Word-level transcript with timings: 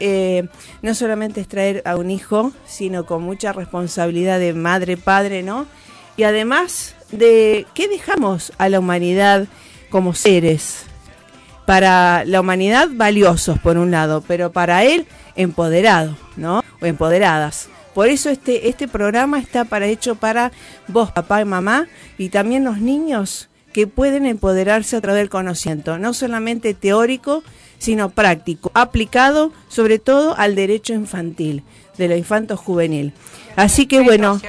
no 0.82 0.94
solamente 0.94 1.40
es 1.40 1.48
traer 1.48 1.82
a 1.84 1.96
un 1.96 2.10
hijo, 2.10 2.52
sino 2.64 3.06
con 3.06 3.22
mucha 3.22 3.52
responsabilidad 3.52 4.38
de 4.38 4.54
madre, 4.54 4.96
padre, 4.96 5.42
¿no? 5.42 5.66
Y 6.16 6.22
además 6.22 6.94
de 7.12 7.66
qué 7.74 7.88
dejamos 7.88 8.52
a 8.58 8.68
la 8.68 8.78
humanidad 8.78 9.46
como 9.90 10.14
seres. 10.14 10.84
Para 11.66 12.24
la 12.24 12.40
humanidad 12.40 12.88
valiosos, 12.90 13.58
por 13.58 13.78
un 13.78 13.90
lado, 13.90 14.24
pero 14.26 14.50
para 14.50 14.84
él 14.84 15.06
empoderado, 15.36 16.16
¿no? 16.36 16.64
O 16.80 16.86
empoderadas. 16.86 17.68
Por 17.94 18.08
eso 18.08 18.30
este, 18.30 18.68
este 18.68 18.88
programa 18.88 19.38
está 19.38 19.64
para 19.64 19.86
hecho 19.86 20.14
para 20.14 20.52
vos, 20.88 21.10
papá 21.12 21.40
y 21.40 21.44
mamá, 21.44 21.86
y 22.18 22.28
también 22.28 22.64
los 22.64 22.78
niños 22.78 23.48
que 23.72 23.86
pueden 23.86 24.26
empoderarse 24.26 24.96
a 24.96 25.00
través 25.00 25.20
del 25.20 25.30
conocimiento, 25.30 25.98
no 25.98 26.12
solamente 26.14 26.74
teórico, 26.74 27.42
sino 27.78 28.10
práctico, 28.10 28.70
aplicado 28.74 29.52
sobre 29.68 29.98
todo 29.98 30.36
al 30.36 30.54
derecho 30.54 30.92
infantil, 30.92 31.62
de 31.96 32.08
lo 32.08 32.16
infanto 32.16 32.56
juvenil. 32.56 33.12
Así 33.56 33.86
que 33.86 34.00
bueno, 34.00 34.40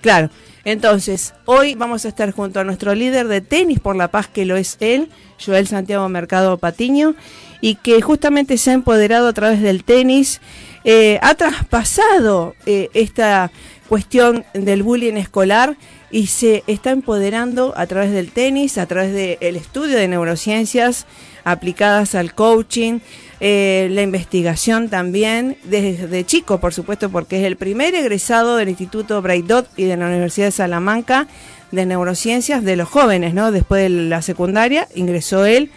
claro, 0.00 0.30
entonces, 0.64 1.34
hoy 1.44 1.74
vamos 1.74 2.04
a 2.04 2.08
estar 2.08 2.30
junto 2.32 2.60
a 2.60 2.64
nuestro 2.64 2.94
líder 2.94 3.28
de 3.28 3.40
tenis 3.40 3.80
por 3.80 3.96
la 3.96 4.08
paz, 4.08 4.28
que 4.28 4.44
lo 4.44 4.56
es 4.56 4.76
él, 4.80 5.10
Joel 5.44 5.66
Santiago 5.66 6.08
Mercado 6.08 6.56
Patiño, 6.58 7.14
y 7.60 7.76
que 7.76 8.00
justamente 8.00 8.56
se 8.56 8.70
ha 8.70 8.74
empoderado 8.74 9.28
a 9.28 9.32
través 9.32 9.60
del 9.60 9.84
tenis, 9.84 10.40
eh, 10.84 11.18
ha 11.22 11.34
traspasado 11.34 12.54
eh, 12.66 12.88
esta 12.94 13.50
cuestión 13.88 14.44
del 14.54 14.82
bullying 14.82 15.14
escolar 15.14 15.76
y 16.10 16.28
se 16.28 16.62
está 16.66 16.90
empoderando 16.90 17.74
a 17.76 17.86
través 17.86 18.12
del 18.12 18.30
tenis, 18.30 18.78
a 18.78 18.86
través 18.86 19.12
del 19.12 19.56
estudio 19.56 19.96
de 19.96 20.08
neurociencias 20.08 21.06
aplicadas 21.44 22.14
al 22.14 22.34
coaching, 22.34 23.00
eh, 23.40 23.88
la 23.90 24.02
investigación 24.02 24.88
también, 24.88 25.56
desde 25.64 26.24
chico, 26.24 26.58
por 26.58 26.72
supuesto, 26.72 27.10
porque 27.10 27.40
es 27.40 27.46
el 27.46 27.56
primer 27.56 27.94
egresado 27.94 28.56
del 28.56 28.70
Instituto 28.70 29.20
Braidot 29.20 29.68
y 29.76 29.84
de 29.84 29.96
la 29.96 30.06
Universidad 30.06 30.46
de 30.46 30.52
Salamanca 30.52 31.28
de 31.70 31.86
Neurociencias 31.86 32.64
de 32.64 32.76
los 32.76 32.88
jóvenes, 32.88 33.34
¿no? 33.34 33.50
Después 33.50 33.82
de 33.82 33.88
la 33.88 34.22
secundaria 34.22 34.88
ingresó 34.94 35.44
él 35.44 35.70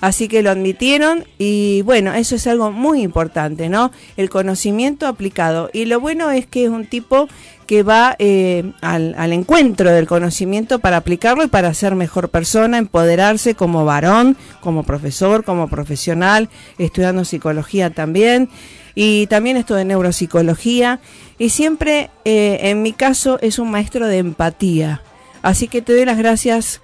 Así 0.00 0.28
que 0.28 0.42
lo 0.42 0.50
admitieron 0.50 1.24
y 1.36 1.82
bueno, 1.82 2.14
eso 2.14 2.34
es 2.34 2.46
algo 2.46 2.72
muy 2.72 3.02
importante, 3.02 3.68
¿no? 3.68 3.92
El 4.16 4.30
conocimiento 4.30 5.06
aplicado. 5.06 5.68
Y 5.74 5.84
lo 5.84 6.00
bueno 6.00 6.30
es 6.30 6.46
que 6.46 6.64
es 6.64 6.70
un 6.70 6.86
tipo 6.86 7.28
que 7.70 7.84
va 7.84 8.16
eh, 8.18 8.72
al, 8.80 9.14
al, 9.16 9.32
encuentro 9.32 9.92
del 9.92 10.08
conocimiento 10.08 10.80
para 10.80 10.96
aplicarlo 10.96 11.44
y 11.44 11.46
para 11.46 11.72
ser 11.72 11.94
mejor 11.94 12.28
persona, 12.28 12.78
empoderarse 12.78 13.54
como 13.54 13.84
varón, 13.84 14.36
como 14.60 14.82
profesor, 14.82 15.44
como 15.44 15.68
profesional, 15.68 16.48
estudiando 16.78 17.24
psicología 17.24 17.90
también. 17.90 18.48
Y 18.96 19.28
también 19.28 19.56
esto 19.56 19.76
de 19.76 19.84
neuropsicología. 19.84 20.98
Y 21.38 21.50
siempre, 21.50 22.10
eh, 22.24 22.58
en 22.62 22.82
mi 22.82 22.92
caso, 22.92 23.38
es 23.40 23.60
un 23.60 23.70
maestro 23.70 24.08
de 24.08 24.18
empatía. 24.18 25.02
Así 25.40 25.68
que 25.68 25.80
te 25.80 25.94
doy 25.94 26.04
las 26.04 26.18
gracias 26.18 26.80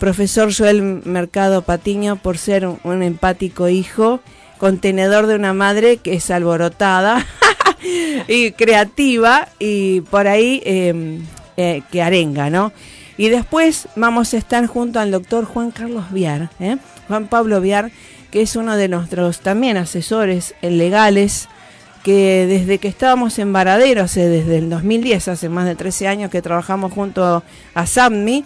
profesor 0.00 0.52
Joel 0.52 0.82
Mercado 0.82 1.62
Patiño 1.62 2.16
por 2.16 2.38
ser 2.38 2.66
un, 2.66 3.04
empático 3.04 3.68
hijo, 3.68 4.18
contenedor 4.58 5.28
de 5.28 5.36
una 5.36 5.52
madre 5.52 5.98
que 5.98 6.14
es 6.14 6.28
alborotada 6.32 7.24
y 8.28 8.52
creativa 8.52 9.48
y 9.58 10.02
por 10.02 10.26
ahí 10.26 10.62
em, 10.64 11.24
eh, 11.56 11.82
que 11.90 12.02
arenga, 12.02 12.50
¿no? 12.50 12.72
Y 13.16 13.30
después 13.30 13.88
vamos 13.96 14.32
a 14.32 14.36
estar 14.36 14.66
junto 14.66 15.00
al 15.00 15.10
doctor 15.10 15.44
Juan 15.44 15.70
Carlos 15.72 16.12
Viar, 16.12 16.50
¿eh? 16.60 16.76
Juan 17.08 17.26
Pablo 17.26 17.60
Viar, 17.60 17.90
que 18.30 18.42
es 18.42 18.54
uno 18.56 18.76
de 18.76 18.88
nuestros 18.88 19.40
también 19.40 19.76
asesores 19.76 20.54
legales, 20.62 21.48
que 22.04 22.46
desde 22.46 22.78
que 22.78 22.88
estábamos 22.88 23.38
en 23.38 23.52
Varadero, 23.52 24.02
hace, 24.02 24.28
desde 24.28 24.58
el 24.58 24.70
2010, 24.70 25.28
hace 25.28 25.48
más 25.48 25.66
de 25.66 25.74
13 25.74 26.08
años 26.08 26.30
que 26.30 26.42
trabajamos 26.42 26.92
junto 26.92 27.42
a 27.74 27.86
SAMMI, 27.86 28.44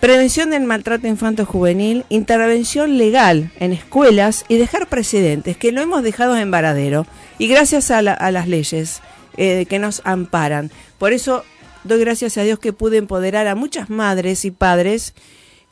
prevención 0.00 0.50
del 0.50 0.64
maltrato 0.64 1.06
infanto-juvenil, 1.06 2.04
intervención 2.08 2.98
legal 2.98 3.50
en 3.60 3.72
escuelas 3.72 4.44
y 4.48 4.56
dejar 4.56 4.88
precedentes, 4.88 5.56
que 5.56 5.72
lo 5.72 5.80
hemos 5.80 6.02
dejado 6.02 6.36
en 6.36 6.50
varadero, 6.50 7.06
y 7.38 7.48
gracias 7.48 7.90
a, 7.90 8.02
las 8.02 8.48
leyes 8.48 9.00
eh, 9.36 9.66
que 9.68 9.78
nos 9.78 10.02
amparan. 10.04 10.70
Por 10.98 11.12
eso 11.12 11.44
doy 11.84 12.00
gracias 12.00 12.38
a 12.38 12.42
Dios 12.42 12.58
que 12.58 12.72
pude 12.72 12.98
empoderar 12.98 13.46
a 13.46 13.54
muchas 13.54 13.90
madres 13.90 14.44
y 14.44 14.50
padres 14.50 15.14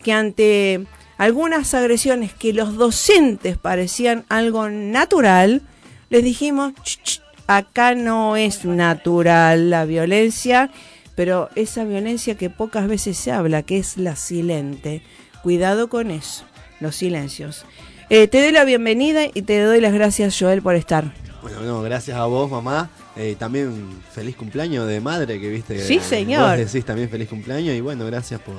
que 0.03 0.13
ante 0.13 0.87
algunas 1.19 1.75
agresiones 1.75 2.33
que 2.33 2.53
los 2.53 2.77
docentes 2.77 3.59
parecían 3.59 4.25
algo 4.29 4.71
natural, 4.71 5.63
les 6.09 6.25
dijimos, 6.25 6.73
acá 7.47 7.95
no 7.95 8.37
es 8.37 8.65
natural 8.65 9.71
la 9.71 9.85
violencia 9.85 10.71
pero 11.21 11.51
esa 11.55 11.85
violencia 11.85 12.35
que 12.35 12.49
pocas 12.49 12.89
veces 12.89 13.19
se 13.19 13.31
habla, 13.31 13.63
que 13.63 13.77
es 13.77 13.99
la 13.99 14.17
silente. 14.17 15.03
Cuidado 15.43 15.91
con 15.91 16.11
eso, 16.11 16.45
los 16.81 16.97
silencios. 16.97 17.67
Eh, 18.09 18.27
te 18.27 18.41
doy 18.41 18.53
la 18.53 18.65
bienvenida 18.65 19.27
y 19.27 19.43
te 19.43 19.61
doy 19.61 19.83
las 19.83 19.93
gracias, 19.93 20.35
Joel, 20.41 20.63
por 20.63 20.77
estar. 20.77 21.13
Bueno, 21.43 21.83
gracias 21.83 22.17
a 22.17 22.25
vos, 22.27 22.51
mamá. 22.51 22.91
Eh, 23.17 23.37
también 23.39 24.01
feliz 24.13 24.37
cumpleaños 24.37 24.87
de 24.87 25.01
madre, 25.01 25.41
que 25.41 25.49
viste. 25.49 25.79
Sí, 25.81 26.01
señor. 26.01 26.59
Vos 26.59 26.73
decís 26.73 26.85
también 26.85 27.09
feliz 27.09 27.29
cumpleaños 27.29 27.75
y 27.75 27.81
bueno, 27.81 28.05
gracias 28.07 28.41
por 28.41 28.57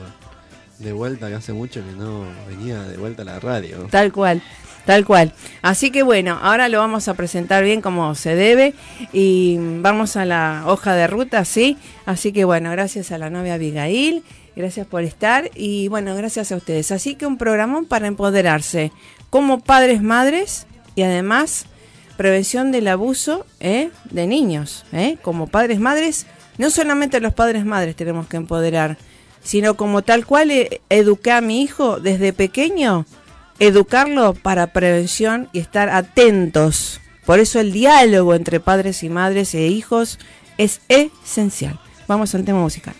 de 0.81 0.93
vuelta, 0.93 1.29
que 1.29 1.35
hace 1.35 1.53
mucho 1.53 1.81
que 1.85 1.91
no 1.95 2.25
venía 2.47 2.81
de 2.83 2.97
vuelta 2.97 3.21
a 3.21 3.25
la 3.25 3.39
radio. 3.39 3.87
Tal 3.89 4.11
cual. 4.11 4.41
Tal 4.85 5.05
cual. 5.05 5.33
Así 5.61 5.91
que 5.91 6.01
bueno, 6.01 6.39
ahora 6.41 6.67
lo 6.67 6.79
vamos 6.79 7.07
a 7.07 7.13
presentar 7.13 7.63
bien 7.63 7.81
como 7.81 8.15
se 8.15 8.35
debe 8.35 8.73
y 9.13 9.57
vamos 9.59 10.17
a 10.17 10.25
la 10.25 10.63
hoja 10.65 10.95
de 10.95 11.05
ruta, 11.05 11.45
¿sí? 11.45 11.77
Así 12.05 12.31
que 12.31 12.45
bueno, 12.45 12.71
gracias 12.71 13.11
a 13.11 13.19
la 13.19 13.29
novia 13.29 13.55
Abigail, 13.55 14.23
gracias 14.55 14.87
por 14.87 15.03
estar 15.03 15.51
y 15.53 15.87
bueno, 15.87 16.15
gracias 16.15 16.51
a 16.51 16.55
ustedes. 16.55 16.91
Así 16.91 17.13
que 17.13 17.27
un 17.27 17.37
programón 17.37 17.85
para 17.85 18.07
empoderarse 18.07 18.91
como 19.29 19.59
padres, 19.59 20.01
madres 20.01 20.65
y 20.95 21.03
además 21.03 21.67
prevención 22.17 22.71
del 22.71 22.87
abuso 22.87 23.45
¿eh? 23.59 23.91
de 24.09 24.27
niños. 24.27 24.85
¿eh? 24.91 25.17
Como 25.21 25.47
padres, 25.47 25.79
madres, 25.79 26.25
no 26.57 26.69
solamente 26.69 27.19
los 27.19 27.33
padres, 27.33 27.65
madres 27.65 27.95
tenemos 27.95 28.27
que 28.27 28.37
empoderar, 28.37 28.97
sino 29.43 29.75
como 29.75 30.01
tal 30.01 30.25
cual 30.25 30.51
eh, 30.51 30.81
eduqué 30.89 31.31
a 31.31 31.41
mi 31.41 31.61
hijo 31.61 31.99
desde 31.99 32.33
pequeño, 32.33 33.05
educarlo 33.59 34.33
para 34.33 34.73
prevención 34.73 35.49
y 35.53 35.59
estar 35.59 35.89
atentos. 35.89 37.01
Por 37.25 37.39
eso 37.39 37.59
el 37.59 37.71
diálogo 37.71 38.35
entre 38.35 38.59
padres 38.59 39.03
y 39.03 39.09
madres 39.09 39.53
e 39.55 39.67
hijos 39.67 40.19
es 40.57 40.81
esencial. 40.89 41.79
Vamos 42.07 42.35
al 42.35 42.43
tema 42.43 42.59
musical. 42.59 42.95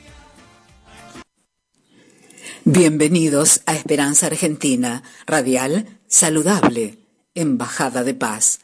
Bienvenidos 2.63 3.61
a 3.65 3.75
Esperanza 3.75 4.27
Argentina, 4.27 5.03
radial, 5.25 5.99
saludable, 6.07 6.99
Embajada 7.33 8.03
de 8.03 8.13
Paz, 8.13 8.60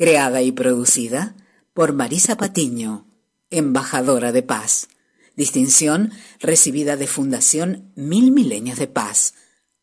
creada 0.00 0.40
y 0.40 0.50
producida 0.50 1.36
por 1.74 1.92
Marisa 1.92 2.38
Patiño, 2.38 3.06
embajadora 3.50 4.32
de 4.32 4.42
paz. 4.42 4.88
Distinción 5.36 6.10
recibida 6.38 6.96
de 6.96 7.06
Fundación 7.06 7.92
Mil 7.96 8.32
Milenios 8.32 8.78
de 8.78 8.86
Paz, 8.86 9.34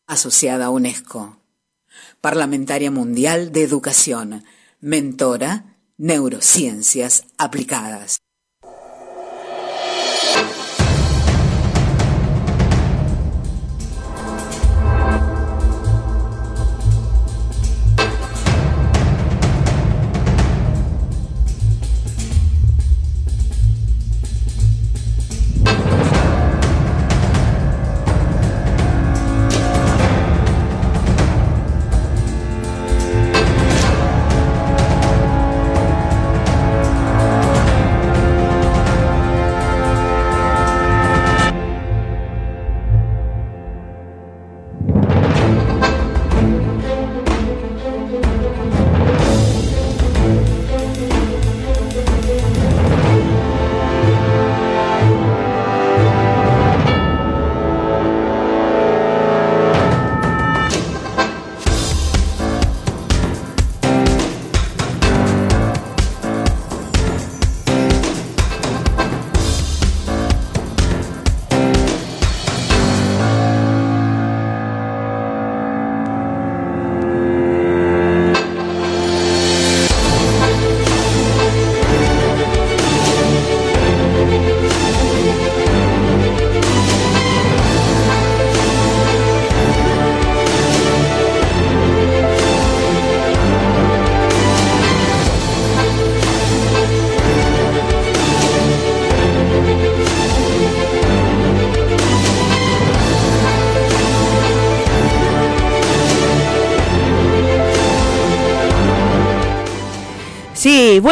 asociada 0.08 0.64
a 0.64 0.70
UNESCO. 0.70 1.40
Parlamentaria 2.20 2.90
Mundial 2.90 3.52
de 3.52 3.62
Educación, 3.62 4.42
mentora, 4.80 5.76
neurociencias 5.98 7.22
aplicadas. 7.38 8.18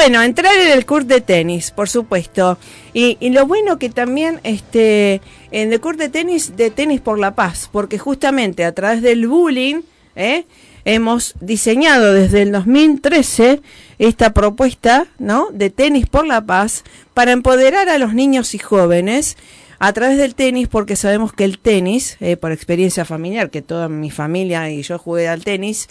Bueno, 0.09 0.23
entrar 0.23 0.57
en 0.57 0.71
el 0.71 0.87
curso 0.87 1.09
de 1.09 1.21
tenis, 1.21 1.73
por 1.73 1.89
supuesto. 1.89 2.59
Y, 2.93 3.17
lo 3.31 3.45
bueno 3.45 3.77
que 3.77 3.91
también 3.91 4.39
este, 4.45 5.21
en 5.51 5.73
el 5.73 5.81
curso 5.81 5.99
de 5.99 6.11
tenis, 6.11 6.57
de 6.57 6.71
tenis 6.71 7.01
por 7.01 7.19
la 7.19 7.35
paz, 7.35 7.69
porque 7.73 7.99
justamente 7.99 8.65
a 8.65 8.71
través 8.71 9.03
del 9.03 9.27
bullying, 9.27 9.81
¿eh? 10.15 10.45
hemos 10.85 11.35
diseñado 11.41 12.13
desde 12.13 12.43
el 12.43 12.53
2013 12.53 13.63
esta 13.99 14.33
propuesta 14.33 15.09
¿no? 15.19 15.49
de 15.51 15.71
tenis 15.71 16.07
por 16.07 16.25
la 16.25 16.41
paz 16.41 16.85
para 17.13 17.33
empoderar 17.33 17.89
a 17.89 17.99
los 17.99 18.15
niños 18.15 18.55
y 18.55 18.59
jóvenes 18.59 19.37
a 19.81 19.93
través 19.93 20.19
del 20.19 20.37
tenis, 20.37 20.69
porque 20.69 20.95
sabemos 20.95 21.33
que 21.33 21.43
el 21.43 21.59
tenis, 21.59 22.17
eh, 22.21 22.37
por 22.37 22.53
experiencia 22.53 23.05
familiar, 23.05 23.51
que 23.51 23.61
toda 23.61 23.89
mi 23.89 24.13
familia 24.13 24.71
y 24.71 24.83
yo 24.83 25.01
jugué 25.01 25.27
al 25.27 25.43
tenis, 25.43 25.89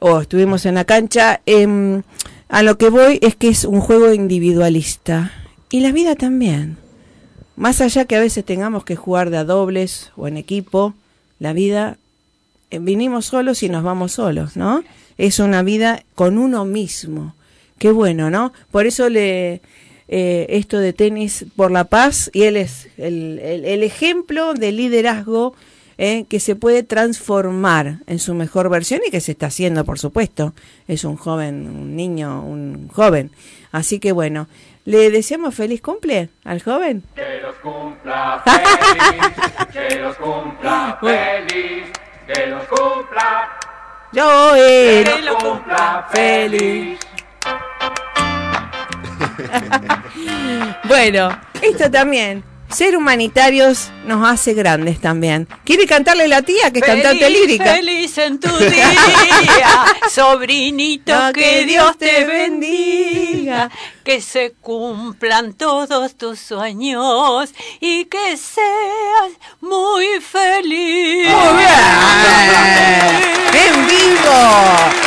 o 0.00 0.20
estuvimos 0.20 0.66
en 0.66 0.74
la 0.74 0.84
cancha, 0.84 1.40
eh, 1.46 2.02
a 2.48 2.62
lo 2.62 2.78
que 2.78 2.90
voy 2.90 3.18
es 3.22 3.36
que 3.36 3.48
es 3.48 3.64
un 3.64 3.80
juego 3.80 4.12
individualista. 4.12 5.32
Y 5.70 5.80
la 5.80 5.92
vida 5.92 6.14
también. 6.14 6.76
Más 7.56 7.80
allá 7.80 8.04
que 8.04 8.16
a 8.16 8.20
veces 8.20 8.44
tengamos 8.44 8.84
que 8.84 8.96
jugar 8.96 9.30
de 9.30 9.38
a 9.38 9.44
dobles 9.44 10.12
o 10.16 10.28
en 10.28 10.36
equipo, 10.36 10.94
la 11.38 11.52
vida 11.52 11.98
eh, 12.70 12.78
vinimos 12.78 13.26
solos 13.26 13.62
y 13.62 13.68
nos 13.68 13.82
vamos 13.82 14.12
solos, 14.12 14.56
¿no? 14.56 14.84
Es 15.18 15.38
una 15.38 15.62
vida 15.62 16.04
con 16.14 16.38
uno 16.38 16.64
mismo. 16.64 17.34
Qué 17.78 17.90
bueno, 17.90 18.30
¿no? 18.30 18.52
Por 18.70 18.86
eso 18.86 19.08
le 19.08 19.60
eh, 20.08 20.46
esto 20.50 20.78
de 20.78 20.92
tenis 20.92 21.46
por 21.56 21.70
la 21.70 21.84
paz 21.84 22.30
y 22.32 22.42
él 22.42 22.56
es 22.56 22.88
el, 22.96 23.40
el 23.40 23.82
ejemplo 23.82 24.54
de 24.54 24.70
liderazgo 24.70 25.54
¿eh? 25.98 26.26
que 26.28 26.40
se 26.40 26.56
puede 26.56 26.82
transformar 26.82 27.98
en 28.06 28.18
su 28.18 28.34
mejor 28.34 28.68
versión 28.68 29.00
y 29.06 29.10
que 29.10 29.20
se 29.20 29.32
está 29.32 29.46
haciendo, 29.46 29.84
por 29.84 29.98
supuesto. 29.98 30.54
Es 30.88 31.04
un 31.04 31.16
joven, 31.16 31.66
un 31.68 31.96
niño, 31.96 32.42
un 32.42 32.88
joven. 32.88 33.30
Así 33.72 33.98
que 33.98 34.12
bueno, 34.12 34.48
le 34.84 35.10
deseamos 35.10 35.54
feliz 35.54 35.80
cumple 35.82 36.30
al 36.44 36.62
joven. 36.62 37.02
Que 37.14 37.40
los 37.40 37.56
cumpla 37.56 38.42
feliz, 38.44 39.72
que 39.72 39.96
los 39.96 40.16
cumpla 40.16 40.98
feliz, 41.02 41.84
que 42.26 42.46
los 42.46 42.64
cumpla. 42.64 43.58
Yo 44.12 44.52
que 44.54 45.22
los 45.22 45.36
cumpla 45.42 46.08
feliz. 46.10 46.98
bueno, 50.88 51.28
esto 51.60 51.90
también 51.90 52.42
ser 52.68 52.96
humanitarios 52.96 53.90
nos 54.04 54.26
hace 54.26 54.54
grandes 54.54 55.00
también. 55.00 55.48
¿Quiere 55.64 55.86
cantarle 55.86 56.28
la 56.28 56.42
tía 56.42 56.70
que 56.72 56.80
es 56.80 56.84
cantante 56.84 57.30
lírica? 57.30 57.74
Feliz 57.74 58.18
en 58.18 58.40
tu 58.40 58.48
día, 58.58 59.84
sobrinito, 60.10 61.14
que, 61.32 61.64
Dios 61.64 61.96
te 61.98 62.24
bendiga, 62.24 63.70
que 64.04 64.20
se 64.20 64.52
cumplan 64.60 65.54
todos 65.54 66.16
tus 66.16 66.38
sueños 66.38 67.52
y 67.80 68.04
que 68.06 68.36
seas 68.36 69.32
muy 69.60 70.06
feliz. 70.20 71.28
Muy 71.28 71.56
bien. 71.58 73.36
En 73.56 73.86
vivo, 73.86 74.30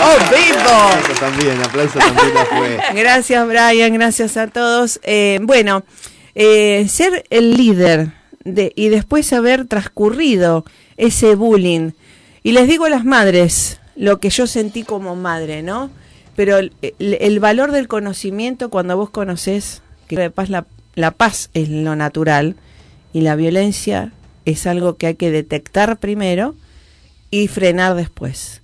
oh 0.01 0.17
vivo. 0.31 0.69
Aplauso 0.69 1.13
también, 1.19 1.61
aplauso 1.63 1.99
también 1.99 2.33
fue. 2.49 2.79
Gracias 2.95 3.47
Brian, 3.47 3.93
gracias 3.93 4.37
a 4.37 4.47
todos. 4.47 4.99
Eh, 5.03 5.37
bueno. 5.43 5.83
Eh, 6.35 6.87
ser 6.87 7.25
el 7.29 7.55
líder 7.55 8.11
de, 8.43 8.71
y 8.75 8.89
después 8.89 9.31
haber 9.33 9.65
transcurrido 9.65 10.65
ese 10.97 11.35
bullying. 11.35 11.91
Y 12.43 12.51
les 12.51 12.67
digo 12.67 12.85
a 12.85 12.89
las 12.89 13.05
madres 13.05 13.79
lo 13.95 14.19
que 14.19 14.29
yo 14.29 14.47
sentí 14.47 14.83
como 14.83 15.15
madre, 15.15 15.61
¿no? 15.61 15.89
Pero 16.35 16.57
el, 16.57 17.39
valor 17.41 17.71
del 17.71 17.89
conocimiento 17.89 18.69
cuando 18.69 18.95
vos 18.95 19.09
conoces 19.09 19.81
que 20.07 20.15
la 20.15 20.29
paz, 20.29 20.49
la, 20.49 20.65
la 20.95 21.11
paz 21.11 21.49
es 21.53 21.67
lo 21.67 21.97
natural 21.97 22.55
y 23.11 23.21
la 23.21 23.35
violencia 23.35 24.13
es 24.45 24.65
algo 24.65 24.95
que 24.95 25.07
hay 25.07 25.15
que 25.15 25.31
detectar 25.31 25.97
primero 25.97 26.55
y 27.29 27.47
frenar 27.47 27.95
después. 27.95 28.61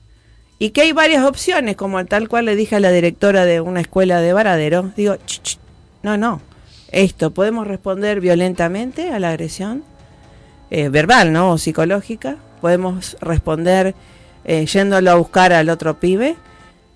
Y 0.57 0.69
que 0.69 0.81
hay 0.81 0.93
varias 0.93 1.25
opciones, 1.25 1.75
como 1.75 2.03
tal 2.05 2.29
cual 2.29 2.45
le 2.45 2.55
dije 2.55 2.77
a 2.77 2.79
la 2.79 2.91
directora 2.91 3.43
de 3.43 3.59
una 3.59 3.81
escuela 3.81 4.21
de 4.21 4.31
Varadero, 4.31 4.93
digo, 4.95 5.17
no, 6.01 6.15
no, 6.15 6.41
esto, 6.95 7.31
¿podemos 7.31 7.67
responder 7.67 8.21
violentamente 8.21 9.11
a 9.11 9.19
la 9.19 9.29
agresión? 9.29 9.83
Eh, 10.71 10.87
verbal, 10.87 11.33
¿no? 11.33 11.51
O 11.51 11.57
psicológica. 11.57 12.37
Podemos 12.61 13.17
responder 13.19 13.93
eh, 14.45 14.65
yéndolo 14.65 15.11
a 15.11 15.15
buscar 15.15 15.51
al 15.51 15.69
otro 15.69 15.99
pibe. 15.99 16.37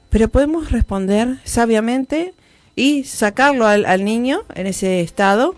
pero 0.10 0.29
podemos 0.29 0.72
responder 0.72 1.38
sabiamente 1.44 2.34
y 2.75 3.03
sacarlo 3.03 3.68
al, 3.68 4.06
niño 4.06 4.44
en 4.56 4.68
ese 4.68 5.01
estado, 5.01 5.53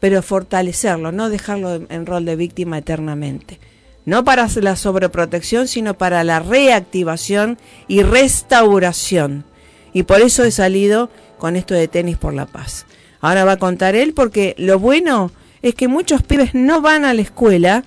pero 0.00 0.22
fortalecerlo, 0.22 1.12
no 1.12 1.28
dejarlo 1.28 1.74
en, 1.74 1.86
en 1.90 2.06
rol 2.06 2.24
de 2.24 2.34
víctima 2.34 2.78
eternamente. 2.78 3.60
No 4.06 4.24
para 4.24 4.48
la 4.56 4.74
sobreprotección, 4.74 5.68
sino 5.68 5.94
para 5.94 6.24
la 6.24 6.40
reactivación 6.40 7.58
y 7.88 8.02
restauración. 8.02 9.44
Y 9.92 10.04
por 10.04 10.22
eso 10.22 10.44
he 10.44 10.50
salido 10.50 11.10
con 11.38 11.56
esto 11.56 11.74
de 11.74 11.88
tenis 11.88 12.16
por 12.16 12.32
la 12.32 12.46
paz. 12.46 12.86
Ahora 13.22 13.44
va 13.44 13.52
a 13.52 13.56
contar 13.56 13.94
él 13.94 14.14
porque 14.14 14.54
lo 14.58 14.80
bueno 14.80 15.30
es 15.62 15.76
que 15.76 15.86
muchos 15.86 16.24
pibes 16.24 16.54
no 16.54 16.82
van 16.82 17.04
a 17.04 17.14
la 17.14 17.22
escuela, 17.22 17.84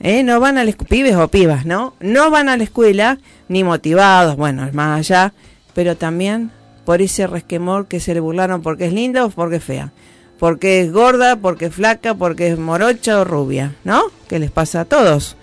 ¿eh? 0.00 0.24
no 0.24 0.40
van 0.40 0.58
a 0.58 0.64
la 0.64 0.72
pibes 0.72 1.14
o 1.14 1.28
pibas, 1.28 1.64
¿no? 1.64 1.94
No 2.00 2.30
van 2.30 2.48
a 2.48 2.56
la 2.56 2.64
escuela 2.64 3.18
ni 3.48 3.62
motivados, 3.62 4.36
bueno, 4.36 4.66
es 4.66 4.74
más 4.74 4.98
allá, 4.98 5.32
pero 5.72 5.96
también 5.96 6.50
por 6.84 7.00
ese 7.00 7.28
resquemor 7.28 7.86
que 7.86 8.00
se 8.00 8.12
le 8.12 8.18
burlaron 8.18 8.60
porque 8.60 8.86
es 8.86 8.92
linda 8.92 9.24
o 9.24 9.30
porque 9.30 9.56
es 9.56 9.64
fea, 9.64 9.92
porque 10.40 10.80
es 10.80 10.92
gorda, 10.92 11.36
porque 11.36 11.66
es 11.66 11.74
flaca, 11.74 12.14
porque 12.14 12.48
es 12.48 12.58
morocha 12.58 13.20
o 13.20 13.24
rubia, 13.24 13.76
¿no? 13.84 14.02
Que 14.28 14.40
les 14.40 14.50
pasa 14.50 14.80
a 14.80 14.84
todos, 14.84 15.36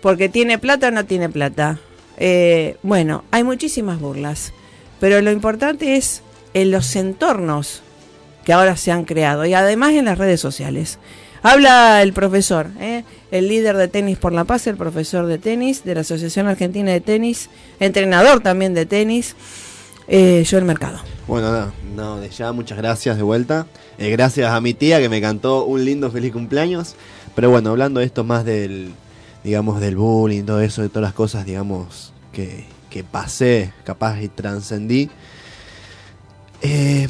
porque 0.00 0.30
tiene 0.30 0.58
plata 0.58 0.88
o 0.88 0.90
no 0.92 1.04
tiene 1.04 1.28
plata. 1.28 1.78
Eh, 2.16 2.78
bueno, 2.82 3.22
hay 3.32 3.44
muchísimas 3.44 4.00
burlas, 4.00 4.54
pero 4.98 5.20
lo 5.20 5.30
importante 5.30 5.96
es 5.96 6.22
en 6.54 6.70
los 6.70 6.96
entornos 6.96 7.82
que 8.50 8.54
ahora 8.54 8.76
se 8.76 8.90
han 8.90 9.04
creado 9.04 9.46
y 9.46 9.54
además 9.54 9.92
en 9.92 10.06
las 10.06 10.18
redes 10.18 10.40
sociales. 10.40 10.98
Habla 11.40 12.02
el 12.02 12.12
profesor, 12.12 12.66
¿eh? 12.80 13.04
el 13.30 13.46
líder 13.46 13.76
de 13.76 13.86
tenis 13.86 14.18
por 14.18 14.32
la 14.32 14.42
paz, 14.42 14.66
el 14.66 14.76
profesor 14.76 15.26
de 15.26 15.38
tenis 15.38 15.84
de 15.84 15.94
la 15.94 16.00
Asociación 16.00 16.48
Argentina 16.48 16.90
de 16.90 17.00
Tenis, 17.00 17.48
entrenador 17.78 18.40
también 18.40 18.74
de 18.74 18.86
tenis, 18.86 19.36
eh, 20.08 20.44
Joel 20.50 20.64
Mercado. 20.64 20.98
Bueno, 21.28 21.52
no, 21.52 21.72
no, 21.94 22.20
de 22.20 22.28
ya 22.28 22.50
muchas 22.50 22.76
gracias 22.76 23.16
de 23.16 23.22
vuelta. 23.22 23.68
Eh, 23.98 24.10
gracias 24.10 24.50
a 24.50 24.60
mi 24.60 24.74
tía 24.74 24.98
que 24.98 25.08
me 25.08 25.20
cantó 25.20 25.64
un 25.64 25.84
lindo 25.84 26.10
feliz 26.10 26.32
cumpleaños. 26.32 26.96
Pero 27.36 27.50
bueno, 27.50 27.70
hablando 27.70 28.00
de 28.00 28.06
esto 28.06 28.24
más 28.24 28.44
del, 28.44 28.90
digamos, 29.44 29.80
del 29.80 29.94
bullying, 29.94 30.42
todo 30.42 30.60
eso, 30.60 30.82
de 30.82 30.88
todas 30.88 31.02
las 31.02 31.14
cosas, 31.14 31.46
digamos, 31.46 32.12
que, 32.32 32.66
que 32.90 33.04
pasé, 33.04 33.72
capaz 33.84 34.20
y 34.20 34.26
trascendí. 34.26 35.08
Eh, 36.62 37.06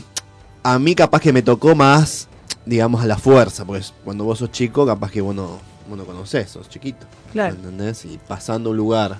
a 0.62 0.79
mí 0.79 0.95
capaz 0.95 1.21
que 1.21 1.33
me 1.33 1.43
tocó 1.43 1.75
más, 1.75 2.29
digamos, 2.67 3.02
a 3.02 3.07
la 3.07 3.17
fuerza, 3.19 3.64
porque 3.64 3.85
cuando 4.05 4.25
vos 4.25 4.38
sos 4.38 4.50
chico, 4.52 4.85
capaz 4.87 5.11
que 5.11 5.21
vos 5.21 5.35
no, 5.35 5.59
vos 5.88 5.99
no 5.99 6.05
conocés, 6.05 6.50
sos 6.50 6.69
chiquito. 6.69 7.07
Claro. 7.33 7.55
¿Entendés? 7.55 8.05
Y 8.05 8.19
pasando 8.29 8.71
un 8.71 8.76
lugar 8.76 9.19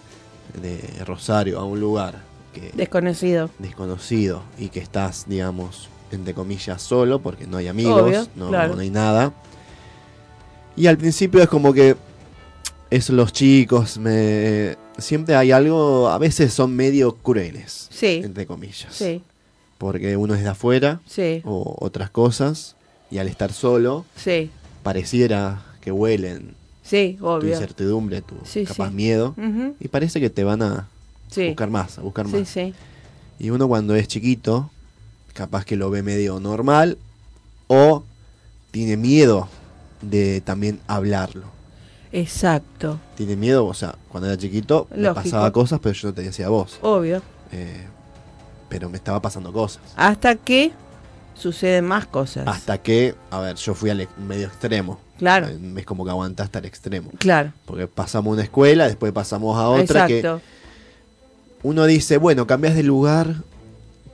de 0.61 0.81
Rosario 1.05 1.59
a 1.61 1.65
un 1.65 1.79
lugar 1.81 2.23
que 2.53 2.73
Desconocido. 2.75 3.49
desconocido 3.59 4.43
y 4.59 4.69
que 4.69 4.81
estás, 4.81 5.27
digamos, 5.29 5.89
entre 6.11 6.35
comillas, 6.35 6.83
solo 6.83 7.21
porque 7.21 7.47
no 7.47 7.57
hay 7.59 7.69
amigos, 7.69 8.03
Obvio, 8.03 8.27
no, 8.35 8.49
claro. 8.49 8.75
no 8.75 8.81
hay 8.81 8.91
nada. 8.91 9.33
Y 10.77 10.87
al 10.89 10.99
principio 10.99 11.43
es 11.43 11.49
como 11.49 11.73
que 11.73 11.97
es 12.91 13.09
los 13.11 13.33
chicos, 13.33 13.99
me, 13.99 14.77
siempre 14.99 15.37
hay 15.37 15.53
algo, 15.53 16.09
a 16.09 16.19
veces 16.19 16.53
son 16.53 16.75
medio 16.75 17.15
crueles, 17.15 17.87
Sí, 17.93 18.21
entre 18.25 18.47
comillas. 18.47 18.93
sí, 18.93 19.23
Porque 19.81 20.15
uno 20.19 20.35
es 20.35 20.43
de 20.43 20.51
afuera 20.51 21.01
sí, 21.07 21.41
o 21.43 21.75
otras 21.81 22.11
cosas 22.11 22.77
y 23.11 23.17
al 23.17 23.29
estar 23.29 23.51
solo 23.51 24.05
sí, 24.15 24.51
pareciera 24.83 25.63
que 25.81 25.91
huelen 25.91 26.55
sí, 26.83 27.17
tu 27.19 27.47
incertidumbre, 27.47 28.21
tu 28.21 28.35
capaz 28.67 28.91
miedo 28.91 29.35
y 29.81 29.89
parece 29.89 30.21
que 30.21 30.29
te 30.29 30.45
van 30.45 30.61
a 30.61 30.87
buscar 31.47 31.71
más, 31.71 31.99
a 31.99 32.03
buscar 32.03 32.29
más. 32.29 32.47
sí, 32.47 32.75
Y 33.39 33.49
uno 33.49 33.69
cuando 33.69 33.95
es 33.97 34.07
chiquito, 34.07 34.69
capaz 35.33 35.65
que 35.65 35.77
lo 35.77 35.89
ve 35.89 36.03
medio 36.03 36.41
normal 36.41 36.99
o 37.67 38.05
tiene 38.73 38.99
miedo 38.99 39.49
de 40.03 40.43
también 40.43 40.79
hablarlo. 40.89 41.45
exacto, 42.13 43.01
Tiene 43.17 43.35
miedo, 43.35 43.65
o 43.65 43.73
sea, 43.73 43.95
cuando 44.11 44.29
era 44.29 44.37
chiquito 44.37 44.89
Lógico. 44.91 45.15
pasaba 45.15 45.51
cosas, 45.53 45.81
pero 45.83 45.95
yo 45.95 46.09
no 46.09 46.15
te 46.15 46.21
decía 46.23 46.49
a 46.49 46.51
vos. 46.51 46.79
obvio. 46.83 47.23
Eh, 47.51 47.87
pero 48.71 48.89
me 48.89 48.97
estaba 48.97 49.21
pasando 49.21 49.53
cosas. 49.53 49.83
Hasta 49.97 50.37
que 50.37 50.73
suceden 51.35 51.85
más 51.85 52.07
cosas. 52.07 52.47
Hasta 52.47 52.79
que, 52.79 53.15
a 53.31 53.41
ver, 53.41 53.57
yo 53.57 53.75
fui 53.75 53.91
al 53.91 54.09
medio 54.27 54.47
extremo. 54.47 54.99
Claro. 55.19 55.49
Eh, 55.49 55.59
Es 55.77 55.85
como 55.85 56.05
que 56.05 56.11
aguantaste 56.11 56.57
al 56.59 56.65
extremo. 56.65 57.11
Claro, 57.19 57.53
Porque 57.67 57.87
pasamos 57.87 58.33
una 58.33 58.43
escuela, 58.43 58.87
después 58.87 59.13
pasamos 59.13 59.59
a 59.59 59.69
otra 59.69 60.07
que 60.07 60.21
exacto. 60.21 60.41
uno 61.63 61.85
dice, 61.85 62.17
bueno, 62.17 62.47
cambias 62.47 62.75
de 62.75 62.83
lugar, 62.83 63.35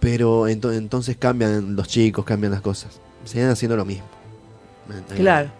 pero 0.00 0.48
ento- 0.48 0.74
entonces 0.74 1.16
cambian 1.16 1.76
los 1.76 1.86
chicos, 1.86 2.24
cambian 2.24 2.50
las 2.52 2.60
cosas. 2.62 2.98
Siguen 3.24 3.48
haciendo 3.50 3.76
lo 3.76 3.84
mismo. 3.84 4.06
Claro. 5.16 5.50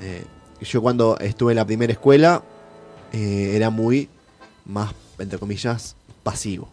Eh, 0.00 0.24
yo 0.60 0.80
cuando 0.80 1.18
estuve 1.18 1.52
en 1.52 1.56
la 1.56 1.64
primera 1.64 1.92
escuela 1.92 2.42
eh, 3.12 3.52
era 3.54 3.70
muy 3.70 4.08
más, 4.64 4.92
entre 5.18 5.38
comillas, 5.38 5.96
pasivo. 6.22 6.68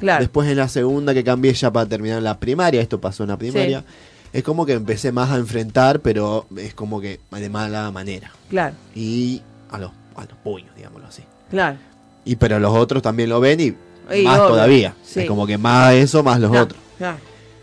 Claro, 0.00 0.20
Después 0.22 0.48
en 0.48 0.56
la 0.56 0.66
segunda 0.68 1.12
que 1.14 1.22
cambié 1.22 1.52
ya 1.52 1.70
para 1.70 1.86
terminar 1.86 2.22
la 2.22 2.38
primaria, 2.40 2.80
esto 2.80 3.00
pasó 3.00 3.22
en 3.22 3.28
la 3.28 3.36
primaria, 3.36 3.84
es 4.32 4.42
como 4.42 4.64
que 4.66 4.72
empecé 4.72 5.12
más 5.12 5.30
a 5.30 5.36
enfrentar, 5.36 6.00
pero 6.00 6.46
es 6.56 6.72
como 6.74 7.00
que 7.00 7.20
de 7.30 7.48
mala 7.50 7.90
manera. 7.90 8.32
claro, 8.48 8.74
Y 8.94 9.42
a 9.70 9.78
los, 9.78 9.90
a 10.16 10.22
los 10.24 10.38
puños, 10.42 10.74
digámoslo 10.74 11.06
así. 11.06 11.22
claro. 11.50 11.76
Y 12.24 12.36
pero 12.36 12.58
los 12.58 12.74
otros 12.76 13.02
también 13.02 13.28
lo 13.30 13.40
ven 13.40 13.60
y, 13.60 13.74
Y 14.14 14.24
más 14.24 14.38
obvio, 14.40 14.48
todavía. 14.48 14.94
sí. 15.02 15.20
Es 15.20 15.26
como 15.26 15.46
que 15.46 15.56
más 15.58 15.94
eso, 15.94 16.22
más 16.22 16.38
los 16.40 16.50
Claro, 16.50 16.64
otros. 16.64 16.80
claro. 16.98 17.18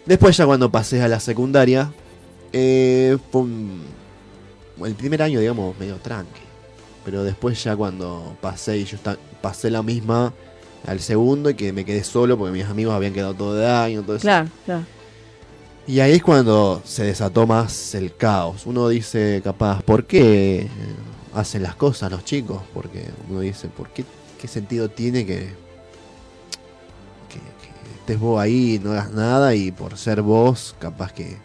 Después 0.05 0.35
ya 0.37 0.45
cuando 0.45 0.71
pasé 0.71 1.01
a 1.01 1.07
la 1.07 1.19
secundaria, 1.19 1.91
eh, 2.53 3.17
fue 3.31 3.41
un- 3.41 3.81
el 4.85 4.95
primer 4.95 5.21
año, 5.21 5.39
digamos, 5.39 5.77
medio 5.79 5.95
tranqui. 5.97 6.41
Pero 7.05 7.23
después 7.23 7.63
ya 7.63 7.75
cuando 7.75 8.35
pasé 8.41 8.77
y 8.77 8.85
yo 8.85 8.97
pasé 9.41 9.69
la 9.69 9.81
misma 9.83 10.33
al 10.87 11.01
segundo 11.01 11.49
y 11.49 11.53
que 11.53 11.73
me 11.73 11.85
quedé 11.85 12.03
solo 12.03 12.37
porque 12.37 12.53
mis 12.53 12.65
amigos 12.65 12.95
habían 12.95 13.13
quedado 13.13 13.33
todo 13.35 13.53
de 13.53 13.67
año, 13.67 14.01
todo 14.01 14.15
eso. 14.15 14.23
Claro, 14.23 14.49
claro. 14.65 14.83
Y 15.85 15.99
ahí 15.99 16.13
es 16.13 16.23
cuando 16.23 16.81
se 16.85 17.03
desató 17.03 17.45
más 17.45 17.93
el 17.93 18.15
caos. 18.15 18.65
Uno 18.65 18.89
dice, 18.89 19.41
capaz, 19.43 19.83
¿por 19.83 20.05
qué 20.05 20.61
eh, 20.61 20.69
hacen 21.33 21.61
las 21.63 21.75
cosas 21.75 22.11
los 22.11 22.25
chicos? 22.25 22.61
Porque 22.73 23.05
uno 23.29 23.41
dice, 23.41 23.67
¿por 23.67 23.89
qué, 23.89 24.03
qué 24.41 24.47
sentido 24.47 24.89
tiene 24.89 25.25
que, 25.25 25.35
que, 27.29 27.39
que 27.39 27.99
estés 27.99 28.19
vos 28.19 28.41
ahí 28.41 28.75
y 28.75 28.79
no 28.79 28.91
hagas 28.91 29.11
nada 29.11 29.55
y 29.55 29.71
por 29.71 29.97
ser 29.97 30.21
vos, 30.21 30.75
capaz 30.79 31.11
que 31.13 31.37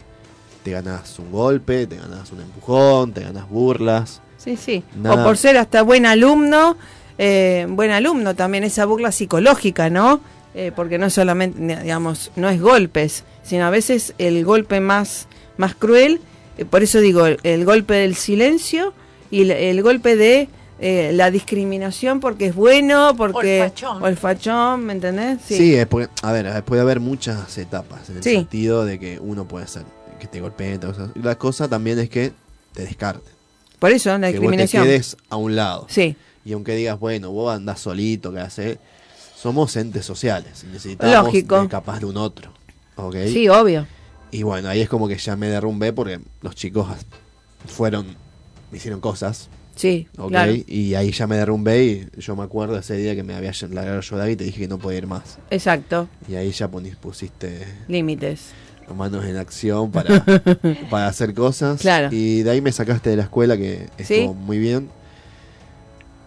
te 0.65 0.71
ganas 0.71 1.19
un 1.19 1.31
golpe, 1.31 1.87
te 1.87 1.97
ganas 1.97 2.31
un 2.33 2.41
empujón, 2.41 3.13
te 3.13 3.23
ganas 3.23 3.49
burlas? 3.49 4.21
Sí, 4.39 4.57
sí. 4.57 4.83
Nada. 4.97 5.23
O 5.23 5.25
por 5.25 5.37
ser 5.37 5.57
hasta 5.57 5.83
buen 5.83 6.05
alumno, 6.05 6.77
eh, 7.19 7.67
buen 7.69 7.91
alumno 7.91 8.35
también, 8.35 8.65
esa 8.65 8.85
burla 8.85 9.13
psicológica, 9.13 9.91
¿no? 9.91 10.21
Eh, 10.55 10.71
porque 10.75 10.99
no 10.99 11.09
solamente, 11.11 11.81
digamos, 11.83 12.31
no 12.37 12.49
es 12.51 12.61
golpes, 12.61 13.25
sino 13.43 13.65
a 13.65 13.71
veces 13.71 14.15
el 14.19 14.45
golpe 14.45 14.81
más, 14.81 15.27
más 15.57 15.75
cruel, 15.75 16.21
eh, 16.59 16.65
por 16.67 16.83
eso 16.83 17.01
digo, 17.01 17.27
el, 17.27 17.39
el 17.43 17.65
golpe 17.65 17.95
del 17.95 18.15
silencio 18.15 18.93
y 19.31 19.43
el, 19.43 19.51
el 19.51 19.83
golpe 19.83 20.15
de 20.17 20.49
eh, 20.79 21.13
la 21.15 21.31
discriminación 21.31 22.21
porque 22.21 22.47
es 22.47 22.55
bueno, 22.55 23.15
porque... 23.17 23.71
O 24.01 24.07
el 24.07 24.17
fachón. 24.17 24.85
¿me 24.85 24.93
entendés? 24.93 25.39
Sí, 25.47 25.75
es 25.75 25.87
porque, 25.87 26.09
a 26.23 26.33
ver, 26.33 26.63
puede 26.65 26.83
haber 26.83 27.01
muchas 27.01 27.57
etapas 27.57 28.11
en 28.11 28.17
el 28.19 28.23
Sí. 28.23 28.35
sentido 28.35 28.85
de 28.85 28.99
que 28.99 29.19
uno 29.21 29.47
puede 29.47 29.67
ser 29.69 29.85
que 30.21 30.27
te 30.27 30.41
golpeen, 30.41 30.81
la 31.23 31.37
cosa 31.37 31.67
también 31.69 31.99
es 31.99 32.09
que 32.11 32.33
te 32.75 32.83
descarten, 32.83 33.33
Por 33.79 33.91
eso, 33.91 34.11
la 34.11 34.31
que 34.31 34.39
vos 34.39 34.51
te 34.51 34.57
discriminación. 34.57 34.85
quedes 34.85 35.17
a 35.31 35.37
un 35.37 35.57
lado. 35.57 35.87
Sí, 35.89 36.15
Y 36.45 36.53
aunque 36.53 36.75
digas, 36.75 36.99
bueno, 36.99 37.31
vos 37.31 37.55
andás 37.55 37.81
solito, 37.81 38.33
¿qué 38.33 38.41
haces? 38.41 38.79
Somos 39.37 39.77
entes 39.77 40.05
sociales. 40.05 40.65
Necesitamos 40.73 41.27
Lógico. 41.27 41.69
capaz 41.69 42.01
de 42.01 42.07
un 42.07 42.17
otro. 42.17 42.53
¿Ok? 42.97 43.17
sí, 43.33 43.49
obvio. 43.49 43.87
Y 44.31 44.43
bueno, 44.45 44.69
ahí 44.69 44.81
es 44.81 44.89
como 44.89 45.09
que 45.09 45.17
ya 45.19 45.37
me 45.37 45.49
derrumbé 45.49 45.93
porque 45.93 46.21
los 46.41 46.55
chicos 46.55 46.89
fueron, 47.67 48.07
me 48.71 48.79
hicieron 48.79 49.01
cosas. 49.01 49.49
Sí, 49.75 50.07
¿ok? 50.19 50.29
claro. 50.29 50.53
Y 50.67 50.95
ahí 50.95 51.13
ya 51.13 51.27
me 51.27 51.37
derrumbé 51.37 51.85
y 51.85 52.21
yo 52.21 52.37
me 52.37 52.43
acuerdo 52.43 52.79
ese 52.79 52.95
día 52.97 53.15
que 53.15 53.23
me 53.23 53.35
había 53.35 53.53
largado 53.71 54.01
yo 54.01 54.17
de 54.17 54.23
ahí 54.23 54.33
y 54.33 54.37
te 54.37 54.45
dije 54.45 54.61
que 54.61 54.69
no 54.69 54.79
podía 54.79 54.99
ir 54.99 55.07
más. 55.07 55.39
Exacto. 55.51 56.09
Y 56.29 56.35
ahí 56.35 56.51
ya 56.53 56.69
pusiste 56.69 57.67
Límites. 57.89 58.51
las 58.87 58.97
manos 58.97 59.25
en 59.25 59.37
acción 59.37 59.91
para, 59.91 60.25
para 60.91 61.07
hacer 61.09 61.35
cosas. 61.35 61.81
Claro. 61.81 62.09
Y 62.13 62.43
de 62.43 62.51
ahí 62.51 62.61
me 62.61 62.73
sacaste 62.73 63.11
de 63.11 63.17
la 63.17 63.23
escuela 63.25 63.57
que 63.57 63.89
Sí. 64.05 64.15
estuvo 64.15 64.35
muy 64.35 64.59
bien. 64.59 64.89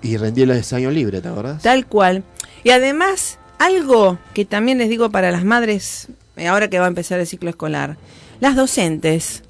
Y 0.06 0.18
rendí 0.18 0.44
el 0.44 0.52
año 0.52 0.92
libre, 0.92 1.20
¿te 1.20 1.30
acordás? 1.30 1.64
Tal 1.64 1.88
cual. 1.88 2.24
Y 2.64 2.70
además, 2.70 3.40
algo 3.58 4.20
que 4.36 4.46
también 4.46 4.78
les 4.78 4.88
digo 4.88 5.10
para 5.10 5.32
las 5.32 5.44
madres, 5.44 6.10
eh, 6.36 6.48
ahora 6.48 6.70
que 6.70 6.78
va 6.78 6.86
a 6.86 6.90
empezar 6.90 7.20
el 7.20 7.26
ciclo 7.26 7.50
escolar, 7.50 7.98
las 8.40 8.56
docentes, 8.56 9.42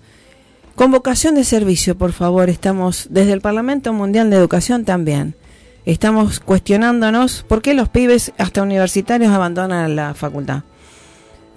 convocación 0.76 1.36
de 1.36 1.44
servicio, 1.44 1.98
por 1.98 2.14
favor, 2.14 2.50
estamos 2.50 3.08
desde 3.10 3.34
el 3.34 3.42
Parlamento 3.42 3.92
Mundial 3.92 4.30
de 4.30 4.38
Educación 4.38 4.86
también. 4.86 5.36
estamos 5.84 6.40
cuestionándonos 6.40 7.44
por 7.44 7.62
qué 7.62 7.74
los 7.74 7.90
pibes 7.90 8.32
hasta 8.38 8.64
universitarios 8.64 9.32
abandonan 9.32 9.96
la 9.96 10.14
facultad. 10.14 10.64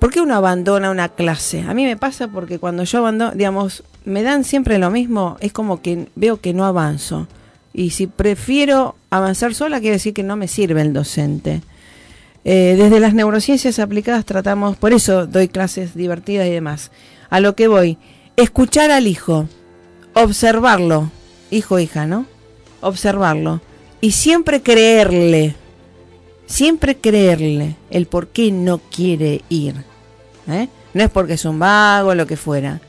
¿Por 0.01 0.11
qué 0.11 0.21
uno 0.21 0.35
abandona 0.35 0.91
una 0.91 1.09
clase? 1.09 1.63
A 1.63 1.73
mí 1.73 1.85
me 1.85 1.97
pasa 1.97 2.27
porque 2.27 2.59
cuando 2.59 2.83
yo 2.83 2.99
abandono, 2.99 3.31
digamos, 3.31 3.85
me 4.05 4.25
dan 4.25 4.43
siempre 4.43 4.79
lo 4.79 4.91
mismo, 4.91 5.37
es 5.39 5.53
como 5.53 5.83
que 5.83 6.09
veo 6.17 6.41
que 6.41 6.53
no 6.53 6.65
avanzo. 6.65 7.29
Y 7.73 7.91
si 7.91 8.07
prefiero 8.07 8.97
avanzar 9.11 9.55
sola, 9.55 9.81
quiere 9.81 9.97
decir 9.97 10.15
que 10.15 10.23
no 10.23 10.37
me 10.37 10.49
sirve 10.49 10.83
el 10.83 10.93
docente. 10.93 11.63
Eh, 12.45 12.77
desde 12.79 13.01
las 13.01 13.15
neurociencias 13.15 13.79
aplicadas 13.79 14.25
tratamos, 14.25 14.77
por 14.77 14.93
eso 14.93 15.27
doy 15.27 15.49
clases 15.49 15.95
divertidas 15.95 16.47
y 16.47 16.51
demás. 16.51 16.91
A 17.31 17.41
lo 17.41 17.55
que 17.55 17.69
voy, 17.69 17.99
escuchar 18.37 18.91
al 18.91 19.07
hijo, 19.07 19.49
observarlo, 20.15 21.11
hijo, 21.51 21.79
hija, 21.79 22.07
¿no? 22.07 22.27
Observarlo. 22.81 23.61
Y 24.01 24.13
siempre 24.13 24.63
creerle, 24.63 25.57
siempre 26.47 26.97
creerle 26.97 27.77
el 27.91 28.07
por 28.07 28.29
qué 28.29 28.51
no 28.53 28.79
quiere 28.79 29.43
ir. 29.49 29.75
¿eh? 30.49 30.69
No 30.95 31.03
es 31.03 31.11
porque 31.11 31.35
es 31.35 31.45
un 31.45 31.59
vago 31.59 32.11
o 32.11 32.15
lo 32.15 32.27
que 32.27 32.37
fuera. 32.37 32.81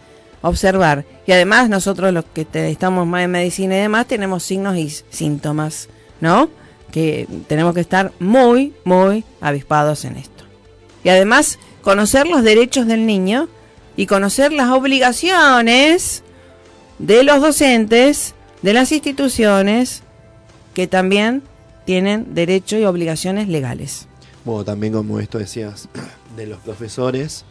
Observar. 0.41 1.05
Y 1.29 1.31
además 1.31 1.69
nosotros 1.69 2.11
los 2.11 2.25
que 2.25 2.43
te- 2.43 2.71
estamos 2.71 3.05
más 3.05 3.21
en 3.23 3.29
medicina 3.29 3.75
y 3.77 3.81
demás 3.81 4.07
tenemos 4.07 4.41
signos 4.41 4.75
y 4.77 4.89
síntomas, 5.11 5.87
¿no? 6.21 6.49
Que 6.91 7.27
tenemos 7.47 7.75
que 7.75 7.81
estar 7.81 8.11
muy, 8.19 8.73
muy 8.83 9.23
avispados 9.39 10.05
en 10.05 10.15
esto. 10.17 10.45
Y 11.03 11.09
además 11.09 11.59
conocer 11.83 12.25
los 12.25 12.41
derechos 12.41 12.87
del 12.87 13.05
niño 13.05 13.47
y 13.95 14.07
conocer 14.07 14.51
las 14.51 14.69
obligaciones 14.71 16.23
de 16.97 17.23
los 17.23 17.41
docentes, 17.41 18.33
de 18.63 18.73
las 18.73 18.91
instituciones, 18.91 20.01
que 20.73 20.87
también 20.87 21.43
tienen 21.85 22.33
derechos 22.33 22.79
y 22.79 22.85
obligaciones 22.85 23.47
legales. 23.49 24.07
Bueno, 24.45 24.65
también 24.65 24.93
como 24.93 25.19
esto 25.19 25.37
decías, 25.37 25.89
de 26.35 26.47
los 26.47 26.57
profesores, 26.61 27.45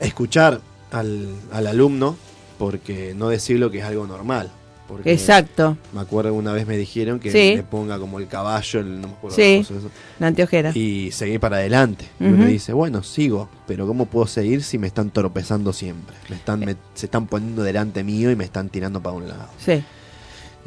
escuchar 0.00 0.62
al, 0.90 1.28
al 1.52 1.66
alumno, 1.66 2.16
porque 2.60 3.14
no 3.16 3.30
decirlo 3.30 3.70
que 3.70 3.78
es 3.78 3.84
algo 3.84 4.06
normal. 4.06 4.50
Porque 4.86 5.12
Exacto, 5.12 5.78
Me 5.94 6.00
acuerdo 6.00 6.34
una 6.34 6.52
vez 6.52 6.66
me 6.66 6.76
dijeron 6.76 7.20
que 7.20 7.30
Sí. 7.32 7.54
le 7.56 7.62
ponga 7.62 7.98
como 7.98 8.18
el 8.18 8.26
caballo, 8.26 8.80
el, 8.80 9.00
no 9.00 9.06
me 9.08 9.14
acuerdo 9.14 9.36
Sí. 9.36 9.62
llama, 9.66 9.88
la 10.18 10.26
anteojera. 10.26 10.72
y 10.74 11.10
seguir 11.12 11.40
para 11.40 11.56
adelante. 11.56 12.06
Y 12.20 12.24
Ujú. 12.26 12.34
uno 12.34 12.44
dice, 12.46 12.72
bueno, 12.74 13.02
sigo, 13.02 13.48
pero 13.66 13.86
¿cómo 13.86 14.04
puedo 14.06 14.26
seguir 14.26 14.62
si 14.62 14.76
me 14.78 14.88
están 14.88 15.10
tropezando 15.10 15.72
siempre? 15.72 16.14
Me 16.28 16.36
están, 16.36 16.60
me- 16.60 16.76
se 16.94 17.06
están 17.06 17.26
poniendo 17.28 17.62
delante 17.62 18.04
mío 18.04 18.30
y 18.30 18.36
me 18.36 18.44
están 18.44 18.68
tirando 18.68 19.00
para 19.00 19.16
un 19.16 19.26
lado. 19.28 19.48
Sí, 19.64 19.82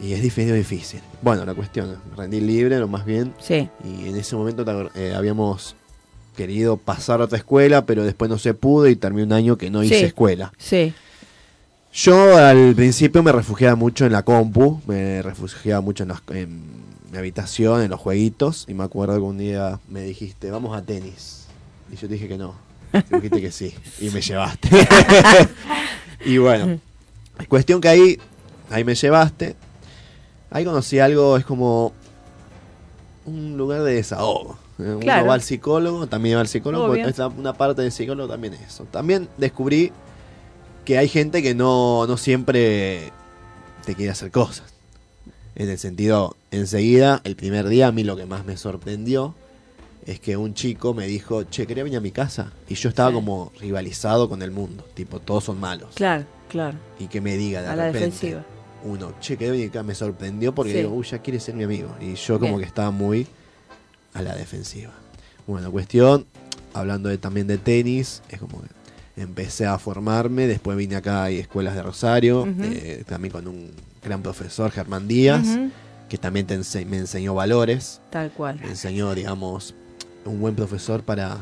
Y 0.01 0.13
es 0.13 0.23
difícil, 0.23 0.55
difícil. 0.55 1.01
Bueno, 1.21 1.45
la 1.45 1.53
cuestión, 1.53 1.97
rendí 2.17 2.41
libre, 2.41 2.79
lo 2.79 2.87
más 2.87 3.05
bien. 3.05 3.33
sí, 3.39 3.69
Y 3.83 4.07
en 4.07 4.15
ese 4.15 4.35
momento 4.35 4.65
eh, 4.95 5.13
habíamos 5.15 5.75
querido 6.35 6.77
pasar 6.77 7.21
a 7.21 7.25
otra 7.25 7.37
escuela, 7.37 7.85
pero 7.85 8.03
después 8.03 8.27
no 8.31 8.39
se 8.39 8.53
pudo 8.55 8.87
y 8.87 8.95
terminé 8.95 9.23
un 9.25 9.33
año 9.33 9.57
que 9.57 9.69
no 9.69 9.83
hice 9.83 10.05
escuela. 10.05 10.51
sí. 10.57 10.93
Yo 11.93 12.37
al 12.37 12.73
principio 12.75 13.21
me 13.21 13.31
refugiaba 13.31 13.75
mucho 13.75 14.05
en 14.05 14.13
la 14.13 14.23
compu, 14.23 14.81
me 14.87 15.21
refugiaba 15.21 15.79
mucho 15.81 16.03
en, 16.03 16.11
en 16.35 16.61
mi 17.11 17.17
habitación, 17.17 17.83
en 17.83 17.91
los 17.91 17.99
jueguitos, 17.99 18.65
y 18.67 18.73
me 18.73 18.83
acuerdo 18.83 19.15
que 19.15 19.21
un 19.21 19.37
día 19.37 19.79
me 19.87 20.01
dijiste, 20.01 20.49
vamos 20.49 20.75
a 20.75 20.81
tenis. 20.81 21.45
Y 21.91 21.95
yo 21.95 22.07
te 22.07 22.15
dije 22.15 22.27
que 22.27 22.37
no. 22.37 22.55
Dijiste 23.11 23.41
que 23.41 23.51
sí, 23.51 23.73
y 23.99 24.09
me 24.09 24.21
llevaste. 24.21 24.69
y 26.25 26.37
bueno, 26.39 26.79
cuestión 27.47 27.79
que 27.79 27.89
ahí, 27.89 28.17
ahí 28.71 28.83
me 28.83 28.95
llevaste. 28.95 29.55
Ahí 30.49 30.65
conocí 30.65 30.99
algo, 30.99 31.37
es 31.37 31.45
como 31.45 31.93
un 33.25 33.55
lugar 33.57 33.83
de 33.83 33.93
desahogo. 33.95 34.57
Eh, 34.79 34.83
Uno 34.89 34.99
Claro. 34.99 35.27
va 35.27 35.35
al 35.35 35.41
psicólogo, 35.43 36.07
también 36.07 36.37
va 36.37 36.41
al 36.41 36.47
psicólogo, 36.47 36.87
porque 36.87 37.01
esta- 37.03 37.27
una 37.27 37.53
parte 37.53 37.83
del 37.83 37.91
psicólogo 37.91 38.27
también 38.31 38.53
es 38.55 38.61
eso. 38.61 38.85
También 38.89 39.27
descubrí 39.37 39.91
que 40.85 40.97
hay 40.97 41.07
gente 41.07 41.41
que 41.41 41.55
no, 41.55 42.05
no 42.07 42.17
siempre 42.17 43.11
te 43.85 43.95
quiere 43.95 44.11
hacer 44.11 44.31
cosas. 44.31 44.73
En 45.55 45.69
el 45.69 45.77
sentido, 45.77 46.35
enseguida, 46.51 47.21
el 47.23 47.35
primer 47.35 47.67
día, 47.67 47.87
a 47.87 47.91
mí 47.91 48.03
lo 48.03 48.15
que 48.15 48.25
más 48.25 48.43
me 48.45 48.57
sorprendió 48.57 49.35
es 50.05 50.19
que 50.19 50.35
un 50.35 50.53
chico 50.53 50.93
me 50.93 51.05
dijo, 51.07 51.43
che, 51.43 51.65
quería 51.67 51.83
venir 51.83 51.97
a 51.99 52.01
mi 52.01 52.11
casa. 52.11 52.51
Y 52.67 52.75
yo 52.75 52.89
estaba 52.89 53.09
Sí. 53.09 53.15
como 53.15 53.51
rivalizado 53.59 54.27
con 54.27 54.41
el 54.41 54.51
mundo, 54.51 54.83
tipo, 54.95 55.19
todos 55.19 55.45
son 55.45 55.59
malos. 55.59 55.89
Claro, 55.95 56.25
claro. 56.49 56.77
Y 56.99 57.07
que 57.07 57.21
me 57.21 57.37
diga 57.37 57.61
de 57.61 57.67
A 57.67 57.75
la 57.75 57.85
repente, 57.85 58.05
defensiva. 58.07 58.45
uno, 58.83 59.13
che, 59.21 59.37
quería 59.37 59.51
venir 59.53 59.69
acá, 59.69 59.83
me 59.83 59.95
sorprendió 59.95 60.53
porque 60.53 60.71
Sí. 60.71 60.77
digo, 60.79 60.89
uy, 60.93 61.05
ya 61.05 61.19
quiere 61.19 61.39
ser 61.39 61.55
mi 61.55 61.63
amigo. 61.63 61.95
Y 62.01 62.15
yo 62.15 62.39
como 62.39 62.53
Bien. 62.53 62.59
que 62.61 62.65
estaba 62.67 62.91
muy 62.91 63.27
a 64.13 64.21
la 64.21 64.35
defensiva. 64.35 64.91
Bueno, 65.47 65.71
cuestión, 65.71 66.25
hablando 66.73 67.07
de, 67.09 67.17
también 67.17 67.47
de 67.47 67.57
tenis, 67.59 68.21
es 68.29 68.39
como 68.39 68.61
que 68.61 68.67
empecé 69.15 69.65
a 69.65 69.77
formarme, 69.77 70.47
después 70.47 70.75
vine 70.77 70.95
acá 70.95 71.23
a 71.25 71.29
escuelas 71.29 71.75
de 71.75 71.83
Rosario, 71.83 72.45
eh, 72.61 73.03
también 73.07 73.31
con 73.31 73.47
un 73.47 73.69
gran 74.03 74.21
profesor, 74.21 74.71
Germán 74.71 75.07
Díaz, 75.07 75.47
que 76.09 76.17
también 76.17 76.45
te 76.47 76.57
ense- 76.59 76.85
me 76.85 76.97
enseñó 76.97 77.33
valores, 77.35 78.01
Tal 78.09 78.31
cual. 78.31 78.59
me 78.61 78.69
enseñó, 78.69 79.13
digamos, 79.15 79.73
un 80.25 80.39
buen 80.39 80.55
profesor 80.55 81.03
para 81.03 81.37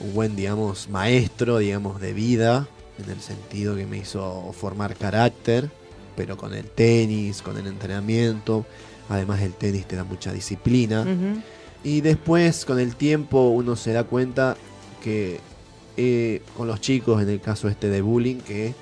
un 0.00 0.14
buen, 0.14 0.36
digamos, 0.36 0.88
maestro, 0.88 1.58
digamos, 1.58 2.00
de 2.00 2.12
vida, 2.12 2.68
en 3.02 3.10
el 3.10 3.20
sentido 3.20 3.74
que 3.76 3.86
me 3.86 3.98
hizo 3.98 4.52
formar 4.58 4.94
carácter, 4.96 5.70
pero 6.16 6.36
con 6.36 6.54
el 6.54 6.64
tenis, 6.64 7.42
con 7.42 7.58
el 7.58 7.66
entrenamiento, 7.66 8.64
además 9.08 9.40
el 9.42 9.52
tenis 9.52 9.86
te 9.86 9.96
da 9.96 10.04
mucha 10.04 10.32
disciplina. 10.32 11.04
Y 11.84 12.00
después, 12.00 12.64
con 12.64 12.80
el 12.80 12.96
tiempo, 12.96 13.48
uno 13.50 13.76
se 13.76 13.92
da 13.92 14.04
cuenta 14.04 14.56
que 15.02 15.40
eh, 15.96 16.42
con 16.56 16.66
los 16.68 16.80
chicos, 16.80 17.22
en 17.22 17.28
el 17.28 17.40
caso 17.40 17.68
este 17.68 17.88
de 17.88 18.00
bullying, 18.02 18.36
que 18.36 18.74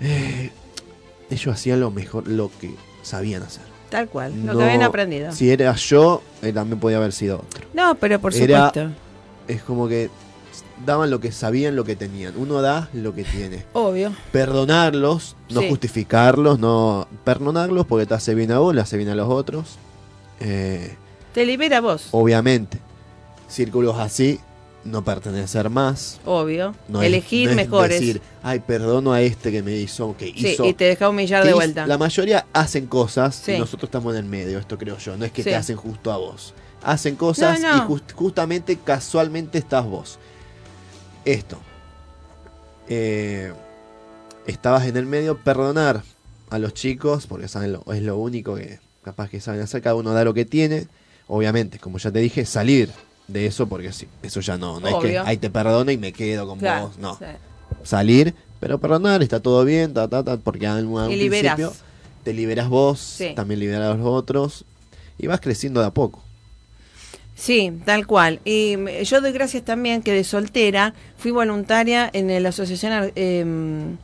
eh, 0.00 0.50
ellos 1.30 1.54
hacían 1.54 1.80
lo 1.80 1.90
mejor, 1.90 2.28
lo 2.28 2.50
que 2.60 2.74
sabían 3.02 3.42
hacer. 3.42 3.62
Tal 3.90 4.08
cual, 4.08 4.32
lo 4.44 4.52
No- 4.52 4.58
que 4.58 4.64
habían 4.66 4.82
aprendido. 4.82 5.32
Si 5.32 5.50
era 5.50 5.74
yo, 5.74 6.22
eh, 6.42 6.52
también 6.52 6.78
podía 6.78 6.98
haber 6.98 7.12
sido 7.12 7.38
otro. 7.38 7.66
No, 7.74 7.94
pero 7.96 8.20
por 8.20 8.34
Era- 8.34 8.66
supuesto. 8.68 8.90
Es 9.48 9.62
como 9.62 9.88
que 9.88 10.10
daban 10.84 11.10
lo 11.10 11.20
que 11.20 11.32
sabían, 11.32 11.74
lo 11.74 11.84
que 11.84 11.96
tenían. 11.96 12.34
Uno 12.36 12.60
da 12.60 12.90
lo 12.92 13.14
que 13.14 13.24
tiene. 13.24 13.64
Obvio. 13.72 14.12
Perdonarlos, 14.30 15.36
no 15.50 15.62
Sí. 15.62 15.68
justificarlos, 15.70 16.58
no 16.58 17.08
perdonarlos 17.24 17.86
porque 17.86 18.04
te 18.04 18.12
hace 18.14 18.34
bien 18.34 18.52
a 18.52 18.58
vos, 18.58 18.74
le 18.74 18.82
hace 18.82 18.96
bien 18.98 19.08
a 19.08 19.14
los 19.14 19.28
otros. 19.30 19.78
Eh, 20.40 20.94
Te 21.32 21.46
libera 21.46 21.80
vos. 21.80 22.08
obviamente, 22.10 22.78
círculos 23.48 23.96
así, 23.98 24.38
no 24.84 25.04
pertenecer 25.04 25.68
más. 25.70 26.20
Obvio. 26.24 26.74
No 26.88 27.02
es- 27.02 27.08
Elegir 27.08 27.46
no 27.46 27.50
es 27.50 27.56
mejores. 27.56 28.00
decir, 28.00 28.22
ay, 28.42 28.60
perdono 28.60 29.12
a 29.12 29.20
este 29.20 29.50
que 29.52 29.62
me 29.62 29.74
hizo, 29.76 30.16
que 30.16 30.26
sí, 30.26 30.48
hizo. 30.48 30.64
y 30.64 30.72
te 30.74 30.84
deja 30.84 31.08
humillar 31.08 31.44
de 31.44 31.52
vuelta. 31.52 31.86
La 31.86 31.98
mayoría 31.98 32.46
hacen 32.52 32.86
cosas 32.86 33.34
Sí. 33.44 33.52
y 33.52 33.58
nosotros 33.58 33.88
estamos 33.88 34.14
en 34.14 34.24
el 34.24 34.30
medio, 34.30 34.58
esto 34.58 34.78
creo 34.78 34.96
yo. 34.98 35.16
No 35.16 35.24
es 35.24 35.32
que 35.32 35.42
Sí. 35.42 35.50
te 35.50 35.56
hacen 35.56 35.76
justo 35.76 36.10
a 36.12 36.16
vos. 36.16 36.54
Hacen 36.82 37.16
cosas 37.16 37.60
no. 37.60 37.76
y 37.76 37.80
just- 37.80 38.12
justamente, 38.12 38.76
casualmente 38.82 39.58
estás 39.58 39.84
vos. 39.84 40.18
Esto. 41.24 41.58
Eh, 42.88 43.52
estabas 44.46 44.86
en 44.86 44.96
el 44.96 45.04
medio, 45.06 45.36
perdonar 45.38 46.02
a 46.50 46.58
los 46.58 46.72
chicos, 46.74 47.26
porque 47.26 47.48
saben 47.48 47.72
lo, 47.72 47.84
es 47.92 48.00
lo 48.02 48.16
único 48.16 48.54
que 48.54 48.80
capaz 49.02 49.28
que 49.28 49.40
saben 49.40 49.60
hacer, 49.60 49.82
cada 49.82 49.94
uno 49.96 50.12
da 50.12 50.24
lo 50.24 50.32
que 50.34 50.44
tiene. 50.44 50.86
Obviamente, 51.26 51.78
como 51.78 51.98
ya 51.98 52.10
te 52.10 52.20
dije, 52.20 52.46
salir 52.46 52.90
de 53.28 53.46
eso, 53.46 53.68
porque 53.68 53.92
sí, 53.92 54.08
eso 54.22 54.40
ya 54.40 54.56
no, 54.56 54.80
no 54.80 54.88
es 54.88 54.94
que 54.96 55.18
ahí 55.18 55.36
te 55.36 55.50
perdono 55.50 55.90
y 55.90 55.98
me 55.98 56.12
quedo 56.12 56.46
con 56.46 56.58
Claro, 56.58 56.88
vos, 56.88 56.98
no 56.98 57.14
sí. 57.16 57.24
salir, 57.84 58.34
pero 58.58 58.78
perdonar, 58.78 59.22
está 59.22 59.40
todo 59.40 59.64
bien, 59.64 59.94
ta, 59.94 60.08
ta, 60.08 60.24
ta, 60.24 60.36
porque 60.38 60.66
en 60.66 60.88
Y 61.10 61.16
liberás. 61.16 61.54
principio 61.54 61.72
te 62.24 62.32
liberas 62.32 62.68
vos, 62.68 62.98
Sí. 62.98 63.32
también 63.36 63.60
liberas 63.60 63.94
a 63.94 63.94
los 63.94 64.06
otros, 64.06 64.64
y 65.18 65.26
vas 65.26 65.40
creciendo 65.40 65.80
de 65.80 65.86
a 65.86 65.90
poco. 65.90 66.22
Sí, 67.34 67.72
tal 67.84 68.06
cual. 68.06 68.40
Y 68.44 68.76
mm, 68.76 68.88
yo 69.04 69.20
doy 69.20 69.32
gracias 69.32 69.64
también 69.64 70.02
que 70.02 70.12
de 70.12 70.24
soltera 70.24 70.94
fui 71.16 71.30
voluntaria 71.30 72.10
en 72.12 72.42
la 72.42 72.48
Asociación 72.48 73.12
em, 73.14 73.96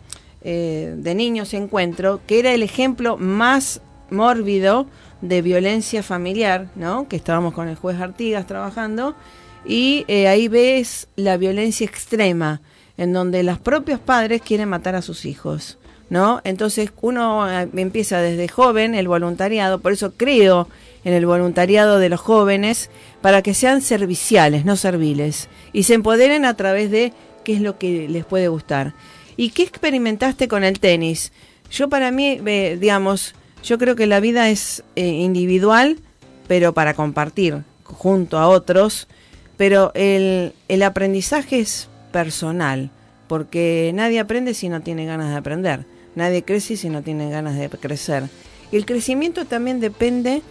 eh, 0.43 0.95
de 0.97 1.15
Niños 1.15 1.53
Encuentro, 1.55 2.21
que 2.27 2.39
era 2.39 2.53
el 2.53 2.63
ejemplo 2.63 3.17
más 3.17 3.81
mórbido 4.11 4.87
de 5.25 5.41
violencia 5.41 6.03
familiar, 6.03 6.69
¿no? 6.77 7.09
Que 7.09 7.17
estábamos 7.17 7.55
con 7.55 7.69
el 7.69 7.77
juez 7.77 7.99
Artigas 8.01 8.47
trabajando, 8.47 9.17
y 9.65 10.05
eh, 10.07 10.29
ahí 10.29 10.49
ves 10.49 11.09
la 11.17 11.39
violencia 11.39 11.87
extrema, 11.87 12.61
en 12.99 13.13
donde 13.13 13.43
los 13.43 13.59
propios 13.59 13.99
padres 13.99 14.43
quieren 14.43 14.69
matar 14.69 14.95
a 14.95 15.03
sus 15.03 15.25
hijos. 15.25 15.79
¿No? 16.11 16.43
Entonces 16.45 16.91
uno 17.01 17.51
eh, 17.51 17.67
empieza 17.75 18.21
desde 18.21 18.47
joven 18.47 18.95
el 18.95 19.09
voluntariado, 19.09 19.81
por 19.81 19.93
eso 19.93 20.13
creo 20.13 20.69
en 21.03 21.15
el 21.15 21.25
voluntariado 21.25 21.99
de 21.99 22.11
los 22.11 22.21
jóvenes 22.21 22.91
para 23.23 23.41
que 23.41 23.55
sean 23.55 23.81
serviciales, 23.81 24.67
no 24.67 24.77
serviles, 24.77 25.49
y 25.73 25.85
se 25.85 25.95
empoderen 25.95 26.45
a 26.45 26.55
través 26.55 26.91
de 26.91 27.15
qué 27.43 27.55
es 27.55 27.63
lo 27.63 27.79
que 27.79 28.07
les 28.07 28.27
puede 28.27 28.49
gustar. 28.49 28.93
¿Y 29.37 29.51
qué 29.51 29.63
experimentaste 29.63 30.47
con 30.47 30.63
el 30.63 30.79
tenis? 30.79 31.33
Yo 31.71 31.89
para 31.89 32.11
mí, 32.11 32.39
eh, 32.45 32.77
digamos, 32.79 33.35
yo 33.65 33.79
creo 33.79 33.97
que 33.97 34.07
la 34.07 34.21
vida 34.21 34.49
es 34.51 34.83
eh, 34.97 35.07
individual 35.07 35.99
pero 36.47 36.75
para 36.75 36.93
compartir 36.95 37.63
junto 37.85 38.37
a 38.39 38.49
otros, 38.49 39.09
pero 39.57 39.93
el, 39.95 40.53
el 40.69 40.83
aprendizaje 40.83 41.61
es 41.61 41.89
personal, 42.13 42.91
porque 43.29 43.93
nadie 43.95 44.21
aprende 44.21 44.53
si 44.53 44.69
no 44.69 44.83
tiene 44.83 45.07
ganas 45.07 45.31
de 45.31 45.37
aprender, 45.37 45.87
nadie 46.15 46.43
crece 46.43 46.77
si 46.77 46.91
no 46.91 47.01
tiene 47.03 47.31
ganas 47.31 47.57
de 47.57 47.71
crecer. 47.71 48.25
Y 48.71 48.77
el 48.77 48.85
crecimiento 48.85 49.47
también 49.47 49.81
depende, 49.81 50.43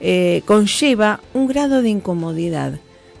eh, 0.00 0.42
conlleva 0.44 1.20
un 1.34 1.46
grado 1.46 1.82
de 1.82 1.90
incomodidad 1.90 2.72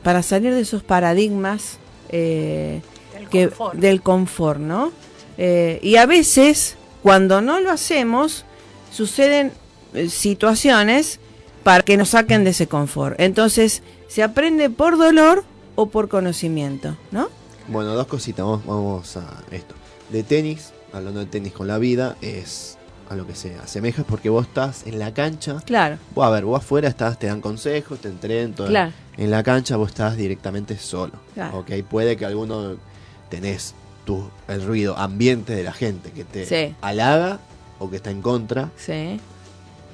para 0.02 0.22
salir 0.24 0.52
de 0.54 0.60
esos 0.62 0.82
paradigmas 0.82 1.78
eh, 2.10 2.80
Del 3.14 3.28
que- 3.28 3.48
confort. 3.48 3.74
del 3.78 4.02
confort, 4.02 4.60
¿no? 4.60 4.92
Eh, 5.36 5.78
y 5.82 5.96
a 5.96 6.06
veces, 6.06 6.76
cuando 7.02 7.40
no 7.40 7.60
lo 7.60 7.70
hacemos, 7.70 8.44
suceden 8.92 9.52
eh, 9.94 10.08
situaciones 10.08 11.20
para 11.64 11.82
que 11.82 11.96
nos 11.96 12.10
saquen 12.10 12.44
de 12.44 12.50
ese 12.50 12.66
confort. 12.66 13.18
Entonces, 13.20 13.82
se 14.08 14.22
aprende 14.22 14.70
por 14.70 14.96
dolor 14.96 15.44
o 15.74 15.86
por 15.86 16.08
conocimiento, 16.08 16.96
¿no? 17.10 17.28
Bueno, 17.68 17.94
dos 17.94 18.06
cositas, 18.06 18.44
vamos, 18.44 18.64
vamos 18.66 19.16
a 19.16 19.42
esto. 19.50 19.74
De 20.10 20.22
tenis, 20.22 20.70
hablando 20.92 21.20
de 21.20 21.26
tenis 21.26 21.52
con 21.52 21.66
la 21.66 21.78
vida, 21.78 22.16
es 22.22 22.76
a 23.10 23.14
lo 23.16 23.26
que 23.26 23.34
se 23.34 23.54
asemeja 23.56 24.04
porque 24.04 24.28
vos 24.30 24.46
estás 24.46 24.86
en 24.86 24.98
la 24.98 25.12
cancha. 25.14 25.56
Claro, 25.64 25.96
Vos, 26.14 26.26
a 26.26 26.30
ver, 26.30 26.44
vos 26.44 26.58
afuera 26.62 26.88
estás, 26.88 27.18
te 27.18 27.26
dan 27.26 27.40
consejos, 27.40 27.98
te 28.00 28.08
entrenan, 28.08 28.52
todo. 28.54 28.68
Claro. 28.68 28.92
En 29.16 29.30
la 29.30 29.42
cancha 29.42 29.76
vos 29.76 29.88
estás 29.90 30.16
directamente 30.16 30.78
solo. 30.78 31.12
Claro. 31.34 31.58
Ok, 31.58 31.70
puede 31.88 32.16
que 32.16 32.24
alguno 32.26 32.76
tenés 33.30 33.74
tu, 34.04 34.28
el 34.48 34.64
ruido 34.64 34.96
ambiente 34.96 35.54
de 35.54 35.62
la 35.64 35.72
gente 35.72 36.10
que 36.12 36.24
te 36.24 36.46
Sí. 36.46 36.74
halaga 36.80 37.38
o 37.78 37.88
que 37.90 37.96
está 37.96 38.10
en 38.10 38.22
contra, 38.22 38.70
sí, 38.76 39.20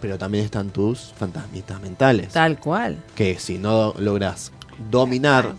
pero 0.01 0.19
también 0.19 0.45
están 0.45 0.71
tus 0.71 1.13
fantasmitas 1.17 1.81
mentales. 1.81 2.33
tal 2.33 2.59
cual. 2.59 3.03
Que 3.15 3.39
si 3.39 3.59
no 3.59 3.95
logras 3.99 4.53
dominar, 4.91 5.55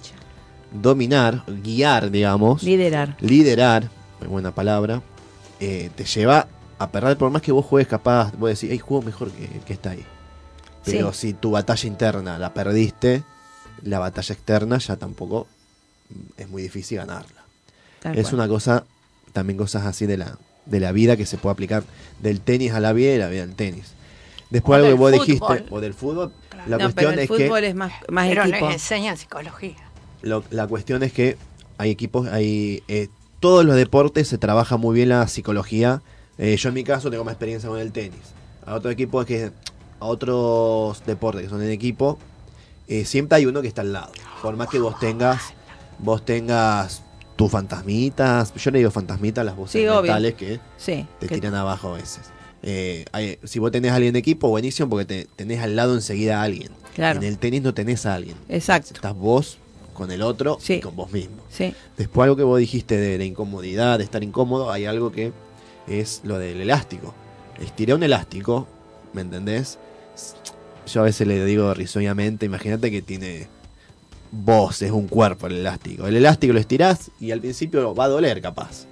dominar, 0.72 1.44
guiar, 1.64 2.12
digamos, 2.12 2.64
Liderar. 2.64 3.16
liderar, 3.20 3.90
buena 4.28 4.54
palabra, 4.54 5.02
eh, 5.60 5.90
te 5.96 6.04
lleva 6.06 6.48
a 6.78 6.90
perder, 6.92 7.18
por 7.18 7.30
más 7.32 7.42
que 7.42 7.52
vos 7.52 7.66
juegues 7.66 7.88
capaz, 7.88 8.34
vos 8.38 8.50
decís, 8.50 8.70
hey, 8.72 8.80
juego 8.80 9.04
mejor 9.04 9.32
que 9.32 9.46
el 9.46 9.62
que 9.62 9.74
está 9.74 9.92
ahí. 9.92 10.06
Pero 10.84 11.14
Sí. 11.14 11.30
si 11.30 11.34
tu 11.34 11.52
batalla 11.52 11.88
interna 11.88 12.38
la 12.38 12.54
perdiste, 12.54 13.24
la 13.82 14.00
batalla 14.00 14.34
externa 14.36 14.78
ya 14.78 14.96
tampoco 14.98 15.48
mm, 16.10 16.42
es 16.42 16.50
muy 16.50 16.62
difícil 16.62 16.98
ganarla. 16.98 17.44
tal 18.02 18.18
es 18.18 18.24
cual. 18.30 18.36
una 18.36 18.48
cosa, 18.48 18.84
también 19.34 19.58
cosas 19.58 19.86
así 19.86 20.06
de 20.06 20.18
la, 20.18 20.38
de 20.66 20.80
la 20.80 20.92
vida 20.92 21.16
que 21.18 21.26
se 21.26 21.38
puede 21.38 21.54
aplicar 21.54 21.84
del 22.22 22.42
tenis 22.42 22.72
a 22.74 22.80
la 22.80 22.94
vida 22.94 23.14
y 23.14 23.18
la 23.18 23.28
vida 23.30 23.44
al 23.44 23.56
tenis. 23.56 23.94
Después 24.50 24.74
O 24.82 24.86
algo 24.86 24.88
que 24.90 24.94
vos 25.00 25.12
fútbol. 25.12 25.26
dijiste, 25.26 25.66
o 25.70 25.82
del 25.82 25.94
fútbol, 25.94 26.32
Claro. 26.50 26.70
la 26.70 26.78
no, 26.78 26.84
cuestión 26.86 27.12
pero 27.12 27.12
el 27.12 27.20
es 27.20 27.30
que... 27.30 27.46
fútbol 27.48 27.64
es 27.64 27.76
más, 27.76 27.94
más 28.10 28.28
Pero 28.28 28.44
equipo. 28.46 28.72
enseñan 28.72 29.18
psicología. 29.18 29.76
Lo- 30.22 30.44
la 30.52 30.68
cuestión 30.68 31.04
es 31.04 31.12
que 31.14 31.38
hay 31.78 31.92
equipos, 31.92 32.28
hay 32.28 32.84
eh, 32.88 33.10
todos 33.40 33.66
los 33.66 33.76
deportes 33.76 34.28
se 34.28 34.38
trabaja 34.38 34.78
muy 34.78 34.96
bien 34.96 35.10
la 35.10 35.28
psicología. 35.28 36.02
Eh, 36.38 36.56
yo 36.58 36.70
en 36.70 36.76
mi 36.76 36.84
caso 36.84 37.10
tengo 37.12 37.24
más 37.24 37.34
experiencia 37.34 37.70
con 37.70 37.80
el 37.80 37.92
tenis. 37.92 38.20
A 38.66 38.76
otro 38.76 38.90
equipo 38.92 39.22
es 39.22 39.28
que 39.28 39.52
a 40.00 40.06
otros 40.06 41.04
deportes 41.06 41.44
que 41.44 41.50
son 41.50 41.62
en 41.62 41.70
equipo 41.70 42.18
eh, 42.88 43.06
siempre 43.06 43.38
hay 43.38 43.46
uno 43.46 43.62
que 43.62 43.68
está 43.68 43.82
al 43.82 43.94
lado. 43.94 44.12
Por 44.42 44.56
más 44.56 44.70
que 44.70 44.80
vos 44.80 44.98
tengas, 45.00 45.42
vos 46.00 46.24
tengas 46.26 47.02
tus 47.36 47.52
fantasmitas, 47.52 48.54
yo 48.56 48.72
le 48.72 48.80
digo 48.80 48.92
fantasmitas 48.92 49.46
las 49.46 49.56
voces 49.56 49.82
Sí, 49.82 49.88
mentales 49.88 50.34
que 50.36 50.60
Sí, 50.78 51.06
te 51.20 51.28
que- 51.28 51.36
tiran 51.36 51.56
abajo 51.56 51.90
a 51.94 51.98
veces. 51.98 52.22
Eh, 52.64 53.06
hay- 53.12 53.38
si 53.44 53.60
vos 53.60 53.72
tenés 53.72 53.92
a 53.92 53.96
alguien 53.96 54.14
de 54.14 54.20
equipo, 54.20 54.50
buenísimo 54.50 54.90
porque 54.90 55.06
te, 55.06 55.28
tenés 55.36 55.62
al 55.62 55.76
lado 55.76 55.94
enseguida 55.94 56.40
a 56.40 56.44
alguien. 56.44 56.70
Claro. 56.96 57.20
En 57.20 57.26
el 57.26 57.38
tenis 57.38 57.62
no 57.62 57.74
tenés 57.74 58.06
a 58.06 58.16
alguien. 58.16 58.38
Exacto. 58.50 58.92
Estás 58.94 59.14
vos 59.16 59.58
con 59.94 60.12
el 60.12 60.22
otro 60.22 60.58
Sí. 60.62 60.76
y 60.76 60.80
con 60.80 60.96
vos 60.96 61.12
mismo. 61.12 61.36
Sí, 61.50 61.74
Después 61.98 62.24
algo 62.24 62.36
que 62.36 62.44
vos 62.44 62.58
dijiste 62.60 62.98
de 62.98 63.18
la 63.18 63.24
incomodidad, 63.26 63.98
de 63.98 64.04
estar 64.06 64.24
incómodo, 64.24 64.72
hay 64.72 64.86
algo 64.86 65.12
que 65.12 65.32
es 65.88 66.22
lo 66.24 66.40
del 66.40 66.62
elástico. 66.62 67.14
Estiré 67.60 67.94
un 67.94 68.04
elástico, 68.04 68.68
¿me 69.14 69.22
entendés? 69.22 69.78
Yo 70.92 71.02
a 71.02 71.04
veces 71.04 71.28
le 71.28 71.44
digo 71.46 71.74
risueñamente, 71.74 72.46
imagínate 72.46 72.92
que 72.92 73.02
tiene 73.02 73.48
vos, 74.44 74.82
es 74.82 74.92
un 74.92 75.08
cuerpo 75.08 75.48
el 75.48 75.58
elástico. 75.58 76.08
El 76.08 76.16
elástico 76.18 76.54
lo 76.54 76.60
estirás 76.60 77.12
y 77.20 77.32
al 77.32 77.40
principio 77.40 77.94
va 77.96 78.06
a 78.06 78.10
doler 78.10 78.42
capaz, 78.42 78.86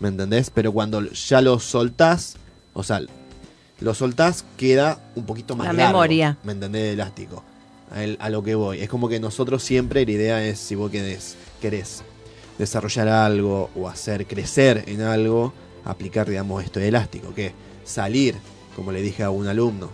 ¿me 0.00 0.08
entendés? 0.08 0.50
Pero 0.50 0.72
cuando 0.72 1.02
ya 1.10 1.40
lo 1.40 1.58
soltás, 1.60 2.36
o 2.72 2.82
sea, 2.82 3.00
lo 3.80 3.94
soltás, 3.94 4.44
queda 4.56 4.98
un 5.14 5.24
poquito 5.24 5.56
más 5.56 5.66
La 5.68 5.72
largo, 5.72 5.92
memoria. 5.92 6.36
¿me 6.44 6.52
entendés? 6.52 6.88
El 6.88 6.94
elástico. 7.00 7.42
A, 7.92 8.04
el- 8.04 8.16
a 8.20 8.30
lo 8.30 8.42
que 8.42 8.54
voy. 8.54 8.80
Es 8.80 8.88
como 8.88 9.08
que 9.08 9.18
nosotros 9.20 9.62
siempre 9.62 10.04
la 10.04 10.10
idea 10.12 10.44
es, 10.44 10.58
si 10.58 10.74
vos 10.74 10.90
querés, 10.90 11.36
querés 11.60 12.02
desarrollar 12.58 13.08
algo 13.08 13.70
o 13.74 13.88
hacer 13.88 14.26
crecer 14.26 14.84
en 14.86 15.00
algo, 15.00 15.52
aplicar, 15.84 16.28
digamos, 16.28 16.62
esto 16.62 16.78
de 16.78 16.88
elástico, 16.88 17.32
que 17.34 17.52
salir, 17.84 18.36
como 18.76 18.92
le 18.92 19.00
dije 19.02 19.22
a 19.22 19.30
un 19.30 19.46
alumno, 19.46 19.90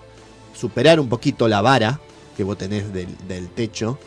superar 0.54 0.98
un 1.00 1.08
poquito 1.08 1.48
la 1.48 1.60
vara 1.60 2.00
que 2.36 2.44
vos 2.44 2.58
tenés 2.58 2.92
del, 2.92 3.08
del 3.28 3.48
techo, 3.48 3.98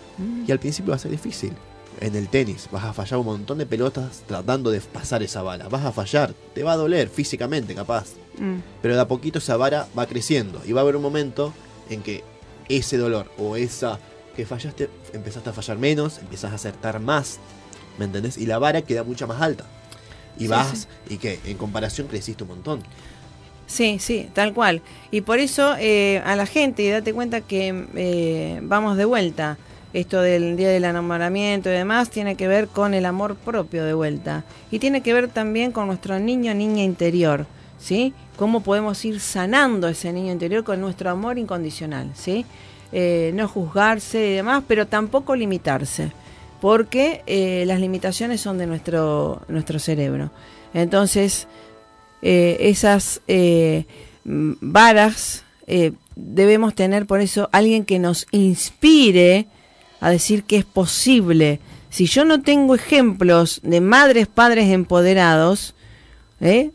y 0.47 0.51
al 0.51 0.59
principio 0.59 0.91
va 0.91 0.95
a 0.95 0.99
ser 0.99 1.11
difícil. 1.11 1.53
En 2.01 2.15
el 2.15 2.29
tenis 2.29 2.69
vas 2.71 2.85
a 2.85 2.93
fallar 2.93 3.19
un 3.19 3.25
montón 3.25 3.57
de 3.57 3.65
pelotas 3.65 4.23
tratando 4.25 4.71
de 4.71 4.79
pasar 4.79 5.21
esa 5.23 5.41
vara. 5.41 5.67
Vas 5.67 5.83
a 5.85 5.91
fallar, 5.91 6.33
te 6.53 6.63
va 6.63 6.73
a 6.73 6.77
doler 6.77 7.09
físicamente 7.09 7.75
capaz. 7.75 8.07
Mm, 8.37 8.57
Pero 8.81 8.95
de 8.95 9.01
a 9.01 9.07
poquito 9.07 9.39
esa 9.39 9.57
vara 9.57 9.87
va 9.97 10.05
creciendo 10.05 10.61
y 10.65 10.71
va 10.71 10.81
a 10.81 10.83
haber 10.83 10.95
un 10.95 11.01
momento 11.01 11.53
en 11.89 12.01
que 12.01 12.23
ese 12.69 12.97
dolor 12.97 13.29
o 13.37 13.55
esa 13.57 13.99
que 14.35 14.45
fallaste, 14.45 14.89
empezaste 15.11 15.49
a 15.49 15.53
fallar 15.53 15.77
menos, 15.77 16.19
empiezas 16.19 16.51
a 16.53 16.55
acertar 16.55 16.99
más, 17.01 17.39
¿me 17.97 18.05
entendés? 18.05 18.37
Y 18.37 18.45
la 18.45 18.59
vara 18.59 18.81
queda 18.83 19.03
mucho 19.03 19.27
más 19.27 19.41
alta. 19.41 19.65
Y 20.37 20.43
Sí, 20.43 20.47
vas, 20.47 20.87
sí. 21.07 21.15
y 21.15 21.17
que 21.17 21.39
en 21.43 21.57
comparación 21.57 22.07
creciste 22.07 22.43
un 22.43 22.49
montón. 22.49 22.81
Sí, 23.67 23.97
sí, 23.99 24.29
tal 24.33 24.53
cual. 24.53 24.81
Y 25.11 25.21
por 25.21 25.39
eso 25.39 25.75
eh, 25.77 26.21
a 26.25 26.35
la 26.37 26.45
gente, 26.45 26.89
date 26.89 27.13
cuenta 27.13 27.41
que 27.41 27.87
eh, 27.95 28.59
vamos 28.63 28.95
de 28.95 29.03
vuelta. 29.05 29.57
Esto 29.91 30.21
del 30.21 30.55
día 30.55 30.69
del 30.69 30.83
enamoramiento 30.83 31.69
y 31.69 31.73
demás 31.73 32.11
tiene 32.11 32.35
que 32.35 32.47
ver 32.47 32.67
con 32.67 32.93
el 32.93 33.05
amor 33.05 33.35
propio 33.35 33.85
de 33.85 33.93
vuelta. 33.93 34.43
Y 34.69 34.77
tiene 34.77 35.01
que 35.01 35.13
ver 35.13 35.29
también 35.29 35.71
con 35.71 35.87
nuestro 35.87 36.19
niño 36.19 36.53
niña 36.53 36.83
interior, 36.83 37.47
¿sí? 37.79 38.13
Cómo 38.37 38.61
podemos 38.61 39.03
ir 39.03 39.19
sanando 39.19 39.87
ese 39.87 40.13
niño 40.13 40.31
interior 40.31 40.63
con 40.63 40.79
nuestro 40.79 41.09
amor 41.09 41.39
incondicional, 41.39 42.11
¿sí? 42.13 42.45
Eh, 42.91 43.31
no 43.33 43.47
juzgarse 43.47 44.29
y 44.29 44.33
demás, 44.33 44.63
pero 44.67 44.85
tampoco 44.85 45.35
limitarse. 45.35 46.11
Porque 46.61 47.23
eh, 47.25 47.63
las 47.65 47.79
limitaciones 47.79 48.41
son 48.41 48.59
de 48.59 48.67
nuestro, 48.67 49.41
nuestro 49.47 49.79
cerebro. 49.79 50.29
Entonces, 50.73 51.47
eh, 52.21 52.57
esas 52.59 53.21
varas 54.23 55.45
debemos 56.15 56.75
tener 56.75 57.05
por 57.07 57.21
eso 57.21 57.49
alguien 57.51 57.85
que 57.85 57.97
nos 57.97 58.27
inspire 58.31 59.47
a 59.99 60.09
decir 60.09 60.43
que 60.43 60.57
es 60.57 60.65
posible. 60.65 61.59
Si 61.89 62.05
yo 62.05 62.25
no 62.25 62.41
tengo 62.41 62.75
ejemplos 62.75 63.59
de 63.63 63.81
madres, 63.81 64.27
padres 64.27 64.69
empoderados, 64.69 65.73
¿eh? 66.41 66.71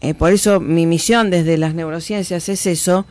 Eh, 0.00 0.14
por 0.14 0.32
eso 0.32 0.60
mi 0.60 0.86
misión 0.86 1.30
desde 1.30 1.58
las 1.58 1.74
neurociencias 1.74 2.48
es 2.48 2.66
eso, 2.66 3.04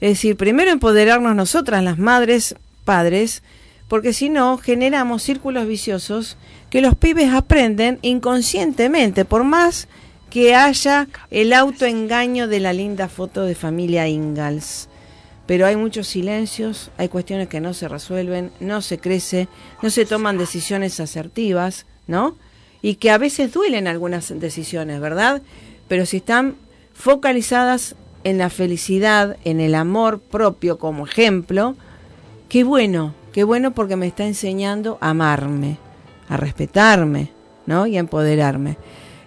es 0.00 0.10
decir, 0.10 0.36
primero 0.36 0.72
empoderarnos 0.72 1.36
nosotras, 1.36 1.84
las 1.84 1.98
madres, 1.98 2.56
padres, 2.84 3.44
porque 3.86 4.12
si 4.12 4.28
no 4.28 4.58
generamos 4.58 5.22
círculos 5.22 5.68
viciosos 5.68 6.36
que 6.70 6.80
los 6.80 6.96
pibes 6.96 7.32
aprenden 7.32 8.00
inconscientemente, 8.02 9.24
por 9.24 9.44
más 9.44 9.86
que 10.30 10.54
haya 10.54 11.06
el 11.30 11.52
autoengaño 11.52 12.48
de 12.48 12.58
la 12.58 12.72
linda 12.72 13.08
foto 13.08 13.44
de 13.44 13.54
familia 13.54 14.08
Ingalls. 14.08 14.88
Pero 15.52 15.66
hay 15.66 15.76
muchos 15.76 16.06
silencios, 16.08 16.90
hay 16.96 17.10
cuestiones 17.10 17.46
que 17.46 17.60
no 17.60 17.74
se 17.74 17.86
resuelven, 17.86 18.52
no 18.58 18.80
se 18.80 18.96
crece, 18.96 19.48
no 19.82 19.90
se 19.90 20.06
toman 20.06 20.38
decisiones 20.38 20.98
asertivas, 20.98 21.84
¿no? 22.06 22.36
Y 22.80 22.94
que 22.94 23.10
a 23.10 23.18
veces 23.18 23.52
duelen 23.52 23.86
algunas 23.86 24.32
decisiones, 24.40 24.98
¿verdad? 24.98 25.42
Pero 25.88 26.06
si 26.06 26.16
están 26.16 26.54
focalizadas 26.94 27.96
en 28.24 28.38
la 28.38 28.48
felicidad, 28.48 29.36
en 29.44 29.60
el 29.60 29.74
amor 29.74 30.20
propio 30.20 30.78
como 30.78 31.06
ejemplo, 31.06 31.76
qué 32.48 32.64
bueno, 32.64 33.12
qué 33.34 33.44
bueno 33.44 33.72
porque 33.72 33.96
me 33.96 34.06
está 34.06 34.24
enseñando 34.24 34.96
a 35.02 35.10
amarme, 35.10 35.76
a 36.30 36.38
respetarme, 36.38 37.30
¿no? 37.66 37.86
Y 37.86 37.98
a 37.98 38.00
empoderarme. 38.00 38.78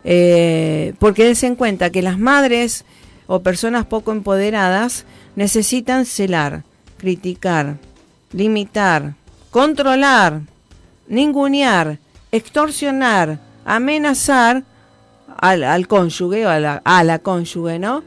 Eh, 0.04 0.96
porque 0.98 1.24
des 1.24 1.44
en 1.44 1.56
cuenta 1.56 1.92
que 1.92 2.02
las 2.02 2.18
madres 2.18 2.84
o 3.28 3.42
personas 3.42 3.86
poco 3.86 4.12
empoderadas 4.12 5.06
necesitan 5.36 6.06
celar, 6.06 6.63
criticar, 6.98 7.78
limitar, 8.32 9.15
controlar, 9.52 10.41
ningunear, 11.08 12.00
extorsionar, 12.32 13.39
amenazar 13.65 14.63
al, 15.38 15.63
al 15.63 15.88
cónyuge 15.88 16.45
o 16.45 16.50
a 16.50 16.60
la, 16.60 16.82
a 16.84 17.04
la 17.04 17.19
cónyuge, 17.19 17.80
¿no? 17.80 18.04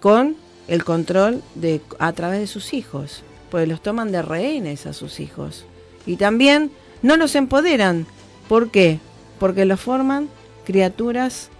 Con 0.00 0.36
el 0.68 0.84
control 0.84 1.42
de 1.54 1.80
a 1.98 2.12
través 2.12 2.40
de 2.40 2.46
sus 2.46 2.72
hijos. 2.72 3.22
Pues 3.50 3.68
los 3.68 3.82
toman 3.82 4.12
de 4.12 4.22
rehenes 4.22 4.86
a 4.86 4.94
sus 4.94 5.20
hijos. 5.20 5.66
Y 6.06 6.16
también 6.16 6.70
no 7.02 7.16
los 7.16 7.34
empoderan. 7.34 8.06
¿Por 8.48 8.70
qué? 8.70 8.98
Porque 9.38 9.66
los 9.66 9.80
forman 9.80 10.28
criaturas 10.64 11.50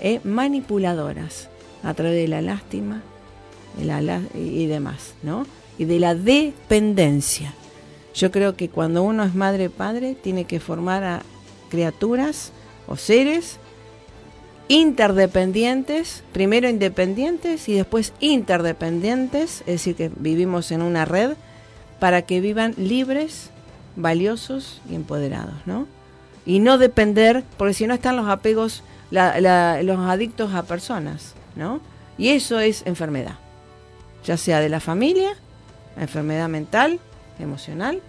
eh, 0.00 0.20
manipuladoras 0.24 1.50
a 1.82 1.92
través 1.92 2.14
de 2.14 2.28
la 2.28 2.40
lástima 2.40 3.02
de 3.78 3.84
la 3.84 4.00
lá- 4.00 4.22
y 4.34 4.66
demás, 4.66 5.14
¿no? 5.22 5.46
Y 5.78 5.84
de 5.86 5.98
la 6.00 6.14
dependencia. 6.14 7.52
Yo 8.14 8.30
creo 8.30 8.56
que 8.56 8.68
cuando 8.68 9.02
uno 9.02 9.24
es 9.24 9.34
madre 9.34 9.70
padre 9.70 10.14
tiene 10.14 10.44
que 10.44 10.60
formar 10.60 11.02
a 11.04 11.22
criaturas 11.68 12.52
o 12.86 12.96
seres 12.96 13.58
interdependientes, 14.68 16.22
primero 16.32 16.68
independientes 16.68 17.68
y 17.68 17.74
después 17.74 18.12
interdependientes, 18.20 19.60
es 19.60 19.66
decir, 19.66 19.94
que 19.96 20.10
vivimos 20.16 20.70
en 20.72 20.82
una 20.82 21.04
red 21.04 21.32
para 22.00 22.22
que 22.22 22.40
vivan 22.40 22.74
libres, 22.76 23.50
valiosos 23.96 24.80
y 24.90 24.94
empoderados, 24.94 25.54
¿no? 25.66 25.86
Y 26.46 26.58
no 26.58 26.78
depender, 26.78 27.42
porque 27.56 27.74
si 27.74 27.86
no 27.86 27.94
están 27.94 28.16
los 28.16 28.28
apegos, 28.28 28.82
la- 29.10 29.40
la- 29.40 29.82
los 29.82 29.98
adictos 30.00 30.52
a 30.54 30.62
personas, 30.64 31.34
¿no? 31.56 31.80
Y 32.18 32.30
eso 32.30 32.60
es 32.60 32.82
enfermedad, 32.86 33.38
ya 34.24 34.36
sea 34.36 34.60
de 34.60 34.68
la 34.68 34.80
familia, 34.80 35.30
enfermedad 35.96 36.48
mental, 36.48 36.98
emocional 37.38 38.00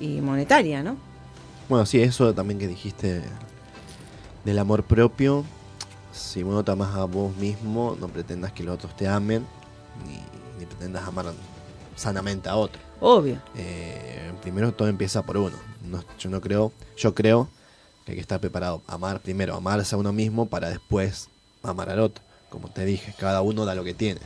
y 0.00 0.20
monetaria, 0.20 0.82
¿no? 0.82 0.96
Bueno, 1.68 1.86
sí, 1.86 2.00
eso 2.02 2.34
también 2.34 2.58
que 2.58 2.66
dijiste 2.66 3.22
del 4.44 4.58
amor 4.58 4.82
propio. 4.84 5.44
Si 6.12 6.42
uno 6.42 6.64
te 6.64 6.72
amas 6.72 6.94
a 6.96 7.04
vos 7.04 7.36
mismo, 7.36 7.96
no 8.00 8.08
pretendas 8.08 8.52
que 8.52 8.62
los 8.64 8.74
otros 8.74 8.96
te 8.96 9.06
amen, 9.06 9.46
ni, 10.06 10.14
ni 10.58 10.66
pretendas 10.66 11.06
amar 11.06 11.26
sanamente 11.96 12.48
a 12.48 12.56
otro. 12.56 12.80
Obvio. 13.00 13.36
Eh, 13.56 14.32
primero 14.42 14.72
todo 14.72 14.88
empieza 14.88 15.22
por 15.22 15.36
uno. 15.36 15.56
No- 15.84 16.02
yo 16.18 16.28
no 16.30 16.40
creo, 16.40 16.72
yo 16.96 17.14
creo 17.14 17.48
que 18.04 18.12
hay 18.12 18.16
que 18.16 18.20
estar 18.22 18.40
preparado 18.40 18.82
a 18.88 18.94
amar 18.94 19.20
primero, 19.20 19.54
amarse 19.54 19.94
a 19.94 19.98
uno 19.98 20.12
mismo 20.12 20.46
para 20.46 20.68
después 20.70 21.28
amar 21.62 21.90
al 21.90 22.00
otro. 22.00 22.24
Como 22.48 22.68
te 22.68 22.84
dije, 22.84 23.14
cada 23.18 23.42
uno 23.42 23.64
da 23.64 23.74
lo 23.76 23.84
que 23.84 23.94
tiene. 23.94 24.20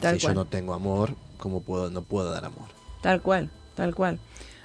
Tal 0.00 0.16
si 0.16 0.22
cual. 0.26 0.34
yo 0.34 0.40
no 0.40 0.44
tengo 0.46 0.74
amor, 0.74 1.14
¿cómo 1.38 1.60
puedo, 1.60 1.90
no 1.90 2.02
puedo 2.02 2.30
dar 2.30 2.44
amor? 2.44 2.66
Tal 3.02 3.20
cual, 3.22 3.50
tal 3.74 3.94
cual. 3.94 4.18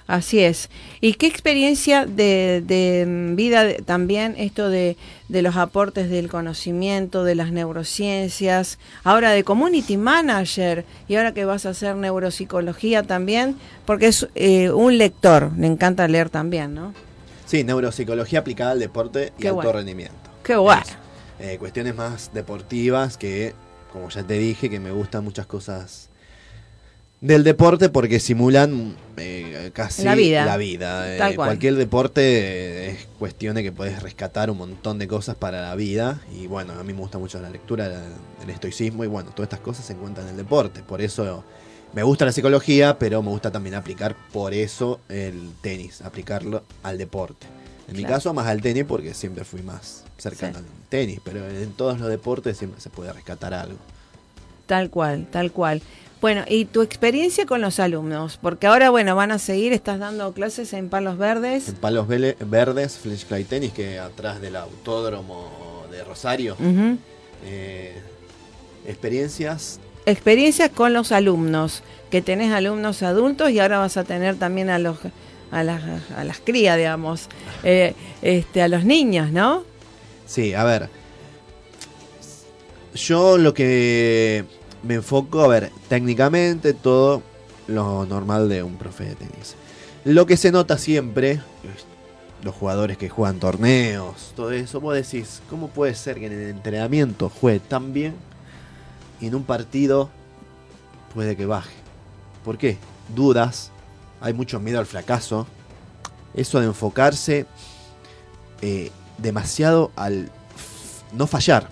Así 0.06 0.40
es. 0.40 0.68
¿Y 1.00 1.14
qué 1.14 1.26
experiencia 1.26 2.04
de, 2.04 2.62
de 2.66 3.06
mm, 3.06 3.36
vida 3.36 3.64
de- 3.64 3.76
también 3.76 4.34
esto 4.36 4.68
de, 4.68 4.98
de 5.30 5.40
los 5.40 5.56
aportes 5.56 6.10
del 6.10 6.28
conocimiento, 6.28 7.24
de 7.24 7.34
las 7.34 7.52
neurociencias, 7.52 8.78
ahora 9.02 9.30
de 9.30 9.44
community 9.44 9.96
manager 9.96 10.84
y 11.08 11.14
ahora 11.16 11.32
que 11.32 11.46
vas 11.46 11.64
a 11.64 11.70
hacer 11.70 11.96
neuropsicología 11.96 13.02
también, 13.02 13.56
porque 13.86 14.08
es 14.08 14.28
eh, 14.34 14.70
un 14.70 14.98
lector, 14.98 15.50
le 15.56 15.66
encanta 15.68 16.06
leer 16.06 16.28
también, 16.28 16.74
¿no? 16.74 16.92
Sí, 17.46 17.64
neuropsicología 17.64 18.40
aplicada 18.40 18.72
al 18.72 18.80
deporte 18.80 19.32
y 19.38 19.42
Qué 19.42 19.48
alto 19.48 19.56
bueno. 19.56 19.72
rendimiento. 19.72 20.14
Qué 20.42 20.56
bueno. 20.56 20.82
Eso. 20.82 20.94
Eh, 21.38 21.56
cuestiones 21.58 21.94
más 21.94 22.30
deportivas 22.34 23.16
que, 23.16 23.54
como 23.94 24.10
ya 24.10 24.22
te 24.22 24.34
dije, 24.34 24.68
que 24.68 24.78
me 24.80 24.90
gustan 24.92 25.24
muchas 25.24 25.46
cosas 25.46 26.10
del 27.22 27.42
deporte 27.42 27.88
porque 27.88 28.20
simulan 28.20 28.94
eh, 29.16 29.70
casi 29.72 30.02
La 30.04 30.14
vida. 30.14 30.44
la 30.44 30.58
vida. 30.58 31.14
Eh, 31.14 31.34
cual. 31.34 31.48
Cualquier 31.48 31.76
deporte 31.76 32.90
es 32.90 33.06
cuestión 33.18 33.54
de 33.54 33.62
que 33.62 33.72
puedes 33.72 34.02
rescatar 34.02 34.50
un 34.50 34.58
montón 34.58 34.98
de 34.98 35.08
cosas 35.08 35.34
para 35.36 35.62
la 35.62 35.74
vida. 35.74 36.20
Y 36.38 36.46
bueno, 36.48 36.74
a 36.74 36.82
mí 36.84 36.92
me 36.92 36.98
gusta 36.98 37.16
mucho 37.18 37.40
la 37.40 37.48
lectura, 37.48 37.88
la- 37.88 38.02
el 38.42 38.50
estoicismo 38.50 39.04
y 39.04 39.06
bueno, 39.06 39.30
todas 39.30 39.46
estas 39.46 39.60
cosas 39.60 39.86
se 39.86 39.94
encuentran 39.94 40.26
en 40.26 40.32
el 40.32 40.36
deporte. 40.36 40.82
Por 40.82 41.00
eso 41.00 41.42
me 41.94 42.02
gusta 42.02 42.26
la 42.26 42.32
psicología, 42.32 42.98
pero 42.98 43.22
me 43.22 43.30
gusta 43.30 43.50
también 43.50 43.74
aplicar 43.76 44.14
por 44.30 44.52
eso 44.52 45.00
el 45.08 45.50
tenis, 45.62 46.02
aplicarlo 46.02 46.62
al 46.82 46.98
deporte. 46.98 47.46
En 47.88 47.96
mi 47.96 48.04
caso 48.04 48.34
más 48.34 48.46
al 48.48 48.60
tenis 48.60 48.84
porque 48.86 49.14
siempre 49.14 49.44
fui 49.44 49.62
más 49.62 50.03
cercano 50.18 50.58
Sí. 50.58 50.64
al 50.64 50.88
tenis, 50.88 51.20
pero 51.24 51.46
en 51.48 51.72
todos 51.72 51.98
los 52.00 52.08
deportes 52.08 52.56
siempre 52.58 52.80
se 52.80 52.90
puede 52.90 53.12
rescatar 53.12 53.52
algo. 53.54 53.78
Tal 54.66 54.90
cual, 54.90 55.26
tal 55.30 55.52
cual. 55.52 55.82
Bueno, 56.20 56.42
y 56.48 56.64
tu 56.64 56.80
experiencia 56.80 57.44
con 57.44 57.60
los 57.60 57.78
alumnos, 57.80 58.38
porque 58.40 58.66
ahora, 58.66 58.88
bueno, 58.88 59.14
van 59.14 59.30
a 59.30 59.38
seguir, 59.38 59.74
estás 59.74 59.98
dando 59.98 60.32
clases 60.32 60.72
en 60.72 60.88
Palos 60.88 61.18
Verdes. 61.18 61.68
En 61.68 61.74
Palos 61.74 62.08
Vele- 62.08 62.36
Verdes, 62.40 62.96
Flash 62.96 63.26
Fly 63.26 63.44
Tennis, 63.44 63.72
que 63.72 63.98
atrás 63.98 64.40
del 64.40 64.56
autódromo 64.56 65.84
de 65.90 66.02
Rosario. 66.04 66.56
Eh, 67.44 67.94
experiencias. 68.86 69.80
experiencias 70.06 70.70
con 70.70 70.92
los 70.92 71.12
alumnos, 71.12 71.82
que 72.10 72.22
tenés 72.22 72.52
alumnos 72.52 73.02
adultos 73.02 73.50
y 73.50 73.58
ahora 73.60 73.78
vas 73.78 73.96
a 73.96 74.04
tener 74.04 74.36
también 74.36 74.70
a 74.70 74.78
los 74.78 74.98
a 75.50 75.62
las, 75.62 75.82
a 76.16 76.24
las 76.24 76.40
crías, 76.40 76.76
digamos, 76.76 77.28
eh, 77.64 77.94
este, 78.22 78.60
a 78.62 78.68
los 78.68 78.84
niños, 78.84 79.30
¿no? 79.30 79.62
Sí, 80.26 80.54
a 80.54 80.64
ver. 80.64 80.88
Yo 82.94 83.38
lo 83.38 83.54
que 83.54 84.44
me 84.82 84.94
enfoco, 84.94 85.42
a 85.42 85.48
ver, 85.48 85.70
técnicamente 85.88 86.74
todo 86.74 87.22
lo 87.66 88.06
normal 88.06 88.48
de 88.48 88.62
un 88.62 88.76
profe 88.76 89.04
de 89.04 89.14
tenis. 89.14 89.56
Lo 90.04 90.26
que 90.26 90.36
se 90.36 90.52
nota 90.52 90.78
siempre, 90.78 91.40
los 92.42 92.54
jugadores 92.54 92.98
que 92.98 93.08
juegan 93.08 93.40
torneos, 93.40 94.32
todo 94.36 94.52
eso, 94.52 94.80
vos 94.80 94.94
decís, 94.94 95.42
¿cómo 95.48 95.68
puede 95.68 95.94
ser 95.94 96.18
que 96.18 96.26
en 96.26 96.32
el 96.32 96.50
entrenamiento 96.50 97.30
juegue 97.30 97.60
tan 97.60 97.92
bien 97.92 98.14
y 99.20 99.26
en 99.26 99.34
un 99.34 99.44
partido 99.44 100.10
puede 101.14 101.36
que 101.36 101.46
baje? 101.46 101.74
¿Por 102.44 102.58
qué? 102.58 102.76
Dudas, 103.14 103.70
hay 104.20 104.34
mucho 104.34 104.60
miedo 104.60 104.78
al 104.78 104.86
fracaso. 104.86 105.46
Eso 106.34 106.60
de 106.60 106.66
enfocarse 106.66 107.46
eh, 108.60 108.90
demasiado 109.18 109.90
al 109.96 110.30
no 111.12 111.26
fallar. 111.26 111.68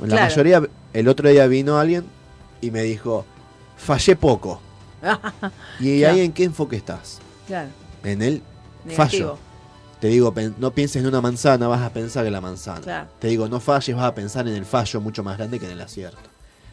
La 0.00 0.06
Claro. 0.08 0.22
mayoría, 0.24 0.62
el 0.92 1.08
otro 1.08 1.28
día 1.28 1.46
vino 1.46 1.78
alguien 1.78 2.04
y 2.60 2.70
me 2.70 2.82
dijo, 2.82 3.24
fallé 3.76 4.16
poco. 4.16 4.60
¿Y 5.80 5.98
Claro. 6.00 6.14
ahí 6.14 6.20
en 6.22 6.32
qué 6.32 6.44
enfoque 6.44 6.76
estás? 6.76 7.18
claro, 7.46 7.68
En 8.02 8.22
el 8.22 8.42
negativo. 8.84 8.96
fallo. 8.96 9.38
Te 10.00 10.08
digo, 10.08 10.34
no 10.58 10.70
pienses 10.72 11.00
en 11.02 11.08
una 11.08 11.20
manzana, 11.22 11.66
vas 11.68 11.80
a 11.80 11.90
pensar 11.90 12.26
en 12.26 12.32
la 12.32 12.40
manzana. 12.40 12.80
Claro. 12.80 13.08
Te 13.20 13.28
digo, 13.28 13.48
no 13.48 13.60
falles, 13.60 13.96
vas 13.96 14.04
a 14.04 14.14
pensar 14.14 14.46
en 14.48 14.54
el 14.54 14.66
fallo 14.66 15.00
mucho 15.00 15.22
más 15.22 15.38
grande 15.38 15.58
que 15.58 15.64
en 15.66 15.72
el 15.72 15.80
acierto. 15.80 16.18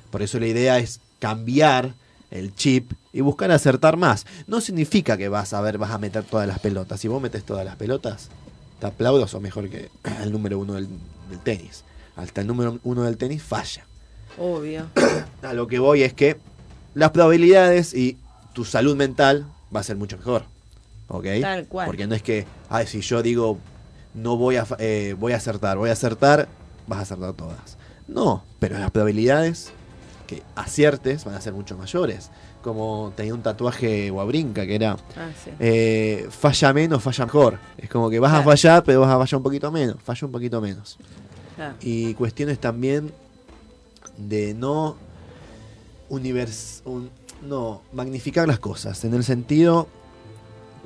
Por 0.10 0.22
eso 0.22 0.38
la 0.40 0.48
idea 0.48 0.78
es 0.80 1.00
cambiar 1.20 1.94
el 2.30 2.54
chip 2.56 2.92
y 3.14 3.22
buscar 3.22 3.52
acertar 3.52 3.96
más. 3.96 4.26
No 4.48 4.60
significa 4.60 5.16
que 5.18 5.30
vas 5.30 5.54
a 5.54 5.62
ver, 5.62 5.78
vas 5.78 5.92
a 5.92 5.98
meter 5.98 6.24
todas 6.24 6.46
las 6.48 6.60
pelotas. 6.60 7.00
Si 7.00 7.08
vos 7.08 7.22
metes 7.22 7.44
todas 7.46 7.64
las 7.64 7.76
pelotas, 7.78 8.30
te 8.82 8.88
aplaudo, 8.88 9.28
sos 9.28 9.42
mejor 9.42 9.70
que 9.70 9.92
el 10.24 10.32
número 10.32 10.58
uno 10.58 10.74
del, 10.74 10.90
del 11.30 11.40
tenis. 11.40 11.84
Hasta 12.16 12.42
el 12.42 12.48
número 12.48 12.80
uno 12.84 13.04
del 13.04 13.16
tenis 13.16 13.44
falla. 13.44 13.86
Obvio. 14.40 14.88
A 15.44 15.54
lo 15.54 15.68
que 15.68 15.78
voy 15.78 16.02
es 16.02 16.14
que 16.14 16.38
las 16.96 17.12
probabilidades 17.12 17.94
y 17.94 18.18
tu 18.54 18.66
salud 18.66 18.96
mental 18.96 19.46
va 19.74 19.82
a 19.82 19.84
ser 19.84 19.98
mucho 19.98 20.18
mejor. 20.18 20.46
¿Ok? 21.10 21.26
Tal 21.42 21.68
cual. 21.68 21.86
Porque 21.86 22.08
no 22.08 22.16
es 22.16 22.24
que, 22.24 22.48
ay, 22.70 22.88
si 22.88 23.02
yo 23.02 23.22
digo, 23.22 23.60
no 24.16 24.36
voy 24.36 24.56
a, 24.56 24.66
eh, 24.80 25.16
voy 25.18 25.34
a 25.34 25.38
acertar, 25.38 25.78
voy 25.78 25.92
a 25.92 25.94
acertar, 25.94 26.50
vas 26.88 27.00
a 27.00 27.02
acertar 27.04 27.34
todas. 27.34 27.78
No, 28.08 28.44
pero 28.58 28.80
las 28.80 28.90
probabilidades 28.90 29.72
que 30.26 30.42
aciertes 30.56 31.24
van 31.24 31.36
a 31.36 31.42
ser 31.42 31.54
mucho 31.54 31.78
mayores. 31.78 32.32
Como 32.62 33.12
tenía 33.16 33.34
un 33.34 33.42
tatuaje 33.42 34.10
guabrinca 34.12 34.66
que 34.68 34.76
era 34.76 34.92
Ah, 35.18 35.30
sí. 35.44 35.50
eh, 35.60 36.28
falla 36.30 36.74
menos, 36.74 37.02
falla 37.02 37.26
mejor. 37.26 37.58
Es 37.78 37.90
como 37.90 38.10
que 38.10 38.20
vas 38.20 38.34
a 38.34 38.44
fallar, 38.44 38.84
pero 38.84 39.02
vas 39.02 39.10
a 39.10 39.18
fallar 39.18 39.38
un 39.38 39.44
poquito 39.44 39.72
menos, 39.72 39.96
falla 40.04 40.26
un 40.28 40.32
poquito 40.32 40.62
menos 40.62 40.98
Claro. 41.56 41.76
y 41.82 42.14
cuestiones 42.14 42.60
también 42.60 43.12
de 44.18 44.54
no 44.54 44.96
univers 46.10 46.82
un- 46.86 47.10
no 47.48 47.82
magnificar 47.94 48.48
las 48.48 48.60
cosas 48.60 49.04
en 49.06 49.14
el 49.14 49.24
sentido 49.24 49.88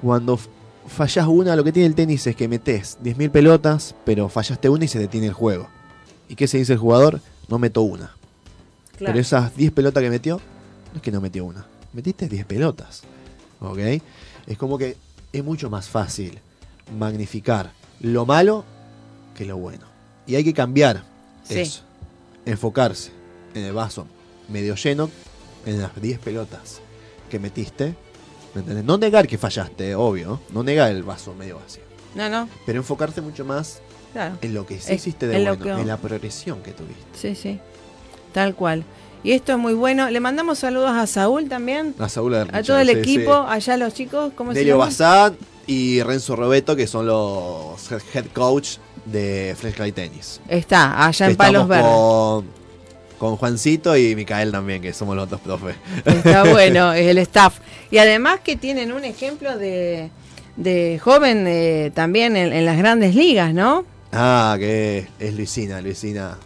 cuando 0.02 0.40
fallas 0.88 1.28
una 1.28 1.56
lo 1.56 1.64
que 1.64 1.72
tiene 1.72 1.88
el 1.88 1.96
tenis 1.96 2.26
es 2.28 2.36
que 2.36 2.48
metes 2.48 2.98
10.000 3.04 3.32
pelotas 3.32 3.96
pero 4.06 4.30
fallaste 4.30 4.70
una 4.70 4.86
y 4.86 4.88
se 4.88 5.00
detiene 5.00 5.28
el 5.28 5.34
juego 5.34 5.68
y 6.30 6.36
qué 6.36 6.48
se 6.48 6.58
dice 6.60 6.74
el 6.74 6.80
jugador 6.80 7.20
no 7.50 7.60
meto 7.60 7.82
una 7.82 8.16
Claro. 8.98 9.12
pero 9.12 9.20
esas 9.20 9.56
10 9.58 9.72
pelotas 9.74 10.02
que 10.04 10.10
metió 10.10 10.40
no 10.96 11.00
es 11.00 11.02
que 11.02 11.12
no 11.12 11.20
metió 11.20 11.44
una 11.46 11.66
metiste 11.94 12.28
10 12.30 12.46
pelotas 12.46 13.04
¿ok? 13.60 13.78
es 14.48 14.58
como 14.58 14.78
que 14.78 14.96
es 15.34 15.44
mucho 15.44 15.70
más 15.70 15.90
fácil 15.90 16.40
magnificar 16.98 17.72
lo 18.00 18.26
malo 18.26 18.64
que 19.38 19.44
lo 19.46 19.58
bueno 19.58 19.86
y 20.26 20.36
hay 20.36 20.44
que 20.44 20.54
cambiar 20.54 21.04
Sí. 21.44 21.60
eso. 21.60 21.82
Enfocarse 22.48 23.12
en 23.54 23.64
el 23.66 23.74
vaso 23.74 24.08
medio 24.50 24.74
lleno, 24.76 25.12
en 25.68 25.80
las 25.80 25.92
10 26.02 26.18
pelotas 26.18 26.80
que 27.30 27.38
metiste. 27.38 27.94
¿me 28.56 28.62
entendés? 28.62 28.84
No 28.84 28.98
negar 28.98 29.28
que 29.28 29.38
fallaste, 29.38 29.94
obvio. 29.94 30.40
No 30.52 30.64
negar 30.64 30.90
el 30.92 31.04
vaso 31.04 31.36
medio 31.36 31.60
vacío. 31.60 31.84
No, 32.16 32.30
no, 32.30 32.50
Pero 32.66 32.80
enfocarse 32.80 33.22
mucho 33.22 33.46
más 33.46 33.80
claro. 34.14 34.38
en 34.42 34.54
lo 34.56 34.66
que 34.66 34.80
sí 34.80 34.94
hiciste 34.94 35.28
de 35.28 35.36
bueno, 35.36 35.60
que- 35.60 35.70
en 35.70 35.86
la 35.88 35.98
progresión 35.98 36.64
que 36.64 36.72
tuviste. 36.72 37.04
Sí, 37.14 37.36
sí. 37.36 37.60
Tal 38.34 38.56
cual. 38.56 38.84
Y 39.26 39.32
esto 39.32 39.54
es 39.54 39.58
muy 39.58 39.74
bueno. 39.74 40.08
Le 40.12 40.20
mandamos 40.20 40.60
saludos 40.60 40.92
a 40.92 41.08
Saúl 41.08 41.50
también, 41.50 41.96
A 41.98 42.08
Saúl 42.10 42.36
a 42.36 42.62
todo 42.62 42.78
el 42.78 42.90
equipo, 42.92 43.34
allá 43.34 43.76
los 43.76 43.96
chicos, 43.96 44.32
¿cómo 44.36 44.54
se 44.54 44.60
Delio? 44.60 44.78
Bazán 44.78 45.36
y 45.66 46.04
Renzo 46.04 46.36
Robeto, 46.36 46.76
que 46.76 46.86
son 46.86 47.08
los 47.08 47.92
head 48.14 48.26
coach 48.34 48.78
de 49.04 49.56
Flashlight 49.58 49.96
Tennis. 49.96 50.40
Está, 50.48 51.08
allá 51.08 51.26
en 51.26 51.32
Estamos 51.32 51.38
Palos 51.38 51.68
Verdes. 51.68 52.52
con, 53.18 53.36
Juancito 53.38 53.98
y 53.98 54.16
Micael 54.16 54.52
también, 54.52 54.80
que 54.80 54.94
somos 54.94 55.16
los 55.16 55.28
dos 55.28 55.42
profes. 55.42 55.76
Está 56.06 56.44
bueno, 56.52 56.94
el 56.94 57.18
staff. 57.18 57.58
Y 57.90 57.98
además 57.98 58.42
que 58.42 58.56
tienen 58.56 58.92
un 58.92 59.06
ejemplo 59.06 59.58
de, 59.58 60.12
de 60.56 61.00
joven 61.04 61.46
eh, 61.48 61.92
también 61.96 62.38
en, 62.38 62.54
en 62.54 62.64
las 62.64 62.78
grandes 62.78 63.16
ligas, 63.16 63.56
¿no? 63.56 63.86
Ah, 64.12 64.56
que 64.60 65.08
es 65.18 65.34
Luisina, 65.34 65.82
Luisina 65.82 66.38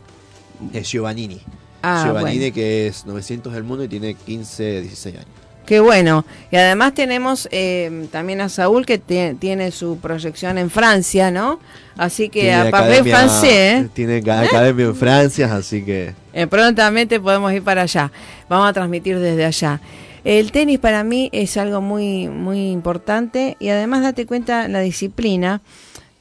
es 0.72 0.90
Giovannini. 0.90 1.42
Ah, 1.82 2.04
Giovannini 2.06 2.38
bueno. 2.40 2.54
que 2.56 2.88
es 2.88 3.06
900 3.06 3.54
del 3.54 3.64
mundo 3.64 3.84
y 3.84 3.88
tiene 3.88 4.14
15, 4.16 4.82
16 4.82 5.16
años. 5.16 5.28
Qué 5.66 5.80
bueno. 5.80 6.26
Y 6.52 6.56
además 6.56 6.96
tenemos 6.96 7.48
eh, 7.52 8.08
también 8.12 8.42
a 8.42 8.50
Saúl 8.50 8.88
que 8.88 9.00
tie- 9.00 9.38
tiene 9.38 9.70
su 9.70 9.98
proyección 10.00 10.58
en 10.58 10.72
Francia, 10.72 11.30
¿no? 11.30 11.60
Así 11.96 12.30
que 12.30 12.42
Tiene 12.42 12.56
a 12.56 12.62
academia- 12.70 13.16
francés, 13.16 13.84
¿eh? 13.86 13.90
Tiene 13.94 14.24
ca- 14.24 14.42
academia 14.42 14.86
en 14.86 14.96
Francia, 14.96 15.54
así 15.56 15.84
que 15.84 16.16
Eh, 16.34 16.48
prontamente 16.48 17.20
podemos 17.20 17.54
ir 17.54 17.62
para 17.62 17.84
allá. 17.84 18.12
Vamos 18.50 18.68
a 18.68 18.74
transmitir 18.74 19.20
desde 19.20 19.46
allá. 19.46 19.80
El 20.24 20.52
tenis 20.52 20.80
para 20.80 21.04
mí 21.04 21.30
es 21.34 21.56
algo 21.56 21.82
muy, 21.82 22.28
muy 22.30 22.72
importante 22.72 23.56
y 23.60 23.70
además 23.70 24.02
date 24.02 24.26
cuenta 24.26 24.68
la 24.68 24.80
disciplina 24.80 25.62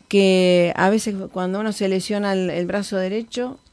que 0.09 0.73
a 0.77 0.90
veces 0.90 1.14
cuando 1.33 1.61
uno 1.61 1.73
se 1.73 1.88
lesiona 1.88 2.33
el, 2.33 2.51
el 2.51 2.66
brazo 2.66 2.97
derecho, 2.97 3.59
de 3.62 3.67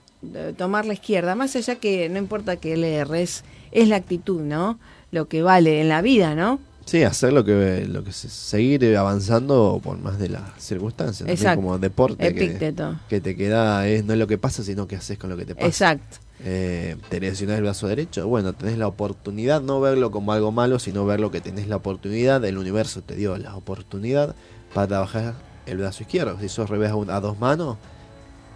tomar 0.58 0.86
la 0.86 0.94
izquierda, 0.94 1.36
más 1.36 1.56
allá 1.56 1.76
que 1.76 2.10
no 2.10 2.18
importa 2.20 2.56
que 2.58 2.78
le 2.78 2.96
erres, 2.96 3.44
es 3.72 3.88
la 3.88 3.98
actitud, 3.98 4.42
¿no? 4.42 4.80
Lo 5.12 5.28
que 5.28 5.42
vale 5.42 5.82
en 5.82 5.90
la 5.90 6.02
vida, 6.02 6.36
¿no? 6.36 6.60
sí, 6.86 7.02
hacer 7.02 7.34
lo 7.34 7.44
que, 7.44 7.88
lo 7.90 8.04
que 8.04 8.12
se- 8.12 8.30
seguir 8.30 8.96
avanzando 8.96 9.82
por 9.84 9.98
más 9.98 10.20
de 10.20 10.30
las 10.30 10.44
circunstancias. 10.60 11.28
Exacto. 11.28 11.60
como 11.62 11.80
deporte 11.80 12.28
que, 12.36 12.76
que 13.10 13.22
te 13.22 13.36
queda, 13.36 13.88
es, 13.88 14.06
no 14.06 14.14
es 14.14 14.20
lo 14.20 14.28
que 14.28 14.38
pasa, 14.38 14.64
sino 14.64 14.88
qué 14.88 14.96
haces 14.96 15.18
con 15.18 15.32
lo 15.32 15.36
que 15.38 15.46
te 15.46 15.56
pasa. 15.56 15.68
Exacto. 15.68 16.18
Eh, 16.44 16.96
te 17.10 17.20
lesionás 17.20 17.58
el 17.58 17.64
brazo 17.64 17.88
derecho, 17.88 18.28
bueno, 18.28 18.54
tenés 18.54 18.78
la 18.78 18.88
oportunidad, 18.88 19.62
no 19.62 19.82
verlo 19.82 20.12
como 20.12 20.32
algo 20.32 20.52
malo, 20.52 20.78
sino 20.78 21.06
verlo 21.08 21.32
que 21.32 21.42
tenés 21.42 21.68
la 21.68 21.78
oportunidad, 21.78 22.46
el 22.46 22.58
universo 22.60 23.02
te 23.02 23.16
dio 23.16 23.36
la 23.38 23.56
oportunidad 23.56 24.36
para 24.76 24.86
trabajar 24.88 25.34
el 25.66 25.78
brazo 25.80 26.04
izquierdo. 26.04 26.38
Si 26.40 26.50
sos 26.50 26.70
revés 26.70 26.92
a, 26.92 26.96
un- 26.98 27.10
a 27.10 27.20
dos 27.20 27.40
manos, 27.40 27.78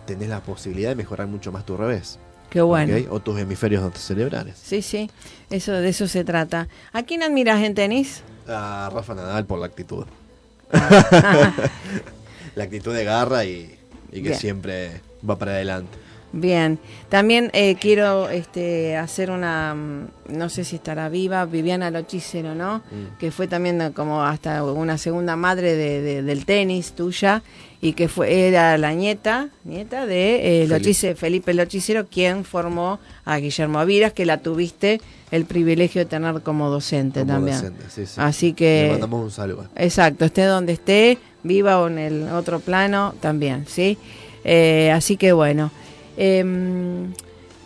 tenés 0.10 0.30
la 0.30 0.39
posibilidad 0.41 0.89
de 0.89 0.95
mejorar 0.95 1.28
mucho 1.28 1.52
más 1.52 1.65
tu 1.65 1.78
revés. 1.78 2.17
Qué 2.50 2.62
bueno. 2.62 2.95
O 3.12 3.19
tus 3.19 3.39
hemisferios 3.39 3.93
cerebrales. 3.95 4.58
Sí, 4.58 4.82
sí, 4.82 5.10
eso 5.52 5.72
de 5.74 5.89
eso 5.89 6.08
se 6.08 6.24
trata. 6.24 6.67
¿A 6.91 7.04
quién 7.04 7.22
admiras 7.22 7.62
en 7.62 7.76
tenis? 7.76 8.24
A 8.48 8.89
Rafa 8.91 9.13
Nadal 9.13 9.45
por 9.45 9.60
la 9.60 9.67
actitud. 9.67 10.06
la 10.72 12.63
actitud 12.63 12.93
de 12.93 13.04
garra 13.04 13.45
y, 13.45 13.78
y 14.12 14.15
que 14.15 14.30
Bien. 14.30 14.39
siempre 14.39 15.02
va 15.28 15.38
para 15.38 15.52
adelante. 15.52 15.95
Bien, 16.32 16.78
también 17.10 17.50
eh, 17.54 17.76
quiero 17.80 18.30
este, 18.30 18.96
hacer 18.96 19.32
una, 19.32 19.74
mm, 19.74 20.38
no 20.38 20.50
sé 20.50 20.63
si 20.63 20.76
estará 20.76 21.10
viva, 21.10 21.44
Viviana 21.46 21.89
Lochicero, 21.89 22.54
¿no? 22.54 22.78
Mm. 22.92 23.18
Que 23.18 23.32
fue 23.32 23.48
también 23.48 23.82
eh, 23.82 23.92
como 23.96 24.24
hasta 24.24 24.63
una 24.63 25.00
segunda 25.00 25.36
madre 25.36 25.76
de, 25.76 26.02
de- 26.02 26.22
del 26.22 26.46
tenis 26.46 26.92
tuya 26.94 27.42
y 27.82 27.94
que 27.94 28.08
fue 28.10 28.48
era 28.48 28.78
la 28.78 28.94
nieta, 28.94 29.50
nieta 29.63 30.06
de 30.06 30.62
eh. 30.63 30.68
Lochice- 30.68 31.15
Felipe 31.15 31.54
Lochicero, 31.56 32.06
quien 32.06 32.46
formó 32.46 33.00
a 33.26 33.38
Guillermo 33.38 33.80
Aviras, 33.80 34.13
que 34.13 34.28
la 34.28 34.38
tuviste 34.38 35.02
el 35.32 35.46
privilegio 35.46 36.02
de 36.02 36.06
tener 36.06 36.42
como 36.42 36.70
docente 36.70 37.22
Como 37.22 37.34
también. 37.34 37.56
docente, 37.58 37.84
sí, 37.89 38.06
sí. 38.06 38.13
Así 38.18 38.54
que... 38.54 38.84
Le 38.84 38.92
mandamos 38.92 39.24
un 39.24 39.32
saludo. 39.32 39.65
Exacto, 39.76 40.26
esté 40.26 40.44
donde 40.44 40.74
esté, 40.74 41.18
viva 41.42 41.80
o 41.80 41.88
en 41.88 41.98
el 41.98 42.30
otro 42.34 42.60
plano 42.60 43.15
también, 43.20 43.65
¿sí? 43.68 43.98
Eh, 44.44 44.92
así 44.94 45.18
que 45.18 45.32
bueno. 45.34 45.72
Em, 46.21 47.13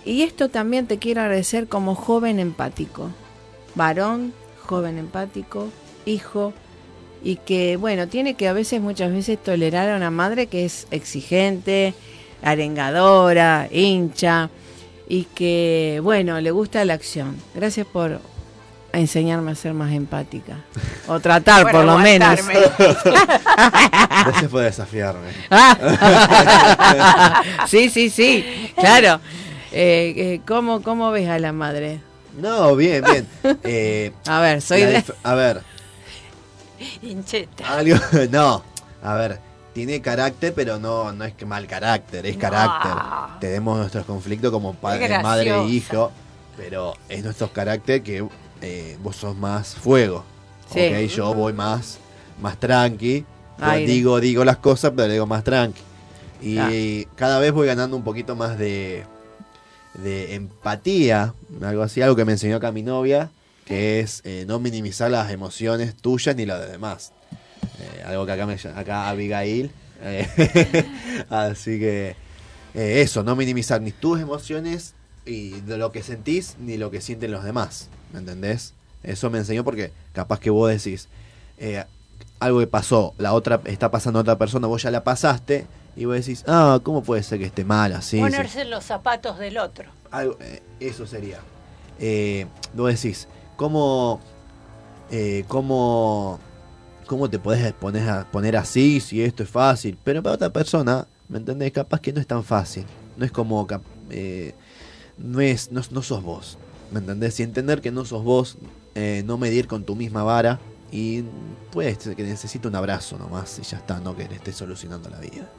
y 0.05 0.21
esto 0.21 0.47
también 0.47 0.85
te 0.85 0.99
quiero 0.99 1.21
agradecer 1.21 1.67
como 1.67 1.95
joven 1.95 2.39
empático, 2.39 3.09
varón, 3.73 4.31
joven 4.61 4.99
empático, 4.99 5.69
hijo, 6.05 6.53
y 7.23 7.37
que 7.37 7.77
bueno, 7.77 8.07
tiene 8.07 8.35
que 8.35 8.47
a 8.47 8.53
veces, 8.53 8.79
muchas 8.79 9.11
veces 9.11 9.41
tolerar 9.41 9.89
a 9.89 9.97
una 9.97 10.11
madre 10.11 10.45
que 10.45 10.65
es 10.65 10.85
exigente, 10.91 11.95
arengadora, 12.43 13.69
hincha, 13.71 14.51
y 15.09 15.23
que 15.23 15.99
bueno, 16.03 16.39
le 16.39 16.51
gusta 16.51 16.85
la 16.85 16.93
acción. 16.93 17.35
Gracias 17.55 17.87
por 17.87 18.21
enseñarme 18.93 19.51
a 19.51 19.56
ser 19.56 19.73
más 19.73 19.91
empática. 19.91 20.58
O 21.08 21.19
tratar, 21.19 21.69
por 21.71 21.84
lo 21.84 21.97
menos. 21.97 22.39
Gracias 22.47 24.51
por 24.51 24.62
desafiarme. 24.62 25.29
sí, 27.67 27.89
sí, 27.89 28.10
sí, 28.10 28.71
claro. 28.75 29.19
Eh, 29.71 30.13
eh, 30.15 30.41
¿cómo, 30.47 30.82
¿Cómo 30.84 31.12
ves 31.12 31.27
a 31.29 31.39
la 31.39 31.51
madre? 31.51 31.99
No, 32.38 32.75
bien, 32.75 33.03
bien. 33.03 33.27
Eh, 33.63 34.12
A 34.27 34.39
ver, 34.39 34.62
soy 34.62 34.82
de... 34.82 35.03
A 35.23 35.34
ver, 35.36 35.62
Hincheta. 37.01 37.73
algo. 37.75 37.95
No, 38.32 38.63
a 39.03 39.13
ver, 39.15 39.39
tiene 39.73 40.01
carácter, 40.01 40.53
pero 40.53 40.79
no, 40.79 41.12
no 41.13 41.25
es 41.25 41.34
que 41.34 41.45
mal 41.45 41.65
carácter, 41.67 42.25
es 42.25 42.36
No. 42.36 42.41
carácter. 42.41 42.91
Tenemos 43.39 43.77
nuestros 43.79 44.06
conflictos 44.06 44.51
como 44.51 44.73
padre, 44.75 45.19
madre 45.21 45.51
e 45.56 45.63
hijo, 45.65 46.12
pero 46.58 46.93
es 47.10 47.23
nuestro 47.23 47.51
carácter 47.51 48.01
que 48.03 48.25
eh, 48.63 48.97
vos 49.04 49.15
sos 49.17 49.36
más 49.38 49.76
fuego. 49.76 50.23
Sí. 50.73 50.80
¿ok? 50.88 50.95
Yo 51.10 51.34
voy 51.36 51.54
más, 51.54 51.99
más 52.41 52.60
tranqui. 52.60 53.26
Digo, 53.86 54.19
digo 54.19 54.43
las 54.43 54.58
cosas, 54.58 54.91
pero 54.95 55.08
le 55.08 55.13
digo 55.13 55.28
más 55.28 55.43
tranqui. 55.43 55.82
Y 56.41 56.57
Ah. 56.57 56.70
cada 57.16 57.39
vez 57.39 57.51
voy 57.53 57.68
ganando 57.68 57.95
un 57.95 58.03
poquito 58.03 58.36
más 58.36 58.57
de, 58.57 59.03
de 59.93 60.34
empatía, 60.36 61.34
algo 61.61 61.84
así, 61.84 62.01
algo 62.01 62.16
que 62.16 62.26
me 62.26 62.32
enseñó 62.34 62.57
acá 62.57 62.72
mi 62.72 62.82
novia, 62.84 63.30
que 63.66 63.99
es 64.01 64.22
eh, 64.26 64.43
no 64.47 64.59
minimizar 64.59 65.09
las 65.11 65.32
emociones 65.32 65.95
tuyas 65.95 66.36
ni 66.36 66.45
las 66.45 66.59
de 66.61 66.68
demás. 66.68 67.14
Eh, 67.80 68.03
algo 68.05 68.26
que 68.26 68.32
acá 68.34 68.45
me 68.45 68.55
acá 68.76 69.07
Abigail. 69.09 69.72
eh, 70.01 70.86
así 71.30 71.80
que 71.80 72.16
eso, 72.74 73.24
no 73.24 73.36
minimizar 73.36 73.82
ni 73.82 73.91
tus 73.91 74.20
emociones 74.20 74.95
y 75.26 75.51
de 75.61 75.78
lo 75.78 75.91
que 75.91 76.01
sentís 76.03 76.55
ni 76.59 76.76
lo 76.78 76.89
que 76.91 76.99
sienten 76.99 77.32
los 77.32 77.43
demás. 77.45 77.88
¿Me 78.14 78.20
entendés? 78.20 78.74
Eso 79.03 79.30
me 79.30 79.39
enseñó 79.39 79.66
porque 79.66 79.91
capaz 80.14 80.39
que 80.39 80.49
vos 80.49 80.70
decís 80.70 81.09
eh, 81.57 81.84
algo 82.39 82.59
que 82.59 82.68
pasó, 82.68 83.14
la 83.18 83.34
otra 83.34 83.61
está 83.66 83.91
pasando 83.91 84.20
a 84.20 84.22
otra 84.22 84.38
persona, 84.38 84.68
vos 84.68 84.82
ya 84.82 84.91
la 84.91 85.03
pasaste 85.03 85.66
y 85.95 86.05
vos 86.05 86.16
decís, 86.16 86.43
ah, 86.47 86.80
¿cómo 86.84 87.03
puede 87.03 87.24
ser 87.24 87.39
que 87.39 87.45
esté 87.45 87.64
mal 87.64 87.93
así? 87.93 88.20
Ponerse 88.20 88.61
en 88.61 88.70
los 88.70 88.84
zapatos 88.84 89.38
del 89.39 89.57
otro. 89.57 89.89
Algo, 90.11 90.38
eh, 90.41 90.61
eso 90.80 91.05
sería. 91.05 91.39
Eh, 91.99 92.47
vos 92.74 92.93
decís, 92.93 93.28
¿cómo, 93.55 94.20
eh, 95.11 95.45
cómo, 95.47 96.39
cómo 97.05 97.30
te 97.30 97.39
podés 97.39 97.72
poner, 97.74 98.09
a, 98.09 98.26
poner 98.30 98.57
así 98.57 98.99
si 98.99 99.24
esto 99.24 99.43
es 99.43 99.49
fácil? 99.49 99.97
Pero 100.03 100.24
para 100.24 100.36
otra 100.36 100.49
persona, 100.49 101.07
¿me 101.30 101.38
entendés? 101.38 101.72
Capaz 101.72 102.01
que 102.01 102.11
no 102.11 102.20
es 102.20 102.28
tan 102.28 102.43
fácil. 102.43 102.86
No 103.16 103.26
es 103.26 103.32
como, 103.32 103.68
no, 105.18 105.41
es, 105.41 105.72
no, 105.72 105.82
no 105.91 106.01
sos 106.01 106.24
vos, 106.24 106.57
¿me 106.93 106.99
entendés? 106.99 107.39
Y 107.39 107.43
entender 107.43 107.81
que 107.81 107.91
no 107.91 108.05
sos 108.05 108.23
vos, 108.23 108.57
eh, 108.95 109.23
no 109.25 109.37
medir 109.37 109.67
con 109.67 109.83
tu 109.83 109.95
misma 109.95 110.23
vara 110.23 110.59
y 110.91 111.23
puede 111.71 111.95
ser 111.95 112.15
que 112.15 112.23
necesita 112.23 112.67
un 112.67 112.75
abrazo 112.75 113.17
nomás 113.17 113.57
y 113.59 113.63
ya 113.63 113.77
está, 113.77 113.99
no 113.99 114.15
que 114.15 114.27
le 114.29 114.35
estés 114.35 114.55
solucionando 114.55 115.09
la 115.09 115.19
vida. 115.19 115.49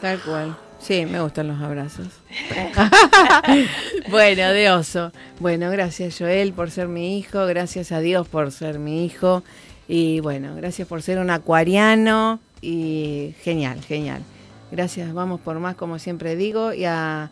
Tal 0.00 0.20
cual. 0.20 0.56
Sí, 0.78 1.04
me 1.04 1.20
gustan 1.20 1.48
los 1.48 1.60
abrazos. 1.60 2.06
bueno, 4.10 4.48
de 4.50 4.70
oso. 4.70 5.12
Bueno, 5.40 5.70
gracias 5.70 6.16
Joel 6.18 6.52
por 6.52 6.70
ser 6.70 6.88
mi 6.88 7.18
hijo, 7.18 7.44
gracias 7.46 7.92
a 7.92 8.00
Dios 8.00 8.28
por 8.28 8.52
ser 8.52 8.78
mi 8.78 9.04
hijo 9.04 9.42
y 9.88 10.20
bueno, 10.20 10.54
gracias 10.54 10.86
por 10.86 11.02
ser 11.02 11.18
un 11.18 11.30
acuariano 11.30 12.38
y 12.62 13.34
genial, 13.42 13.82
genial. 13.82 14.22
Gracias, 14.70 15.12
vamos 15.12 15.40
por 15.40 15.58
más 15.58 15.74
como 15.74 15.98
siempre 15.98 16.36
digo 16.36 16.72
y 16.72 16.84
a, 16.84 17.30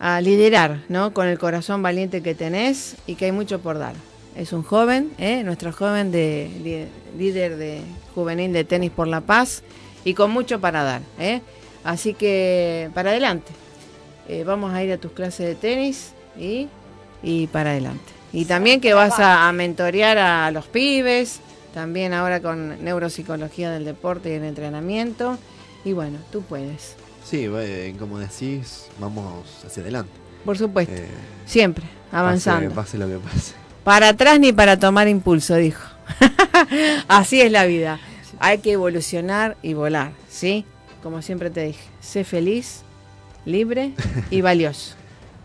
a 0.00 0.20
liderar, 0.22 0.80
¿no? 0.88 1.12
Con 1.12 1.28
el 1.28 1.38
corazón 1.38 1.82
valiente 1.82 2.22
que 2.22 2.34
tenés 2.34 2.96
y 3.06 3.14
que 3.14 3.26
hay 3.26 3.32
mucho 3.32 3.60
por 3.60 3.78
dar. 3.78 3.94
Es 4.34 4.52
un 4.52 4.62
joven, 4.62 5.12
¿eh? 5.18 5.42
nuestro 5.44 5.72
joven 5.72 6.10
de 6.10 6.88
líder 7.18 7.56
de 7.56 7.82
juvenil 8.14 8.52
de 8.52 8.64
tenis 8.64 8.90
por 8.90 9.06
la 9.06 9.20
paz 9.20 9.62
y 10.04 10.14
con 10.14 10.30
mucho 10.30 10.60
para 10.60 10.82
dar, 10.82 11.02
¿eh? 11.18 11.42
Así 11.84 12.14
que 12.14 12.90
para 12.94 13.10
adelante. 13.10 13.52
Eh, 14.28 14.44
vamos 14.44 14.72
a 14.72 14.82
ir 14.82 14.92
a 14.92 14.98
tus 14.98 15.12
clases 15.12 15.46
de 15.46 15.54
tenis 15.54 16.12
y, 16.38 16.68
y 17.22 17.48
para 17.48 17.70
adelante. 17.70 18.04
Y 18.32 18.46
también 18.46 18.80
que 18.80 18.94
vas 18.94 19.18
a, 19.18 19.48
a 19.48 19.52
mentorear 19.52 20.16
a 20.16 20.50
los 20.50 20.66
pibes, 20.66 21.40
también 21.74 22.14
ahora 22.14 22.40
con 22.40 22.82
neuropsicología 22.82 23.70
del 23.70 23.84
deporte 23.84 24.30
y 24.30 24.34
el 24.34 24.44
entrenamiento. 24.44 25.36
Y 25.84 25.92
bueno, 25.92 26.18
tú 26.30 26.42
puedes. 26.42 26.94
Sí, 27.24 27.46
eh, 27.48 27.94
como 27.98 28.18
decís, 28.18 28.86
vamos 28.98 29.44
hacia 29.66 29.82
adelante. 29.82 30.10
Por 30.44 30.56
supuesto, 30.58 30.92
Eh, 30.94 31.06
siempre. 31.46 31.84
avanzando. 32.12 32.70
Pase, 32.74 32.96
pase 32.96 32.98
lo 32.98 33.06
que 33.08 33.16
pase. 33.18 33.52
Para 33.84 34.08
atrás 34.10 34.40
ni 34.40 34.52
para 34.52 34.78
tomar 34.78 35.06
impulso, 35.08 35.54
dijo. 35.56 35.82
Así 37.08 37.40
es 37.40 37.52
la 37.52 37.64
vida. 37.66 37.98
Hay 38.38 38.58
que 38.58 38.72
evolucionar 38.72 39.56
y 39.62 39.74
volar, 39.74 40.12
¿sí? 40.28 40.64
Como 41.02 41.22
siempre 41.22 41.50
te 41.50 41.62
dije, 41.64 41.80
sé 42.00 42.24
feliz, 42.24 42.82
libre 43.44 43.92
y 44.30 44.40
valioso. 44.42 44.94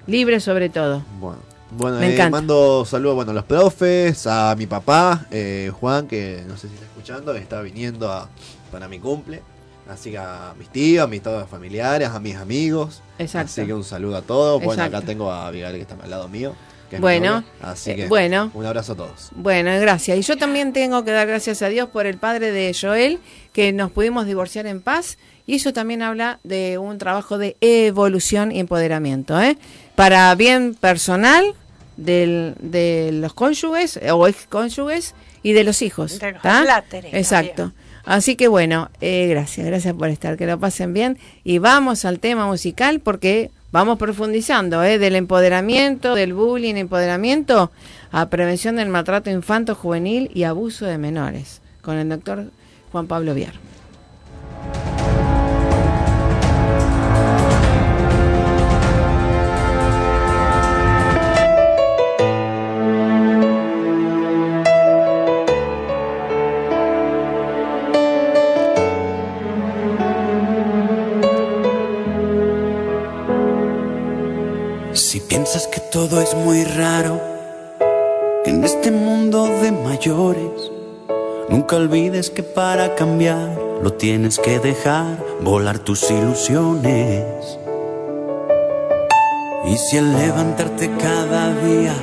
Libre 0.08 0.40
sobre 0.40 0.70
todo. 0.70 1.04
Bueno, 1.20 1.40
bueno 1.72 2.00
Me 2.00 2.16
eh, 2.16 2.30
mando 2.30 2.86
saludos 2.86 3.16
bueno, 3.16 3.32
a 3.32 3.34
los 3.34 3.44
profes, 3.46 4.28
a 4.28 4.56
mi 4.58 4.66
papá, 4.66 5.26
eh, 5.32 5.72
Juan, 5.80 6.08
que 6.08 6.44
no 6.48 6.56
sé 6.58 6.68
si 6.68 6.74
está 6.76 6.86
escuchando, 6.86 7.34
está 7.36 7.62
viniendo 7.62 8.12
a- 8.12 8.30
para 8.72 8.88
mi 8.88 9.00
cumple. 9.00 9.42
Así 9.90 10.12
que 10.12 10.18
a 10.18 10.54
mis 10.58 10.70
tíos, 10.70 11.04
a 11.04 11.08
mis 11.08 11.22
todos 11.22 11.48
familiares, 11.50 12.10
a 12.10 12.20
mis 12.20 12.36
amigos. 12.36 13.02
Exacto. 13.20 13.52
Así 13.52 13.66
que 13.66 13.74
un 13.74 13.84
saludo 13.84 14.18
a 14.18 14.22
todos. 14.22 14.60
Bueno, 14.64 14.74
Exacto. 14.82 14.98
acá 14.98 15.06
tengo 15.06 15.32
a 15.32 15.48
Abigail 15.48 15.76
que 15.76 15.82
está 15.82 15.96
al 16.02 16.10
lado 16.10 16.28
mío. 16.28 16.56
que 16.90 16.98
es 16.98 17.00
mi 17.00 17.04
Bueno, 17.04 17.44
así 17.62 17.92
eh, 17.92 17.96
que 17.96 18.08
bueno. 18.08 18.52
un 18.54 18.66
abrazo 18.66 18.94
a 18.94 18.96
todos. 18.96 19.30
Bueno, 19.36 19.72
gracias. 19.80 20.18
Y 20.18 20.22
yo 20.22 20.38
también 20.38 20.72
tengo 20.74 21.04
que 21.04 21.12
dar 21.12 21.26
gracias 21.28 21.62
a 21.64 21.70
Dios 21.70 21.90
por 21.90 22.06
el 22.06 22.18
padre 22.18 22.52
de 22.52 22.76
Joel, 22.80 23.20
que 23.54 23.72
nos 23.74 23.92
pudimos 23.92 24.26
divorciar 24.28 24.66
en 24.68 24.82
paz. 24.82 25.18
Y 25.48 25.56
eso 25.56 25.74
también 25.74 26.02
habla 26.02 26.40
de 26.44 26.78
un 26.80 26.98
trabajo 26.98 27.38
de 27.38 27.56
evolución 27.62 28.52
y 28.52 28.60
empoderamiento, 28.60 29.40
¿eh? 29.42 29.58
Para 29.96 30.34
bien 30.36 30.74
personal 30.76 31.54
del- 31.98 32.56
de 32.60 33.12
los 33.14 33.34
cónyuges 33.34 34.00
o 34.12 34.28
ex 34.28 34.46
cónyuges 34.48 35.14
y 35.44 35.54
de 35.54 35.64
los 35.64 35.82
hijos. 35.82 36.20
De 36.20 36.32
los 36.34 36.42
Exacto. 37.14 37.72
Así 38.06 38.36
que 38.36 38.48
bueno, 38.48 38.90
eh, 39.02 39.28
gracias, 39.28 39.66
gracias 39.66 39.94
por 39.96 40.10
estar, 40.10 40.38
que 40.38 40.46
lo 40.46 40.60
pasen 40.60 40.94
bien. 40.94 41.18
Y 41.44 41.58
vamos 41.58 42.06
al 42.06 42.20
tema 42.20 42.46
musical 42.46 43.00
porque 43.00 43.50
vamos 43.72 43.98
profundizando, 43.98 44.84
¿eh? 44.84 45.00
Del 45.00 45.16
empoderamiento, 45.16 46.16
del 46.16 46.34
bullying, 46.34 46.76
empoderamiento 46.76 47.72
a 48.12 48.28
prevención 48.30 48.76
del 48.78 48.90
maltrato 48.90 49.30
infanto 49.30 49.76
juvenil 49.76 50.30
y 50.34 50.44
abuso 50.44 50.86
de 50.86 50.98
menores, 50.98 51.62
con 51.82 51.98
el 51.98 52.08
doctor 52.10 52.52
Juan 52.92 53.08
Pablo 53.08 53.34
Viar. 53.34 53.54
Piensas 75.36 75.68
que 75.68 75.82
todo 75.82 76.22
es 76.22 76.34
muy 76.34 76.64
raro 76.64 77.20
en 78.46 78.64
este 78.64 78.90
mundo 78.90 79.46
de 79.62 79.70
mayores, 79.74 80.72
nunca 81.50 81.76
olvides 81.76 82.30
que 82.30 82.42
para 82.42 82.96
cambiar 82.96 83.50
lo 83.84 83.92
tienes 83.92 84.40
que 84.40 84.60
dejar 84.60 85.18
volar 85.42 85.80
tus 85.80 86.10
ilusiones. 86.10 87.60
Y 89.66 89.76
si 89.76 89.98
al 89.98 90.14
levantarte 90.18 90.90
cada 90.98 91.54
día 91.66 91.96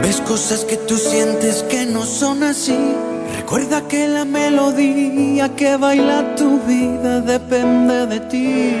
ves 0.00 0.22
cosas 0.22 0.64
que 0.64 0.78
tú 0.78 0.96
sientes 0.96 1.64
que 1.64 1.84
no 1.84 2.06
son 2.06 2.44
así, 2.44 2.94
recuerda 3.36 3.86
que 3.88 4.08
la 4.08 4.24
melodía 4.24 5.54
que 5.54 5.76
baila 5.76 6.34
tu 6.34 6.60
vida 6.60 7.20
depende 7.20 8.06
de 8.06 8.20
ti. 8.20 8.76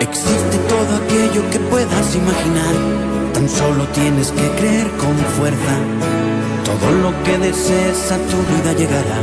Existe 0.00 0.47
todo 0.68 0.96
aquello 1.02 1.42
que 1.50 1.58
puedas 1.58 2.14
imaginar, 2.14 2.74
tan 3.32 3.48
solo 3.48 3.84
tienes 3.88 4.30
que 4.30 4.46
creer 4.58 4.88
con 5.02 5.16
fuerza. 5.36 5.74
Todo 6.68 6.88
lo 7.04 7.10
que 7.24 7.38
desees 7.38 8.12
a 8.12 8.18
tu 8.30 8.38
vida 8.52 8.72
llegará, 8.80 9.20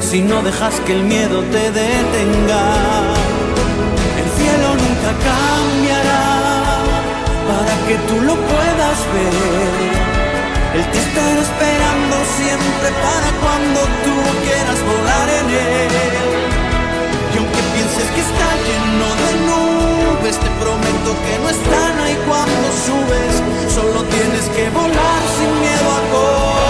si 0.00 0.20
no 0.20 0.42
dejas 0.42 0.74
que 0.84 0.92
el 0.92 1.04
miedo 1.04 1.40
te 1.54 1.64
detenga. 1.80 2.64
El 4.20 4.28
cielo 4.38 4.68
nunca 4.84 5.10
cambiará 5.30 6.24
para 7.50 7.74
que 7.86 7.96
tú 8.08 8.16
lo 8.28 8.34
puedas 8.34 8.98
ver. 9.14 9.34
Él 10.76 10.84
te 10.92 10.98
estará 11.06 11.40
esperando 11.48 12.16
siempre 12.38 12.88
para 13.06 13.28
cuando 13.42 13.80
tú 14.04 14.16
quieras 14.46 14.78
volar 14.90 15.28
en 15.40 15.46
él. 15.50 15.92
Y 17.32 17.38
aunque 17.38 17.62
pienses 17.74 18.08
que 18.14 18.20
está 18.28 18.48
lleno 18.66 19.08
de 19.22 19.30
nubes, 19.46 19.63
te 20.22 20.50
prometo 20.60 21.14
que 21.24 21.38
no 21.38 21.48
están 21.50 21.98
ahí 22.00 22.16
cuando 22.26 22.68
subes. 22.86 23.72
Solo 23.72 24.02
tienes 24.04 24.48
que 24.50 24.70
volar 24.70 25.22
sin 25.36 25.60
miedo 25.60 25.90
a 25.90 26.00
cómo 26.12 26.63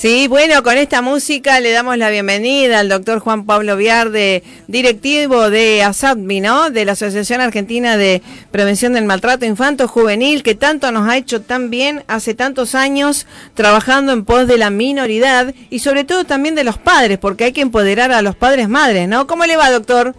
Sí, 0.00 0.28
bueno, 0.28 0.62
con 0.62 0.78
esta 0.78 1.02
música 1.02 1.60
le 1.60 1.72
damos 1.72 1.98
la 1.98 2.08
bienvenida 2.08 2.80
al 2.80 2.88
doctor 2.88 3.18
Juan 3.18 3.44
Pablo 3.44 3.76
Viarde, 3.76 4.42
directivo 4.66 5.50
de 5.50 5.82
ASADMI, 5.82 6.40
¿no? 6.40 6.70
De 6.70 6.86
la 6.86 6.92
Asociación 6.92 7.42
Argentina 7.42 7.98
de 7.98 8.22
Prevención 8.50 8.94
del 8.94 9.04
Maltrato 9.04 9.44
Infanto 9.44 9.88
Juvenil, 9.88 10.42
que 10.42 10.54
tanto 10.54 10.90
nos 10.90 11.06
ha 11.06 11.18
hecho 11.18 11.42
tan 11.42 11.68
bien 11.68 12.02
hace 12.08 12.32
tantos 12.32 12.74
años 12.74 13.26
trabajando 13.52 14.12
en 14.12 14.24
pos 14.24 14.46
de 14.46 14.56
la 14.56 14.70
minoridad 14.70 15.54
y 15.68 15.80
sobre 15.80 16.04
todo 16.04 16.24
también 16.24 16.54
de 16.54 16.64
los 16.64 16.78
padres, 16.78 17.18
porque 17.18 17.44
hay 17.44 17.52
que 17.52 17.60
empoderar 17.60 18.10
a 18.10 18.22
los 18.22 18.36
padres 18.36 18.70
madres, 18.70 19.06
¿no? 19.06 19.26
¿Cómo 19.26 19.44
le 19.44 19.58
va, 19.58 19.70
doctor? 19.70 20.14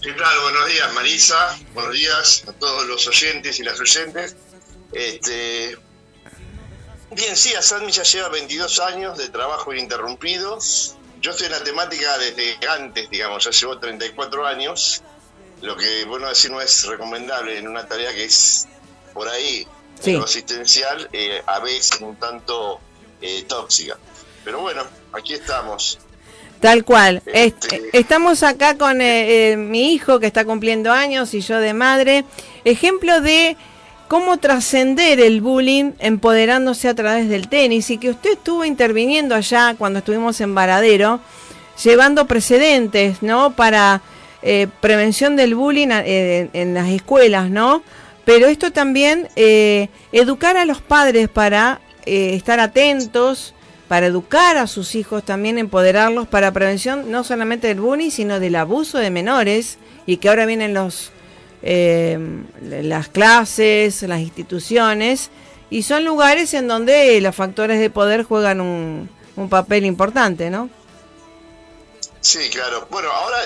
¿Qué 0.00 0.12
tal? 0.12 0.40
Buenos 0.44 0.68
días, 0.68 0.94
Marisa. 0.94 1.58
Buenos 1.74 1.94
días 1.94 2.44
a 2.46 2.52
todos 2.52 2.86
los 2.86 3.08
oyentes 3.08 3.58
y 3.58 3.64
las 3.64 3.80
oyentes. 3.80 4.36
Este, 4.92 5.76
bien, 7.10 7.36
sí, 7.36 7.54
Asadmi 7.54 7.90
ya 7.92 8.02
lleva 8.02 8.28
22 8.28 8.80
años 8.80 9.18
de 9.18 9.28
trabajo 9.28 9.72
ininterrumpido. 9.72 10.58
Yo 11.20 11.30
estoy 11.32 11.46
en 11.46 11.52
la 11.52 11.62
temática 11.64 12.16
desde 12.18 12.56
antes, 12.68 13.10
digamos, 13.10 13.44
ya 13.44 13.50
llevo 13.50 13.78
34 13.78 14.46
años. 14.46 15.02
Lo 15.62 15.76
que, 15.76 16.04
bueno, 16.04 16.28
decir 16.28 16.50
no 16.50 16.60
es 16.60 16.84
recomendable 16.86 17.58
en 17.58 17.66
una 17.66 17.86
tarea 17.86 18.12
que 18.14 18.24
es 18.24 18.66
por 19.12 19.28
ahí, 19.28 19.66
Sí. 20.00 20.12
lo 20.12 20.24
asistencial, 20.24 21.08
eh, 21.12 21.42
a 21.46 21.58
veces 21.58 22.00
un 22.00 22.14
tanto 22.16 22.80
eh, 23.20 23.42
tóxica. 23.48 23.98
Pero 24.44 24.60
bueno, 24.60 24.84
aquí 25.12 25.34
estamos. 25.34 25.98
Tal 26.60 26.84
cual. 26.84 27.20
Este- 27.26 27.76
Est- 27.76 27.84
estamos 27.94 28.44
acá 28.44 28.78
con 28.78 29.00
eh, 29.00 29.50
eh, 29.52 29.56
mi 29.56 29.92
hijo 29.92 30.20
que 30.20 30.26
está 30.28 30.44
cumpliendo 30.44 30.92
años 30.92 31.34
y 31.34 31.40
yo 31.40 31.58
de 31.58 31.74
madre. 31.74 32.24
Ejemplo 32.64 33.20
de 33.20 33.56
cómo 34.08 34.38
trascender 34.38 35.20
el 35.20 35.40
bullying 35.40 35.92
empoderándose 35.98 36.88
a 36.88 36.94
través 36.94 37.28
del 37.28 37.48
tenis 37.48 37.90
y 37.90 37.98
que 37.98 38.10
usted 38.10 38.32
estuvo 38.32 38.64
interviniendo 38.64 39.34
allá 39.34 39.74
cuando 39.78 40.00
estuvimos 40.00 40.40
en 40.40 40.54
Varadero, 40.54 41.20
llevando 41.82 42.26
precedentes, 42.26 43.22
¿no? 43.22 43.54
Para 43.54 44.00
eh, 44.42 44.66
prevención 44.80 45.36
del 45.36 45.54
bullying 45.54 45.88
eh, 45.90 46.48
en 46.52 46.74
las 46.74 46.88
escuelas, 46.88 47.50
¿no? 47.50 47.82
Pero 48.28 48.46
esto 48.46 48.70
también, 48.72 49.28
eh, 49.36 49.88
educar 50.12 50.58
a 50.58 50.66
los 50.66 50.82
padres 50.82 51.30
para 51.30 51.80
eh, 52.04 52.34
estar 52.34 52.60
atentos, 52.60 53.54
para 53.88 54.06
educar 54.06 54.58
a 54.58 54.66
sus 54.66 54.94
hijos, 54.94 55.24
también 55.24 55.56
empoderarlos 55.56 56.28
para 56.28 56.52
prevención 56.52 57.10
no 57.10 57.24
solamente 57.24 57.68
del 57.68 57.80
bullying, 57.80 58.10
sino 58.10 58.38
del 58.38 58.56
abuso 58.56 58.98
de 58.98 59.10
menores, 59.10 59.78
y 60.04 60.18
que 60.18 60.28
ahora 60.28 60.44
vienen 60.44 60.74
los 60.74 61.10
eh, 61.62 62.18
las 62.62 63.08
clases, 63.08 64.02
las 64.02 64.20
instituciones, 64.20 65.30
y 65.70 65.82
son 65.82 66.04
lugares 66.04 66.54
en 66.54 66.68
donde 66.68 67.20
los 67.20 67.34
factores 67.34 67.78
de 67.80 67.90
poder 67.90 68.22
juegan 68.24 68.60
un, 68.60 69.08
un 69.36 69.48
papel 69.48 69.84
importante, 69.84 70.50
¿no? 70.50 70.70
Sí, 72.20 72.48
claro. 72.50 72.86
Bueno, 72.90 73.10
ahora 73.10 73.36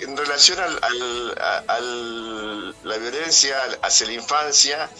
en 0.00 0.16
relación 0.16 0.58
al, 0.58 0.78
al- 0.82 1.38
a 1.40 1.58
al- 1.74 2.74
la 2.84 2.96
violencia 2.98 3.56
hacia 3.82 4.06
la 4.06 4.12
infancia, 4.14 4.90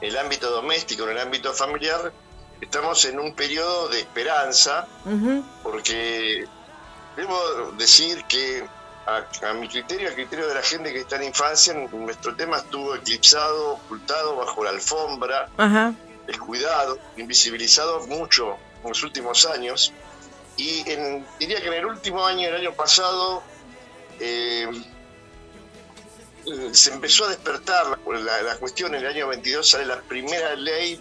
el 0.00 0.16
ámbito 0.18 0.50
doméstico, 0.50 1.04
en 1.04 1.10
el 1.10 1.18
ámbito 1.18 1.52
familiar, 1.52 2.12
estamos 2.60 3.04
en 3.04 3.18
un 3.18 3.34
periodo 3.34 3.88
de 3.88 4.00
esperanza, 4.00 4.86
porque 5.62 6.44
debo 7.16 7.38
decir 7.78 8.24
que 8.28 8.64
a, 9.06 9.26
a 9.48 9.52
mi 9.54 9.68
criterio, 9.68 10.08
al 10.08 10.14
criterio 10.14 10.46
de 10.48 10.54
la 10.54 10.62
gente 10.62 10.92
que 10.92 11.00
está 11.00 11.16
en 11.16 11.24
infancia, 11.24 11.74
nuestro 11.74 12.34
tema 12.36 12.58
estuvo 12.58 12.94
eclipsado, 12.94 13.72
ocultado 13.74 14.36
bajo 14.36 14.62
la 14.64 14.70
alfombra, 14.70 15.48
Ajá. 15.56 15.94
descuidado, 16.26 16.98
invisibilizado 17.16 18.06
mucho 18.06 18.56
en 18.82 18.88
los 18.90 19.02
últimos 19.02 19.44
años. 19.46 19.92
Y 20.56 20.88
en- 20.90 21.26
diría 21.38 21.60
que 21.60 21.66
en 21.68 21.74
el 21.74 21.86
último 21.86 22.24
año, 22.24 22.48
el 22.48 22.54
año 22.56 22.72
pasado, 22.74 23.42
eh, 24.20 24.68
se 26.72 26.90
empezó 26.92 27.24
a 27.26 27.28
despertar 27.28 27.86
la, 27.86 28.18
la- 28.20 28.42
la 28.42 28.56
cuestión. 28.56 28.94
En 28.94 29.00
el 29.02 29.06
año 29.08 29.28
22 29.28 29.68
sale 29.68 29.86
la 29.86 30.00
primera 30.02 30.54
ley 30.56 31.00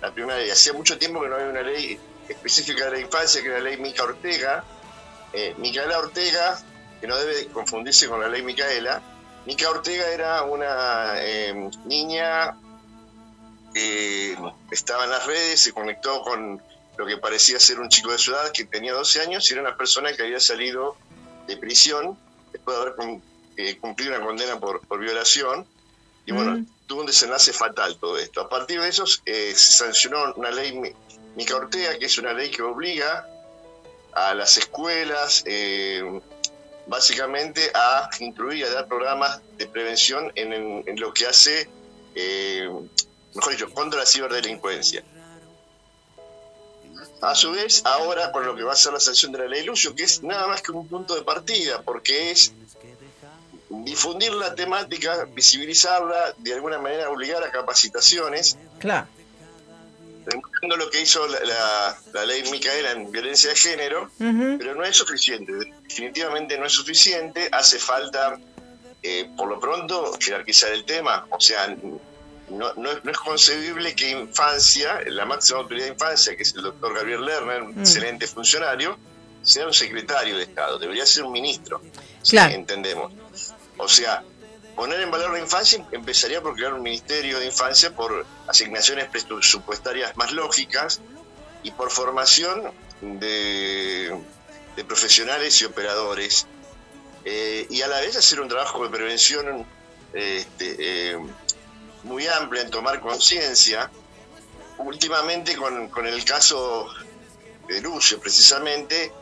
la 0.00 0.10
primera 0.12 0.38
ley. 0.38 0.50
Hacía 0.50 0.72
mucho 0.72 0.98
tiempo 0.98 1.20
que 1.22 1.28
no 1.28 1.36
había 1.36 1.48
una 1.48 1.62
ley 1.62 1.98
específica 2.28 2.86
de 2.86 2.90
la 2.92 2.98
infancia, 3.00 3.40
que 3.40 3.48
era 3.48 3.58
la 3.58 3.64
ley 3.70 3.76
Mica 3.78 4.02
Ortega. 4.04 4.64
Eh, 5.32 5.54
Micaela 5.58 5.98
Ortega, 5.98 6.60
que 7.02 7.08
no 7.08 7.16
debe 7.18 7.48
confundirse 7.48 8.08
con 8.08 8.20
la 8.20 8.28
ley 8.28 8.42
Micaela, 8.42 9.02
Mica 9.44 9.68
Ortega 9.68 10.06
era 10.08 10.44
una 10.44 11.14
eh, 11.18 11.52
niña 11.84 12.56
que 13.74 14.36
estaba 14.70 15.04
en 15.04 15.10
las 15.10 15.26
redes, 15.26 15.60
se 15.62 15.72
conectó 15.72 16.22
con 16.22 16.62
lo 16.96 17.06
que 17.06 17.16
parecía 17.16 17.58
ser 17.58 17.80
un 17.80 17.88
chico 17.88 18.12
de 18.12 18.18
su 18.18 18.30
edad 18.32 18.52
que 18.52 18.64
tenía 18.66 18.92
12 18.92 19.20
años 19.22 19.50
y 19.50 19.54
era 19.54 19.62
una 19.62 19.76
persona 19.76 20.12
que 20.12 20.22
había 20.22 20.38
salido 20.38 20.96
de 21.48 21.56
prisión 21.56 22.16
después 22.52 22.76
de 22.76 22.82
haber 22.82 22.94
eh, 23.56 23.78
cumplido 23.78 24.14
una 24.16 24.24
condena 24.24 24.60
por, 24.60 24.80
por 24.86 25.00
violación. 25.00 25.66
Y 26.24 26.30
bueno, 26.32 26.52
Mm. 26.58 26.66
tuvo 26.86 27.00
un 27.00 27.06
desenlace 27.06 27.52
fatal 27.52 27.96
todo 27.98 28.16
esto. 28.18 28.42
A 28.42 28.48
partir 28.48 28.80
de 28.80 28.88
eso 28.88 29.04
eh, 29.26 29.52
se 29.56 29.72
sancionó 29.72 30.32
una 30.36 30.50
ley 30.52 30.78
Mi- 30.78 30.92
Mica 31.34 31.56
Ortega, 31.56 31.98
que 31.98 32.04
es 32.04 32.16
una 32.18 32.32
ley 32.32 32.48
que 32.50 32.62
obliga 32.62 33.26
a 34.12 34.32
las 34.34 34.56
escuelas 34.58 35.42
eh, 35.46 36.20
básicamente 36.86 37.70
a 37.74 38.10
incluir, 38.20 38.64
a 38.64 38.70
dar 38.70 38.86
programas 38.86 39.40
de 39.56 39.66
prevención 39.66 40.32
en, 40.34 40.98
lo 40.98 41.12
que 41.12 41.26
hace, 41.26 41.68
eh, 42.14 42.68
mejor 43.34 43.52
dicho, 43.52 43.70
contra 43.70 44.00
la 44.00 44.06
ciberdelincuencia. 44.06 45.04
A 47.20 47.34
su 47.36 47.52
vez, 47.52 47.82
ahora 47.84 48.32
con 48.32 48.44
lo 48.44 48.56
que 48.56 48.64
va 48.64 48.72
a 48.72 48.76
ser 48.76 48.92
la 48.92 49.00
sanción 49.00 49.30
de 49.30 49.38
la 49.38 49.46
ley 49.46 49.64
Lucio, 49.64 49.94
que 49.94 50.02
es 50.02 50.22
nada 50.22 50.48
más 50.48 50.60
que 50.60 50.72
un 50.72 50.88
punto 50.88 51.14
de 51.14 51.22
partida, 51.22 51.82
porque 51.82 52.32
es 52.32 52.52
difundir 53.70 54.32
la 54.32 54.54
temática, 54.54 55.26
visibilizarla, 55.32 56.34
de 56.38 56.52
alguna 56.52 56.78
manera 56.78 57.08
obligar 57.10 57.42
a 57.44 57.50
capacitaciones, 57.50 58.58
Claro. 58.80 59.06
Demostrando 60.26 60.76
lo 60.76 60.90
que 60.90 61.00
hizo 61.00 61.26
la, 61.26 61.40
la- 61.40 61.98
la 62.12 62.24
ley 62.24 62.42
Micaela 62.50 62.92
en 62.92 63.10
violencia 63.10 63.50
de 63.50 63.56
género, 63.56 64.10
pero 64.18 64.74
no 64.74 64.84
es 64.84 64.96
suficiente, 64.96 65.52
definitivamente 65.82 66.58
no 66.58 66.66
es 66.66 66.72
suficiente, 66.72 67.48
hace 67.52 67.78
falta, 67.78 68.38
eh, 69.02 69.28
por 69.36 69.48
lo 69.48 69.58
pronto, 69.58 70.16
jerarquizar 70.20 70.72
el 70.72 70.84
tema, 70.84 71.26
o 71.30 71.40
sea, 71.40 71.66
no, 72.48 72.72
no 72.74 72.90
es, 72.92 73.04
no 73.04 73.10
es 73.10 73.18
concebible 73.18 73.94
que 73.94 74.10
infancia, 74.10 75.00
la 75.06 75.24
máxima 75.24 75.60
autoridad 75.60 75.86
de 75.86 75.92
infancia, 75.92 76.36
que 76.36 76.42
es 76.42 76.54
el 76.54 76.62
doctor 76.62 76.94
Gabriel 76.94 77.24
Lerner, 77.24 77.62
un 77.62 77.74
Mm. 77.76 77.80
excelente 77.80 78.26
funcionario, 78.26 78.98
sea 79.42 79.66
un 79.66 79.72
secretario 79.74 80.36
de 80.36 80.44
Estado, 80.44 80.78
debería 80.78 81.04
ser 81.06 81.24
un 81.24 81.32
ministro, 81.32 81.80
si 82.22 82.36
Claro. 82.36 82.54
entendemos. 82.54 83.12
O 83.78 83.88
sea, 83.88 84.22
poner 84.74 85.00
en 85.00 85.10
valor 85.10 85.32
la 85.32 85.38
infancia 85.38 85.84
empezaría 85.92 86.40
por 86.40 86.54
crear 86.54 86.72
un 86.72 86.82
ministerio 86.82 87.38
de 87.38 87.46
infancia 87.46 87.94
por 87.94 88.24
asignaciones 88.48 89.08
presupuestarias 89.08 90.16
más 90.16 90.32
lógicas 90.32 91.00
y 91.62 91.70
por 91.70 91.90
formación 91.90 92.72
de, 93.00 94.16
profesionales 94.86 95.60
y 95.60 95.64
operadores 95.64 96.46
eh, 97.24 97.66
y 97.70 97.82
a 97.82 97.88
la 97.88 98.00
vez 98.00 98.16
hacer 98.16 98.40
un 98.40 98.48
trabajo 98.48 98.82
de 98.82 98.90
prevención 98.90 99.64
este, 100.12 100.76
eh, 100.78 101.18
muy 102.04 102.26
amplio 102.26 102.62
en 102.62 102.70
tomar 102.70 103.00
conciencia. 103.00 103.90
Últimamente 104.78 105.54
con, 105.54 105.88
con 105.88 106.06
el 106.06 106.24
caso 106.24 106.88
de 107.68 107.80
Lucio, 107.80 108.18
precisamente, 108.18 109.12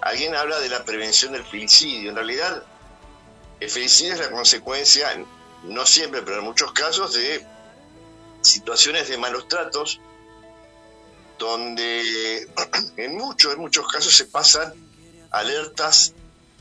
alguien 0.00 0.34
habla 0.36 0.60
de 0.60 0.68
la 0.68 0.84
prevención 0.84 1.32
del 1.32 1.44
filicidio. 1.44 2.10
En 2.10 2.16
realidad, 2.16 2.62
el 3.60 3.70
filicidio 3.70 4.14
es 4.14 4.20
la 4.20 4.30
consecuencia, 4.30 5.08
no 5.64 5.86
siempre, 5.86 6.22
pero 6.22 6.38
en 6.38 6.44
muchos 6.44 6.72
casos, 6.72 7.14
de 7.14 7.44
situaciones 8.40 9.08
de 9.08 9.18
malos 9.18 9.48
tratos, 9.48 10.00
donde 11.38 12.48
en 12.96 13.16
muchos, 13.16 13.54
en 13.54 13.60
muchos 13.60 13.86
casos 13.88 14.14
se 14.14 14.24
pasan 14.26 14.72
alertas 15.30 16.14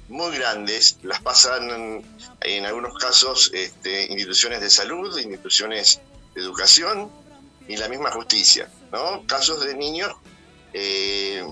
muy 0.09 0.35
grandes, 0.37 0.97
las 1.03 1.21
pasan 1.21 2.03
en, 2.41 2.65
algunos 2.65 2.97
casos 2.97 3.51
este, 3.53 4.05
instituciones 4.05 4.59
de 4.59 4.69
salud, 4.69 5.17
instituciones 5.17 6.01
de 6.33 6.41
educación 6.41 7.11
y 7.67 7.77
la 7.77 7.87
misma 7.87 8.11
justicia, 8.11 8.71
¿no? 8.91 9.25
Casos 9.27 9.63
de 9.63 9.75
niños, 9.75 10.11
eh, 10.73 11.45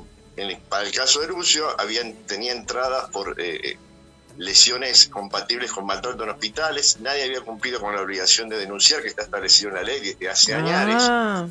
para 0.69 0.87
el 0.87 0.91
caso 0.91 1.21
de 1.21 1.27
Lucio, 1.27 1.79
habían, 1.79 2.13
tenía 2.25 2.51
entradas 2.51 3.09
por 3.11 3.39
eh, 3.39 3.77
lesiones 4.38 5.07
compatibles 5.07 5.71
con 5.71 5.85
maltrato 5.85 6.23
en 6.23 6.29
hospitales, 6.29 6.99
nadie 6.99 7.23
había 7.23 7.41
cumplido 7.41 7.79
con 7.79 7.95
la 7.95 8.01
obligación 8.01 8.49
de 8.49 8.57
denunciar, 8.57 9.01
que 9.01 9.07
está 9.07 9.23
establecido 9.23 9.69
en 9.69 9.75
la 9.75 9.83
ley 9.83 9.99
desde 9.99 10.29
hace 10.29 10.53
años. 10.53 11.03
Ah, 11.09 11.47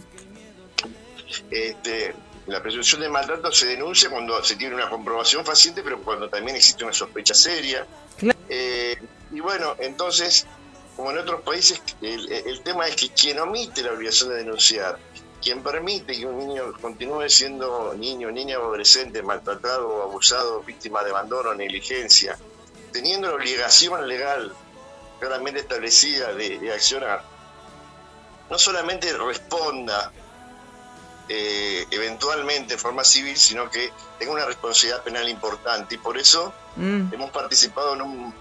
Este, 1.51 2.14
la 2.47 2.62
presunción 2.62 3.01
de 3.01 3.09
maltrato 3.09 3.51
se 3.53 3.66
denuncia 3.66 4.09
cuando 4.09 4.43
se 4.45 4.57
tiene 4.57 4.74
una 4.74 4.89
comprobación 4.89 5.45
fehaciente, 5.45 5.82
pero 5.82 6.01
cuando 6.03 6.28
también 6.28 6.57
existe 6.57 6.84
una 6.84 6.93
sospecha 6.93 7.34
seria. 7.34 7.87
Claro. 8.16 8.39
Eh, 8.49 8.97
y 9.32 9.41
bueno, 9.41 9.74
entonces, 9.80 10.47
como 10.95 11.11
en 11.11 11.18
otros 11.18 11.43
países, 11.43 11.82
el, 12.01 12.30
el 12.32 12.61
tema 12.62 12.87
es 12.87 12.97
que 12.97 13.09
quien 13.11 13.39
omite 13.41 13.82
la 13.82 13.93
obligación 13.93 14.30
de 14.30 14.37
denunciar, 14.37 14.99
quien 15.43 15.62
permite 15.62 16.16
que 16.16 16.26
un 16.26 16.39
niño 16.39 16.72
continúe 16.80 17.28
siendo 17.28 17.95
niño, 17.95 18.30
niña 18.30 18.59
o 18.59 18.64
adolescente 18.66 19.22
maltratado, 19.22 20.03
abusado, 20.03 20.62
víctima 20.62 21.03
de 21.03 21.11
abandono, 21.11 21.55
negligencia, 21.55 22.39
teniendo 22.97 23.28
la 23.28 23.34
obligación 23.34 24.09
legal 24.09 24.55
claramente 25.20 25.61
establecida 25.61 26.32
de, 26.32 26.59
de 26.59 26.72
accionar, 26.72 27.22
no 28.51 28.59
solamente 28.59 29.12
responda 29.16 30.12
eh, 31.28 31.84
eventualmente 31.90 32.74
en 32.74 32.80
forma 32.80 33.05
civil, 33.05 33.36
sino 33.36 33.68
que 33.70 33.92
tenga 34.18 34.32
una 34.32 34.47
responsabilidad 34.47 35.03
penal 35.03 35.28
importante. 35.28 35.97
Y 35.97 35.99
por 35.99 36.16
eso 36.16 36.55
mm, 36.76 37.12
hemos 37.14 37.30
participado 37.30 37.94
en 37.94 38.03
un... 38.03 38.34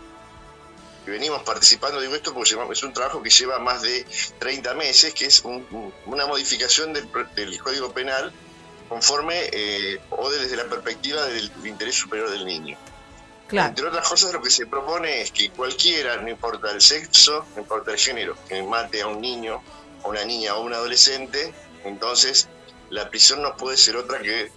y 1.05 1.09
venimos 1.09 1.43
participando, 1.43 1.99
digo 1.99 2.15
esto 2.15 2.33
porque 2.33 2.49
es 2.73 2.83
un 2.83 2.93
trabajo 2.93 3.21
que 3.21 3.29
lleva 3.29 3.59
más 3.59 3.81
de 3.81 4.05
30 4.39 4.73
meses, 4.75 5.13
que 5.13 5.25
es 5.25 5.41
un- 5.43 5.65
un- 5.71 5.93
una 6.05 6.27
modificación 6.27 6.93
del, 6.93 7.09
del 7.35 7.59
Código 7.61 7.91
Penal 7.91 8.31
conforme 8.87 9.49
eh, 9.51 9.99
o 10.11 10.29
desde 10.29 10.55
la 10.55 10.65
perspectiva 10.65 11.23
del 11.25 11.51
interés 11.65 11.95
superior 11.95 12.29
del 12.29 12.45
niño. 12.45 12.77
Claro. 13.47 13.69
Entre 13.69 13.87
otras 13.87 14.07
cosas, 14.07 14.33
lo 14.33 14.41
que 14.41 14.49
se 14.49 14.65
propone 14.67 15.21
es 15.21 15.31
que 15.31 15.49
cualquiera, 15.51 16.17
no 16.17 16.29
importa 16.29 16.71
el 16.71 16.81
sexo, 16.81 17.45
no 17.55 17.61
importa 17.61 17.91
el 17.91 17.97
género, 17.97 18.35
que 18.47 18.61
mate 18.63 19.01
a 19.01 19.07
un 19.07 19.21
niño, 19.21 19.61
a 20.03 20.07
una 20.07 20.23
niña 20.25 20.53
o 20.55 20.57
a 20.57 20.59
un 20.61 20.73
adolescente, 20.73 21.53
entonces 21.83 22.47
la 22.89 23.09
prisión 23.09 23.41
no 23.41 23.55
puede 23.57 23.77
ser 23.77 23.95
otra 23.97 24.19
que 24.19 24.51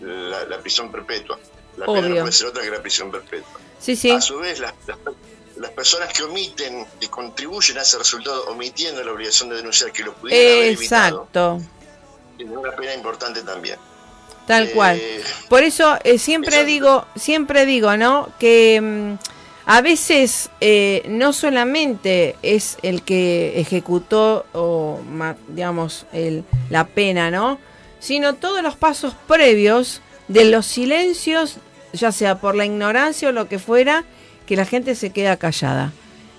la, 0.00 0.44
la 0.44 0.58
prisión 0.60 0.90
perpetua. 0.90 1.38
La 1.76 1.86
pena 1.86 2.00
no 2.02 2.06
Obvio. 2.08 2.20
puede 2.22 2.32
ser 2.32 2.46
otra 2.48 2.62
que 2.62 2.70
la 2.70 2.82
prisión 2.82 3.10
perpetua. 3.10 3.60
Sí, 3.80 3.96
sí. 3.96 4.10
A 4.10 4.20
su 4.20 4.38
vez, 4.38 4.58
las, 4.60 4.74
las- 4.86 4.98
las 5.56 5.70
personas 5.72 6.12
que 6.12 6.22
omiten, 6.24 6.86
que 6.98 7.08
contribuyen 7.10 7.76
a 7.78 7.82
ese 7.82 7.98
resultado, 7.98 8.46
omitiendo 8.46 9.04
la 9.04 9.12
obligación 9.12 9.50
de 9.50 9.56
denunciar 9.56 9.92
que 9.92 10.02
lo 10.02 10.14
pudieran 10.14 10.56
haber 10.56 10.72
evitado, 10.72 11.28
tienen 12.36 12.56
una 12.56 12.72
pena 12.74 12.94
importante 12.94 13.42
también. 13.42 13.78
Tal 14.52 14.64
Eh, 14.68 14.70
cual. 14.74 15.00
Por 15.48 15.62
eso 15.62 15.96
eh, 16.04 16.18
siempre 16.18 16.56
eso- 16.56 16.66
digo, 16.66 17.06
siempre 17.16 17.64
digo, 17.66 17.96
¿no? 17.96 18.28
Que 18.38 18.80
mm, 18.80 19.18
a 19.66 19.80
veces 19.80 20.50
eh, 20.60 21.02
no 21.08 21.32
solamente 21.32 22.36
es 22.42 22.76
el 22.82 23.02
que 23.02 23.58
ejecutó 23.60 24.44
o 24.52 25.00
digamos 25.48 26.04
el, 26.12 26.44
la 26.70 26.86
pena, 26.86 27.30
¿no? 27.30 27.58
Sino 27.98 28.34
todos 28.34 28.62
los 28.62 28.76
pasos 28.76 29.14
previos 29.26 30.00
de 30.28 30.44
los 30.46 30.66
silencios, 30.66 31.56
ya 31.92 32.12
sea 32.12 32.38
por 32.40 32.54
la 32.54 32.64
ignorancia 32.66 33.28
o 33.28 33.32
lo 33.32 33.48
que 33.48 33.58
fuera, 33.58 34.04
que 34.46 34.56
la 34.56 34.64
gente 34.66 34.94
se 34.94 35.10
queda 35.10 35.36
callada. 35.36 35.92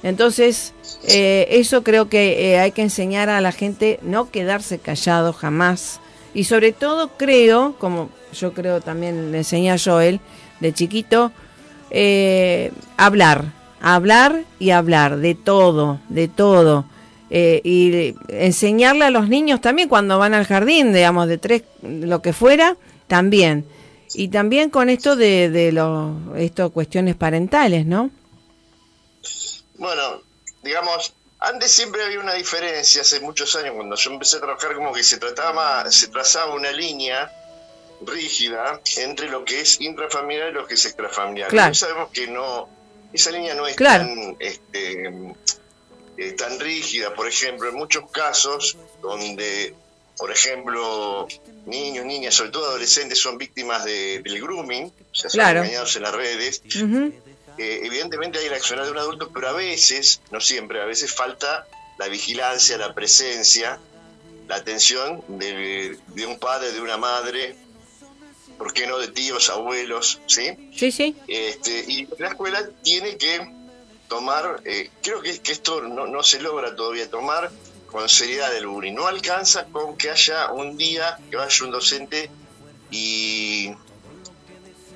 Entonces, 0.04 0.74
eh, 1.08 1.48
eso 1.50 1.84
creo 1.84 2.10
que 2.10 2.52
eh, 2.52 2.60
hay 2.60 2.72
que 2.74 2.82
enseñar 2.82 3.30
a 3.30 3.40
la 3.40 3.52
gente 3.54 4.00
no 4.02 4.30
quedarse 4.30 4.78
callado 4.78 5.32
jamás. 5.32 6.00
Y 6.34 6.46
sobre 6.46 6.72
todo 6.72 7.10
creo, 7.18 7.76
como 7.80 8.10
yo 8.34 8.54
creo 8.54 8.82
también 8.82 9.32
le 9.32 9.40
enseñé 9.40 9.72
a 9.72 9.78
Joel 9.78 10.20
de 10.60 10.74
chiquito, 10.74 11.32
eh, 11.92 12.72
hablar, 12.98 13.46
hablar 13.82 14.44
y 14.60 14.72
hablar 14.72 15.18
de 15.18 15.36
todo, 15.36 16.00
de 16.10 16.28
todo. 16.28 16.86
Eh, 17.30 17.62
y 17.64 18.16
enseñarle 18.30 19.06
a 19.06 19.10
los 19.10 19.28
niños 19.28 19.60
también 19.62 19.90
cuando 19.90 20.20
van 20.20 20.34
al 20.34 20.46
jardín, 20.46 20.94
digamos, 20.94 21.28
de 21.28 21.38
tres, 21.38 21.64
lo 21.82 22.22
que 22.22 22.34
fuera, 22.34 22.78
también. 23.08 23.66
Y 24.14 24.28
también 24.28 24.70
con 24.70 24.90
esto 24.90 25.16
de, 25.16 25.50
de 25.50 25.72
lo, 25.72 26.36
esto 26.36 26.72
cuestiones 26.72 27.16
parentales, 27.16 27.86
¿no? 27.86 28.12
Bueno, 29.78 30.22
digamos, 30.64 31.14
antes 31.44 31.72
siempre 31.72 32.04
había 32.04 32.20
una 32.20 32.34
diferencia, 32.34 33.02
hace 33.02 33.20
muchos 33.20 33.56
años, 33.56 33.74
cuando 33.76 33.96
yo 33.96 34.12
empecé 34.12 34.38
a 34.38 34.42
trabajar, 34.42 34.76
como 34.76 34.94
que 34.94 35.04
se 35.04 35.18
trataba, 35.18 35.90
se 35.92 36.08
trazaba 36.08 36.54
una 36.54 36.72
línea 36.72 37.32
rígida 38.06 38.82
entre 38.98 39.30
lo 39.30 39.46
que 39.46 39.62
es 39.62 39.80
intrafamiliar 39.82 40.50
y 40.50 40.54
lo 40.54 40.66
que 40.68 40.74
es 40.76 40.86
extrafamiliar. 40.86 41.50
Claro. 41.50 41.74
Sabemos 41.74 42.10
que 42.12 42.28
no, 42.28 42.68
esa 43.14 43.32
línea 43.32 43.54
no 43.56 43.68
es 43.68 43.76
Claro. 43.76 44.04
tan, 44.06 44.36
este, 44.40 45.08
eh, 46.18 46.32
tan 46.34 46.60
rígida. 46.60 47.14
Por 47.14 47.28
ejemplo, 47.28 47.70
en 47.70 47.76
muchos 47.76 48.10
casos 48.12 48.78
donde 49.02 49.76
por 50.16 50.32
ejemplo, 50.32 51.28
niños, 51.66 52.06
niñas, 52.06 52.36
sobre 52.36 52.52
todo 52.52 52.68
adolescentes, 52.70 53.20
son 53.20 53.36
víctimas 53.40 53.84
de- 53.84 54.20
del 54.20 54.40
grooming, 54.40 54.86
o 54.86 55.16
sea, 55.16 55.28
son 55.28 55.40
Claro. 55.40 55.60
engañados 55.62 55.96
en 55.96 56.04
las 56.04 56.14
redes. 56.14 56.62
Ujú. 56.76 57.12
Eh, 57.58 57.82
evidentemente 57.84 58.40
hay 58.40 58.46
el 58.46 58.54
accionar 58.54 58.86
de 58.86 58.92
un 58.92 58.98
adulto, 58.98 59.30
pero 59.34 59.50
a 59.50 59.54
veces, 59.54 60.22
no 60.32 60.42
siempre, 60.42 60.82
a 60.82 60.86
veces 60.86 61.14
falta 61.14 61.68
la 61.98 62.08
vigilancia, 62.08 62.78
la 62.78 62.94
presencia, 62.94 63.80
la 64.48 64.56
atención 64.56 65.24
de, 65.28 65.98
de 66.08 66.26
un 66.26 66.40
padre, 66.40 66.72
de 66.72 66.82
una 66.82 66.98
madre, 66.98 67.56
¿por 68.58 68.74
qué 68.74 68.88
no 68.88 68.98
de 68.98 69.10
tíos, 69.10 69.50
abuelos, 69.50 70.20
¿sí? 70.28 70.72
Sí, 70.76 70.92
sí. 70.92 71.16
Este, 71.28 71.86
y 71.88 72.08
la 72.18 72.30
escuela 72.30 72.70
tiene 72.82 73.18
que 73.18 73.52
tomar, 74.08 74.62
eh, 74.66 74.90
creo 75.02 75.22
que, 75.22 75.40
que 75.40 75.52
esto 75.52 75.82
no, 75.82 76.08
no 76.08 76.24
se 76.24 76.40
logra 76.42 76.76
todavía 76.76 77.10
tomar 77.10 77.52
con 77.88 78.10
seriedad 78.10 78.56
el 78.56 78.68
bullying. 78.68 78.94
No 78.94 79.08
alcanza 79.08 79.66
con 79.66 79.96
que 79.98 80.10
haya 80.10 80.52
un 80.52 80.78
día 80.78 81.18
que 81.30 81.38
vaya 81.38 81.66
un 81.66 81.72
docente 81.72 82.30
y, 82.90 83.72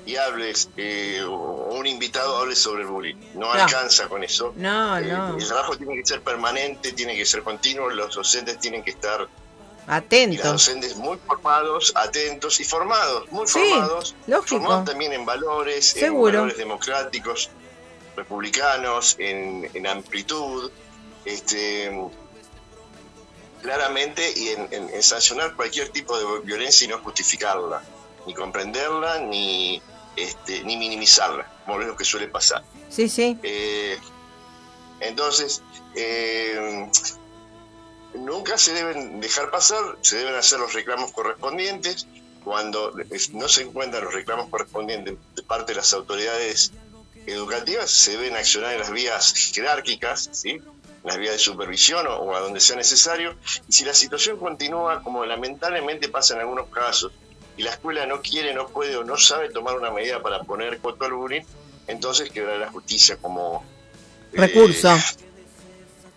y 0.08 0.16
hables, 0.16 0.70
eh, 0.78 1.22
o 1.26 1.68
un 1.78 1.86
invitado 1.86 2.38
hable 2.38 2.56
sobre 2.56 2.82
el 2.82 2.88
bullying. 2.88 3.16
No, 3.34 3.40
No. 3.54 3.62
alcanza 3.62 4.08
con 4.08 4.24
eso. 4.24 4.54
No, 4.56 4.96
Eh, 4.98 5.02
no. 5.12 5.36
El 5.36 5.46
trabajo 5.46 5.76
tiene 5.76 5.94
que 5.96 6.06
ser 6.06 6.22
permanente, 6.22 6.92
tiene 6.92 7.14
que 7.14 7.26
ser 7.26 7.42
continuo, 7.42 7.90
los 7.90 8.14
docentes 8.14 8.58
tienen 8.58 8.82
que 8.82 8.90
estar, 8.92 9.20
y 9.22 9.86
las 9.90 9.98
Atento. 9.98 10.52
docentes 10.52 10.96
muy 10.96 11.18
formados, 11.26 11.92
atentos 11.94 12.58
y 12.60 12.64
formados, 12.64 13.30
muy 13.30 13.46
Sí, 13.46 13.58
formados, 13.58 14.14
lógico. 14.26 14.60
formados 14.60 14.84
también 14.86 15.12
en 15.12 15.24
valores, 15.26 15.86
Seguro. 15.90 16.28
en 16.28 16.34
valores 16.36 16.56
democráticos, 16.58 17.50
republicanos, 18.16 19.14
en, 19.18 19.70
en 19.74 19.86
amplitud, 19.86 20.70
este 21.26 21.90
claramente 23.62 24.32
y 24.36 24.48
en, 24.50 24.68
en- 24.70 24.88
en 24.94 25.02
sancionar 25.02 25.54
cualquier 25.54 25.88
tipo 25.90 26.16
de 26.18 26.40
violencia 26.40 26.84
y 26.84 26.88
no 26.88 26.98
justificarla, 27.00 27.82
ni 28.26 28.34
comprenderla, 28.34 29.18
ni 29.20 29.82
este, 30.18 30.64
ni 30.64 30.76
minimizarla, 30.76 31.46
como 31.64 31.80
es 31.80 31.86
lo 31.86 31.96
que 31.96 32.04
suele 32.04 32.28
pasar. 32.28 32.62
Sí, 32.88 33.08
sí. 33.08 33.38
Eh, 33.42 33.98
entonces, 35.00 35.62
eh, 35.94 36.88
nunca 38.14 38.58
se 38.58 38.72
deben 38.74 39.20
dejar 39.20 39.50
pasar, 39.50 39.96
se 40.00 40.16
deben 40.16 40.34
hacer 40.34 40.58
los 40.58 40.72
reclamos 40.72 41.12
correspondientes. 41.12 42.06
Cuando 42.44 42.92
no 43.32 43.48
se 43.48 43.62
encuentran 43.62 44.04
los 44.04 44.14
reclamos 44.14 44.48
correspondientes 44.48 45.16
de 45.36 45.42
parte 45.42 45.72
de 45.72 45.76
las 45.76 45.92
autoridades 45.92 46.72
educativas, 47.26 47.90
se 47.90 48.12
deben 48.12 48.36
accionar 48.36 48.72
en 48.72 48.80
las 48.80 48.90
vías 48.90 49.34
jerárquicas, 49.52 50.30
¿sí? 50.32 50.62
las 51.04 51.18
vías 51.18 51.34
de 51.34 51.38
supervisión 51.38 52.06
o, 52.06 52.16
o 52.16 52.34
a 52.34 52.40
donde 52.40 52.60
sea 52.60 52.76
necesario. 52.76 53.36
Y 53.68 53.72
si 53.72 53.84
la 53.84 53.92
situación 53.94 54.38
continúa, 54.38 55.02
como 55.02 55.24
lamentablemente 55.26 56.08
pasa 56.08 56.34
en 56.34 56.40
algunos 56.40 56.68
casos, 56.68 57.12
y 57.58 57.62
la 57.62 57.70
escuela 57.72 58.06
no 58.06 58.22
quiere, 58.22 58.54
no 58.54 58.68
puede 58.68 58.96
o 58.96 59.04
no 59.04 59.18
sabe 59.18 59.50
tomar 59.50 59.76
una 59.76 59.90
medida 59.90 60.22
para 60.22 60.42
poner 60.44 60.78
coto 60.78 61.04
al 61.04 61.12
bullying, 61.12 61.42
entonces 61.86 62.30
quedará 62.30 62.56
la 62.58 62.70
justicia 62.70 63.16
como 63.20 63.62
eh, 64.32 64.36
Recurso. 64.38 64.96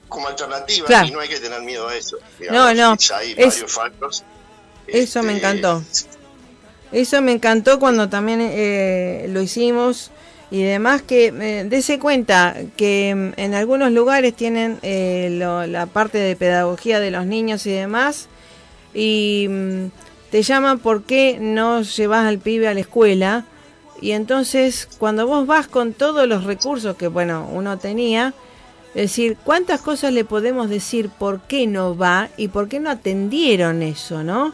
como 0.07 0.27
alternativa 0.27 0.85
Claro. 0.87 1.07
y 1.07 1.11
no 1.11 1.19
hay 1.19 1.29
que 1.29 1.39
tener 1.39 1.61
miedo 1.61 1.87
a 1.87 1.95
eso. 1.95 2.17
No, 2.49 2.73
no, 2.73 2.95
Ya 2.97 3.17
hay 3.17 3.31
es- 3.31 3.37
varios 3.55 3.71
factos. 3.73 4.23
Eso 4.87 5.23
me 5.23 5.33
Este, 5.33 5.39
encantó. 5.47 5.83
Eso 6.91 7.21
me 7.21 7.31
encantó 7.31 7.79
cuando 7.79 8.09
también 8.09 8.39
eh, 8.41 9.25
lo 9.29 9.41
hicimos 9.41 10.11
y 10.49 10.61
demás 10.63 11.01
que 11.01 11.27
eh, 11.27 11.63
dese 11.65 11.97
cuenta 11.99 12.57
que 12.75 13.13
mm, 13.15 13.39
en 13.39 13.53
algunos 13.53 13.91
lugares 13.93 14.35
tienen 14.35 14.77
eh, 14.81 15.29
lo- 15.31 15.65
la 15.65 15.85
parte 15.85 16.17
de 16.17 16.35
pedagogía 16.35 16.99
de 16.99 17.09
los 17.11 17.25
niños 17.25 17.65
y 17.65 17.71
demás 17.71 18.27
y 18.93 19.47
mm, 19.49 19.85
te 20.31 20.41
llaman 20.41 20.79
por 20.79 21.03
qué 21.03 21.37
no 21.39 21.81
llevas 21.81 22.25
al 22.25 22.39
pibe 22.39 22.67
a 22.67 22.73
la 22.73 22.79
escuela 22.79 23.45
y 24.01 24.11
entonces 24.11 24.87
cuando 24.97 25.27
vos 25.27 25.45
vas 25.45 25.67
con 25.67 25.93
todos 25.93 26.27
los 26.27 26.45
recursos 26.45 26.95
que 26.95 27.07
bueno 27.07 27.47
uno 27.51 27.77
tenía 27.77 28.33
es 28.93 29.03
decir, 29.03 29.37
¿cuántas 29.45 29.79
cosas 29.79 30.11
le 30.11 30.25
podemos 30.25 30.69
decir 30.69 31.09
por 31.09 31.39
qué 31.41 31.65
no 31.65 31.97
va 31.97 32.27
y 32.35 32.49
por 32.49 32.67
qué 32.67 32.81
no 32.81 32.89
atendieron 32.89 33.81
eso, 33.83 34.21
no? 34.21 34.53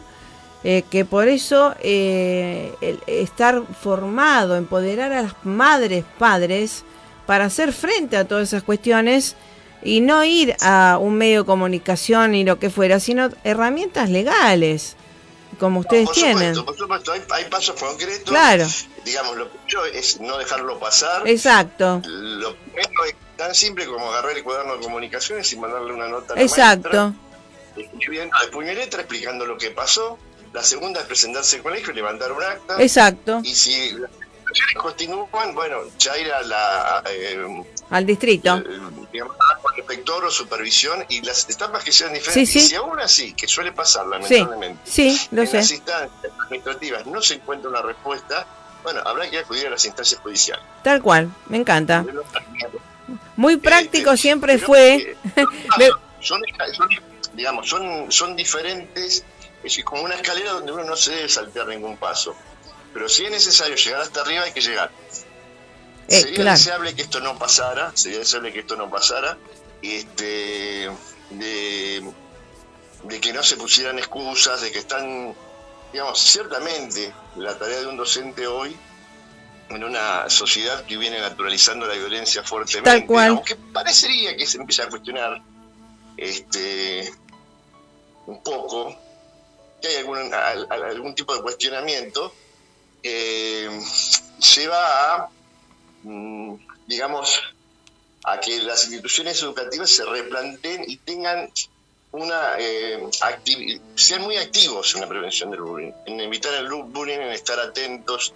Eh, 0.62 0.84
que 0.90 1.04
por 1.04 1.26
eso 1.28 1.74
eh, 1.80 2.72
el 2.80 3.00
estar 3.06 3.62
formado, 3.80 4.56
empoderar 4.56 5.12
a 5.12 5.22
las 5.22 5.34
madres, 5.44 6.04
padres, 6.18 6.84
para 7.26 7.46
hacer 7.46 7.72
frente 7.72 8.16
a 8.16 8.26
todas 8.26 8.48
esas 8.48 8.62
cuestiones 8.62 9.34
y 9.82 10.00
no 10.00 10.24
ir 10.24 10.54
a 10.60 10.98
un 11.00 11.14
medio 11.14 11.40
de 11.40 11.46
comunicación 11.46 12.34
y 12.34 12.44
lo 12.44 12.60
que 12.60 12.70
fuera, 12.70 13.00
sino 13.00 13.30
herramientas 13.42 14.08
legales, 14.08 14.96
como 15.58 15.80
ustedes 15.80 16.06
por 16.06 16.14
tienen. 16.14 16.54
Supuesto, 16.54 16.64
por 16.64 16.76
supuesto, 16.76 17.12
hay, 17.12 17.22
hay 17.30 17.50
pasos 17.50 17.80
concretos. 17.80 18.28
Claro. 18.28 18.66
Digamos, 19.04 19.36
lo 19.36 19.48
primero 19.48 19.84
es 19.86 20.20
no 20.20 20.38
dejarlo 20.38 20.78
pasar. 20.78 21.26
Exacto, 21.28 22.00
Lo 22.04 22.54
primero 22.56 23.04
es 23.06 23.14
tan 23.36 23.54
simple 23.54 23.86
como 23.86 24.10
agarrar 24.10 24.36
el 24.36 24.42
cuaderno 24.42 24.76
de 24.76 24.80
comunicaciones 24.82 25.52
y 25.52 25.56
mandarle 25.58 25.92
una 25.92 26.08
nota 26.08 26.32
a 26.34 26.36
la 26.36 26.42
exacto, 26.42 27.12
maestra, 27.74 27.92
escribiendo 27.94 28.36
de 28.40 28.48
puño 28.48 28.72
y 28.72 28.74
letra, 28.74 29.00
explicando 29.00 29.46
lo 29.46 29.56
que 29.56 29.70
pasó. 29.70 30.18
La 30.52 30.62
segunda 30.62 31.00
es 31.00 31.06
presentarse 31.06 31.56
al 31.56 31.62
colegio 31.62 31.92
y 31.92 31.96
levantar 31.96 32.32
un 32.32 32.42
acta. 32.42 32.82
exacto, 32.82 33.40
Y 33.44 33.54
si 33.54 33.94
continúan, 34.76 35.54
bueno, 35.54 35.78
ya 35.98 36.16
ir 36.18 36.32
a 36.32 36.42
la... 36.42 37.02
eh, 37.10 37.64
al 37.90 38.06
distrito. 38.06 38.56
eh, 38.58 39.20
inspector 39.76 40.24
o 40.24 40.30
supervisión 40.30 41.04
y 41.08 41.22
las 41.22 41.48
etapas 41.48 41.82
que 41.84 41.92
sean 41.92 42.12
diferentes. 42.12 42.48
Sí, 42.50 42.58
sí. 42.60 42.66
Y 42.66 42.68
si 42.70 42.74
aún 42.74 42.98
así, 43.00 43.32
que 43.32 43.46
suele 43.48 43.72
pasar 43.72 44.06
lamentablemente, 44.06 44.80
sí, 44.84 45.18
lo 45.30 45.42
en 45.42 45.52
las 45.52 45.70
instancias 45.70 46.10
administrativas 46.40 47.06
no 47.06 47.22
se 47.22 47.34
encuentra 47.34 47.70
una 47.70 47.82
respuesta, 47.82 48.46
bueno, 48.82 49.00
habrá 49.04 49.28
que 49.30 49.38
acudir 49.38 49.66
a 49.66 49.70
las 49.70 49.84
instancias 49.84 50.20
judiciales. 50.20 50.64
tal 50.82 51.00
cual, 51.02 51.30
me 51.46 51.58
encanta. 51.58 52.04
Este, 52.06 52.78
Muy 53.36 53.56
práctico 53.56 54.16
siempre 54.16 54.54
pero 54.54 54.66
fue. 54.66 55.16
Me- 55.78 55.88
son, 56.20 56.40
son, 56.72 56.88
digamos, 57.34 57.68
son, 57.68 58.10
son 58.10 58.34
diferentes, 58.36 59.24
es 59.62 59.84
como 59.84 60.02
una 60.02 60.14
escalera 60.16 60.52
donde 60.52 60.72
uno 60.72 60.84
no 60.84 60.96
se 60.96 61.12
debe 61.12 61.28
saltear 61.28 61.68
ningún 61.68 61.96
paso. 61.96 62.34
Pero 62.98 63.08
si 63.08 63.24
es 63.24 63.30
necesario 63.30 63.76
llegar 63.76 64.00
hasta 64.00 64.22
arriba, 64.22 64.42
hay 64.42 64.50
que 64.52 64.60
llegar. 64.60 64.90
Eh, 66.08 66.20
sería 66.20 66.34
claro. 66.34 66.50
deseable 66.58 66.96
que 66.96 67.02
esto 67.02 67.20
no 67.20 67.38
pasara, 67.38 67.92
sería 67.94 68.18
deseable 68.18 68.52
que 68.52 68.58
esto 68.58 68.74
no 68.74 68.90
pasara, 68.90 69.38
este, 69.80 70.90
de, 71.30 72.12
de 73.04 73.20
que 73.20 73.32
no 73.32 73.44
se 73.44 73.56
pusieran 73.56 74.00
excusas, 74.00 74.62
de 74.62 74.72
que 74.72 74.80
están, 74.80 75.32
digamos, 75.92 76.18
ciertamente 76.18 77.14
la 77.36 77.56
tarea 77.56 77.78
de 77.82 77.86
un 77.86 77.96
docente 77.96 78.48
hoy 78.48 78.76
en 79.68 79.84
una 79.84 80.28
sociedad 80.28 80.84
que 80.84 80.96
viene 80.96 81.20
naturalizando 81.20 81.86
la 81.86 81.94
violencia 81.94 82.42
fuertemente, 82.42 82.90
Tal 82.90 83.06
cual. 83.06 83.28
aunque 83.28 83.54
parecería 83.54 84.36
que 84.36 84.44
se 84.44 84.56
empieza 84.58 84.82
a 84.82 84.88
cuestionar 84.88 85.40
este 86.16 87.12
un 88.26 88.42
poco, 88.42 88.92
que 89.80 89.86
hay 89.86 89.96
algún, 89.98 90.18
al- 90.34 90.66
al- 90.68 90.82
algún 90.82 91.14
tipo 91.14 91.32
de 91.36 91.42
cuestionamiento, 91.42 92.34
eh, 93.02 93.68
lleva 94.56 95.14
a 95.16 95.30
mm, 96.02 96.54
digamos, 96.86 97.40
a 98.24 98.40
que 98.40 98.60
las 98.62 98.84
instituciones 98.84 99.40
educativas 99.42 99.90
se 99.90 100.04
replanteen 100.04 100.84
y 100.86 100.96
tengan 100.98 101.50
una 102.10 102.54
eh, 102.58 103.06
sean 103.94 104.22
muy 104.22 104.36
activos 104.38 104.94
en 104.94 105.02
la 105.02 105.08
prevención 105.08 105.50
del 105.50 105.60
bullying, 105.60 105.92
en 106.06 106.20
evitar 106.20 106.54
el 106.54 106.68
bu- 106.70 106.90
bullying, 106.90 107.18
en 107.18 107.32
estar 107.32 107.58
atentos. 107.60 108.32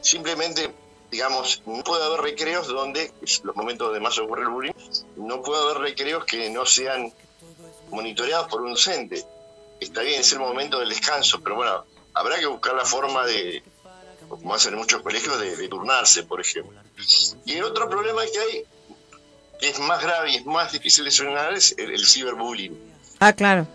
Simplemente, 0.00 0.72
digamos, 1.10 1.62
no 1.66 1.82
puede 1.84 2.04
haber 2.04 2.20
recreos 2.20 2.66
donde, 2.68 3.12
los 3.42 3.56
momentos 3.56 3.86
donde 3.88 4.00
más 4.00 4.18
ocurre 4.18 4.42
el 4.42 4.48
bullying, 4.48 4.72
no 5.16 5.42
puede 5.42 5.62
haber 5.62 5.78
recreos 5.78 6.24
que 6.24 6.50
no 6.50 6.66
sean 6.66 7.12
monitoreados 7.90 8.48
por 8.48 8.62
un 8.62 8.70
docente. 8.74 9.24
Está 9.80 10.02
bien, 10.02 10.20
es 10.20 10.32
el 10.32 10.40
momento 10.40 10.78
del 10.80 10.88
descanso, 10.88 11.40
pero 11.40 11.54
bueno, 11.56 11.84
habrá 12.14 12.38
que 12.38 12.46
buscar 12.46 12.74
la 12.74 12.84
forma 12.84 13.24
de, 13.26 13.62
como 14.28 14.54
hacen 14.54 14.72
en 14.74 14.78
muchos 14.80 15.02
colegios, 15.02 15.38
de, 15.40 15.56
de 15.56 15.68
turnarse, 15.68 16.22
por 16.24 16.40
ejemplo. 16.40 16.78
Y 17.44 17.54
el 17.54 17.64
otro 17.64 17.88
problema 17.88 18.22
que 18.32 18.38
hay, 18.38 18.64
que 19.60 19.68
es 19.70 19.78
más 19.80 20.02
grave 20.02 20.30
y 20.32 20.36
es 20.36 20.46
más 20.46 20.72
difícil 20.72 21.04
de 21.04 21.10
solucionar, 21.10 21.52
es 21.54 21.74
el, 21.78 21.90
el 21.92 22.06
ciberbullying. 22.06 22.76
Ah, 23.20 23.32
claro. 23.32 23.66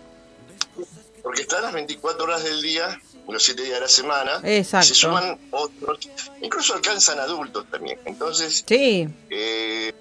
Porque 1.22 1.42
están 1.42 1.62
las 1.62 1.72
24 1.72 2.24
horas 2.24 2.44
del 2.44 2.60
día, 2.62 3.00
los 3.28 3.42
7 3.42 3.62
días 3.62 3.74
de 3.74 3.80
la 3.80 3.88
semana, 3.88 4.40
Exacto. 4.44 4.88
se 4.88 4.94
suman 4.94 5.38
otros, 5.50 6.08
incluso 6.42 6.74
alcanzan 6.74 7.18
adultos 7.18 7.66
también. 7.70 7.98
Entonces, 8.04 8.62
Sí, 8.66 9.08
eh, 9.30 9.92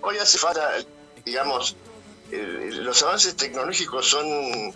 hoy 0.00 0.16
hace 0.18 0.38
falta, 0.38 0.70
digamos, 1.24 1.76
eh, 2.30 2.70
los 2.72 3.02
avances 3.02 3.34
tecnológicos 3.36 4.06
son 4.08 4.72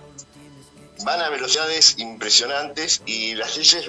van 1.04 1.20
a 1.20 1.28
velocidades 1.28 1.96
impresionantes 1.98 3.02
y 3.06 3.34
las 3.34 3.56
leyes 3.56 3.86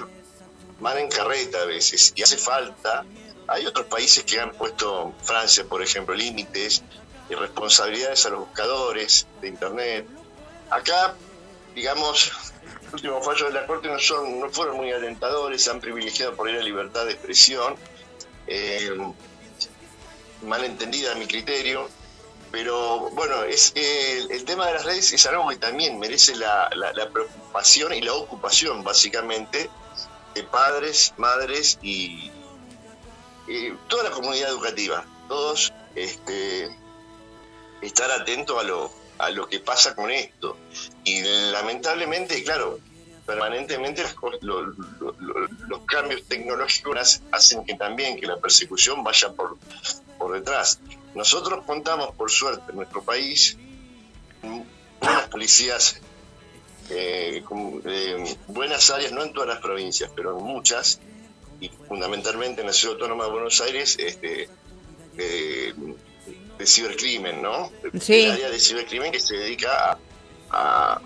van 0.80 0.98
en 0.98 1.08
carreta 1.08 1.62
a 1.62 1.64
veces 1.64 2.12
y 2.16 2.22
hace 2.22 2.36
falta. 2.36 3.04
Hay 3.48 3.64
otros 3.66 3.86
países 3.86 4.24
que 4.24 4.40
han 4.40 4.52
puesto, 4.52 5.14
Francia 5.22 5.64
por 5.64 5.82
ejemplo, 5.82 6.14
límites 6.14 6.82
y 7.30 7.34
responsabilidades 7.34 8.26
a 8.26 8.30
los 8.30 8.40
buscadores 8.40 9.26
de 9.40 9.48
Internet. 9.48 10.06
Acá 10.70 11.14
digamos, 11.76 12.32
los 12.84 12.94
últimos 12.94 13.24
fallos 13.24 13.52
de 13.52 13.60
la 13.60 13.66
Corte 13.66 13.88
no, 13.88 13.98
son, 14.00 14.40
no 14.40 14.48
fueron 14.48 14.78
muy 14.78 14.90
alentadores, 14.90 15.68
han 15.68 15.80
privilegiado 15.80 16.34
por 16.34 16.48
ahí 16.48 16.54
la 16.54 16.62
libertad 16.62 17.04
de 17.04 17.12
expresión, 17.12 17.76
eh, 18.48 18.96
mal 20.42 20.64
a 20.64 21.14
mi 21.16 21.26
criterio, 21.26 21.88
pero 22.50 23.10
bueno, 23.10 23.42
es 23.44 23.72
el, 23.74 24.30
el 24.30 24.44
tema 24.44 24.66
de 24.68 24.74
las 24.74 24.84
redes 24.86 25.12
es 25.12 25.26
algo 25.26 25.48
que 25.48 25.56
también 25.56 25.98
merece 25.98 26.34
la 26.34 26.70
preocupación 27.12 27.92
y 27.92 28.00
la 28.00 28.14
ocupación, 28.14 28.82
básicamente, 28.82 29.68
de 30.36 30.42
padres, 30.44 31.14
madres 31.16 31.78
y, 31.82 32.30
toda 33.88 34.04
la 34.04 34.10
comunidad 34.10 34.50
educativa. 34.50 35.04
Todos 35.28 35.72
este, 35.94 36.68
estar 37.80 38.10
atentos 38.10 38.60
a 38.60 38.64
lo, 38.64 38.92
a 39.18 39.30
lo 39.30 39.48
que 39.48 39.60
pasa 39.60 39.94
con 39.96 40.10
esto. 40.10 40.56
Y 41.04 41.22
lamentablemente, 41.22 42.42
claro, 42.44 42.78
permanentemente 43.24 44.04
los 44.30 45.80
cambios 45.86 46.24
tecnológicos 46.24 47.22
hacen 47.32 47.64
que 47.64 47.74
también 47.74 48.20
que 48.20 48.26
la 48.26 48.36
persecución 48.36 49.02
vaya 49.02 49.32
por, 49.32 49.56
por 50.18 50.32
detrás. 50.32 50.80
Nosotros 51.14 51.64
contamos, 51.64 52.14
por 52.14 52.30
suerte, 52.30 52.70
en 52.70 52.76
nuestro 52.76 53.02
país, 53.02 53.56
buenas 55.00 55.28
policías, 55.28 56.00
eh, 56.90 57.42
con, 57.44 57.82
eh, 57.84 58.36
buenas 58.48 58.88
áreas, 58.90 59.12
no 59.12 59.22
en 59.22 59.32
todas 59.32 59.48
las 59.48 59.58
provincias, 59.60 60.10
pero 60.14 60.36
en 60.38 60.44
muchas, 60.44 61.00
y 61.60 61.68
fundamentalmente 61.88 62.60
en 62.60 62.66
la 62.68 62.72
Ciudad 62.72 62.94
Autónoma 62.94 63.24
de 63.24 63.30
Buenos 63.30 63.60
Aires, 63.60 63.96
este, 63.98 64.48
eh, 65.18 65.74
de 66.58 66.66
cibercrimen, 66.66 67.42
¿no? 67.42 67.70
Sí. 68.00 68.24
El 68.24 68.32
área 68.32 68.50
de 68.50 68.58
cibercrimen 68.58 69.12
que 69.12 69.20
se 69.20 69.36
dedica 69.36 69.92
a, 69.92 69.98
a, 70.50 71.00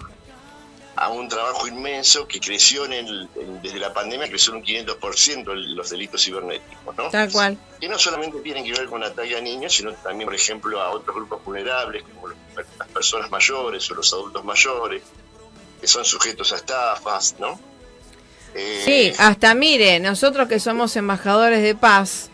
a 0.97 1.09
un 1.09 1.29
trabajo 1.29 1.67
inmenso 1.67 2.27
que 2.29 2.41
creció 2.41 2.85
en 2.85 2.93
el, 2.93 3.29
en- 3.37 3.63
desde 3.63 3.79
la 3.79 3.93
pandemia, 3.93 4.29
creció 4.29 4.53
un 4.53 4.63
500% 4.63 5.53
el- 5.53 5.75
los 5.75 5.91
delitos 5.91 6.23
cibernéticos, 6.25 6.97
¿no? 6.97 7.09
Tal 7.11 7.31
cual. 7.33 7.59
que 7.81 7.89
no 7.89 7.99
solamente 7.99 8.41
tienen 8.41 8.65
que 8.65 8.73
ver 8.73 8.87
con 8.87 9.03
ataque 9.03 9.37
a 9.37 9.41
niños, 9.41 9.73
sino 9.75 9.93
también, 9.95 10.27
por 10.27 10.35
ejemplo, 10.35 10.81
a 10.81 10.91
otros 10.91 11.17
grupos 11.17 11.45
vulnerables, 11.45 12.03
como 12.05 12.29
los- 12.29 12.39
las 12.79 12.89
personas 12.89 13.31
mayores 13.31 13.91
o 13.91 13.95
los 13.95 14.13
adultos 14.13 14.45
mayores, 14.45 15.03
que 15.81 15.87
son 15.87 16.05
sujetos 16.05 16.53
a 16.53 16.57
estafas, 16.57 17.37
¿no? 17.39 17.59
Eh, 18.55 18.83
Sí, 18.85 19.13
hasta 19.19 19.55
mire, 19.55 20.01
nosotros 20.01 20.49
que 20.49 20.61
somos 20.61 20.95
embajadores 20.97 21.63
de 21.63 21.75
paz, 21.75 22.31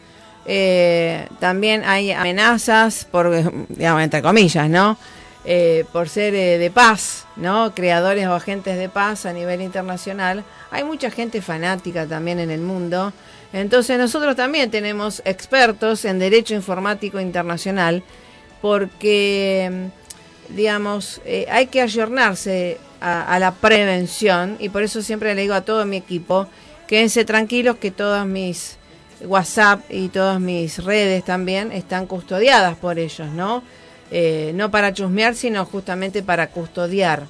eh, 0.47 1.29
también 1.41 1.85
hay 1.85 2.13
amenazas 2.13 3.05
por, 3.05 3.31
digamos, 3.69 4.03
entre 4.03 4.23
comillas, 4.23 4.69
¿no? 4.69 4.99
Eh, 5.45 5.85
por 5.93 6.09
ser 6.09 6.33
de 6.33 6.71
paz, 6.73 7.25
¿no? 7.37 7.73
Creadores 7.75 8.27
o 8.27 8.35
agentes 8.35 8.77
de 8.77 8.89
paz 8.89 9.27
a 9.27 9.33
nivel 9.33 9.61
internacional. 9.61 10.43
Hay 10.73 10.83
mucha 10.83 11.11
gente 11.11 11.41
fanática 11.41 12.07
también 12.07 12.41
en 12.41 12.51
el 12.51 12.61
mundo. 12.61 13.13
Entonces 13.53 13.97
nosotros 13.97 14.35
también 14.35 14.73
tenemos 14.73 15.23
expertos 15.25 16.05
en 16.05 16.19
derecho 16.19 16.55
informático 16.55 17.21
internacional 17.21 18.03
porque, 18.61 19.89
digamos, 20.49 21.21
hay 21.49 21.69
que 21.69 21.81
ayornarse 21.81 22.79
a, 23.07 23.35
a 23.35 23.39
la 23.39 23.53
prevención 23.55 24.57
y 24.59 24.69
por 24.69 24.83
eso 24.83 25.03
siempre 25.03 25.35
le 25.35 25.43
digo 25.43 25.55
a 25.55 25.61
todo 25.61 25.85
mi 25.87 25.97
equipo, 25.97 26.47
quédense 26.89 27.25
tranquilos 27.25 27.77
que 27.77 27.91
todas 27.91 28.27
mis 28.27 28.77
WhatsApp 29.21 29.81
y 29.91 30.09
todas 30.09 30.41
mis 30.41 30.83
redes 30.85 31.25
también 31.25 31.73
están 31.73 32.07
custodiadas 32.07 32.77
por 32.77 32.99
ellos, 32.99 33.29
¿no? 33.29 33.63
Eh, 34.11 34.53
no 34.55 34.71
para 34.71 34.93
chusmear, 34.93 35.35
sino 35.35 35.65
justamente 35.65 36.23
para 36.23 36.49
custodiar. 36.51 37.27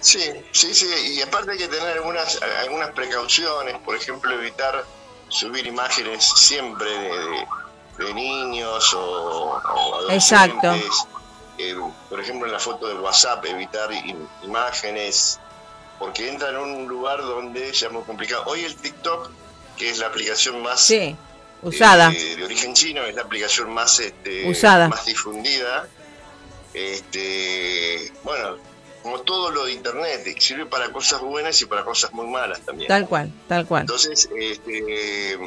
Sí, 0.00 0.20
sí, 0.52 0.74
sí, 0.74 0.86
y 1.16 1.22
aparte 1.22 1.52
hay 1.52 1.58
que 1.58 1.68
tener 1.68 1.88
algunas, 1.98 2.40
algunas 2.62 2.90
precauciones, 2.90 3.76
por 3.84 3.96
ejemplo, 3.96 4.32
evitar 4.32 4.84
subir 5.28 5.66
imágenes 5.66 6.24
siempre 6.36 6.88
de, 6.90 7.08
de- 7.08 7.46
de 7.98 8.14
niños 8.14 8.94
o, 8.94 9.60
o 9.60 9.94
adolescentes. 9.96 10.72
Exacto. 10.72 11.17
Eh, 11.58 11.74
por 12.08 12.20
ejemplo, 12.20 12.46
en 12.46 12.52
la 12.52 12.60
foto 12.60 12.86
de 12.86 12.94
WhatsApp, 12.94 13.44
evitar 13.46 13.90
im- 13.90 14.28
imágenes, 14.42 15.40
porque 15.98 16.28
entra 16.28 16.50
en 16.50 16.56
un 16.58 16.86
lugar 16.88 17.20
donde 17.20 17.72
ya 17.72 17.88
es 17.88 17.92
muy 17.92 18.02
complicado. 18.04 18.44
Hoy 18.46 18.64
el 18.64 18.76
TikTok, 18.76 19.30
que 19.76 19.90
es 19.90 19.98
la 19.98 20.06
aplicación 20.06 20.62
más 20.62 20.80
Sí, 20.80 21.16
usada. 21.62 22.12
eh, 22.12 22.36
de 22.36 22.44
origen 22.44 22.74
chino, 22.74 23.02
es 23.02 23.14
la 23.16 23.22
aplicación 23.22 23.72
más 23.74 23.98
este, 23.98 24.48
Usada. 24.48 24.88
más 24.88 25.04
difundida. 25.04 25.88
Este, 26.74 28.12
bueno, 28.22 28.56
como 29.02 29.20
todo 29.22 29.50
lo 29.50 29.64
de 29.64 29.72
internet, 29.72 30.36
sirve 30.38 30.66
para 30.66 30.92
cosas 30.92 31.20
buenas 31.20 31.60
y 31.60 31.66
para 31.66 31.84
cosas 31.84 32.12
muy 32.12 32.26
malas 32.28 32.60
también. 32.60 32.86
Tal 32.88 33.08
cual, 33.08 33.32
tal 33.48 33.66
cual. 33.66 33.80
Entonces, 33.82 34.28
este, 34.38 35.38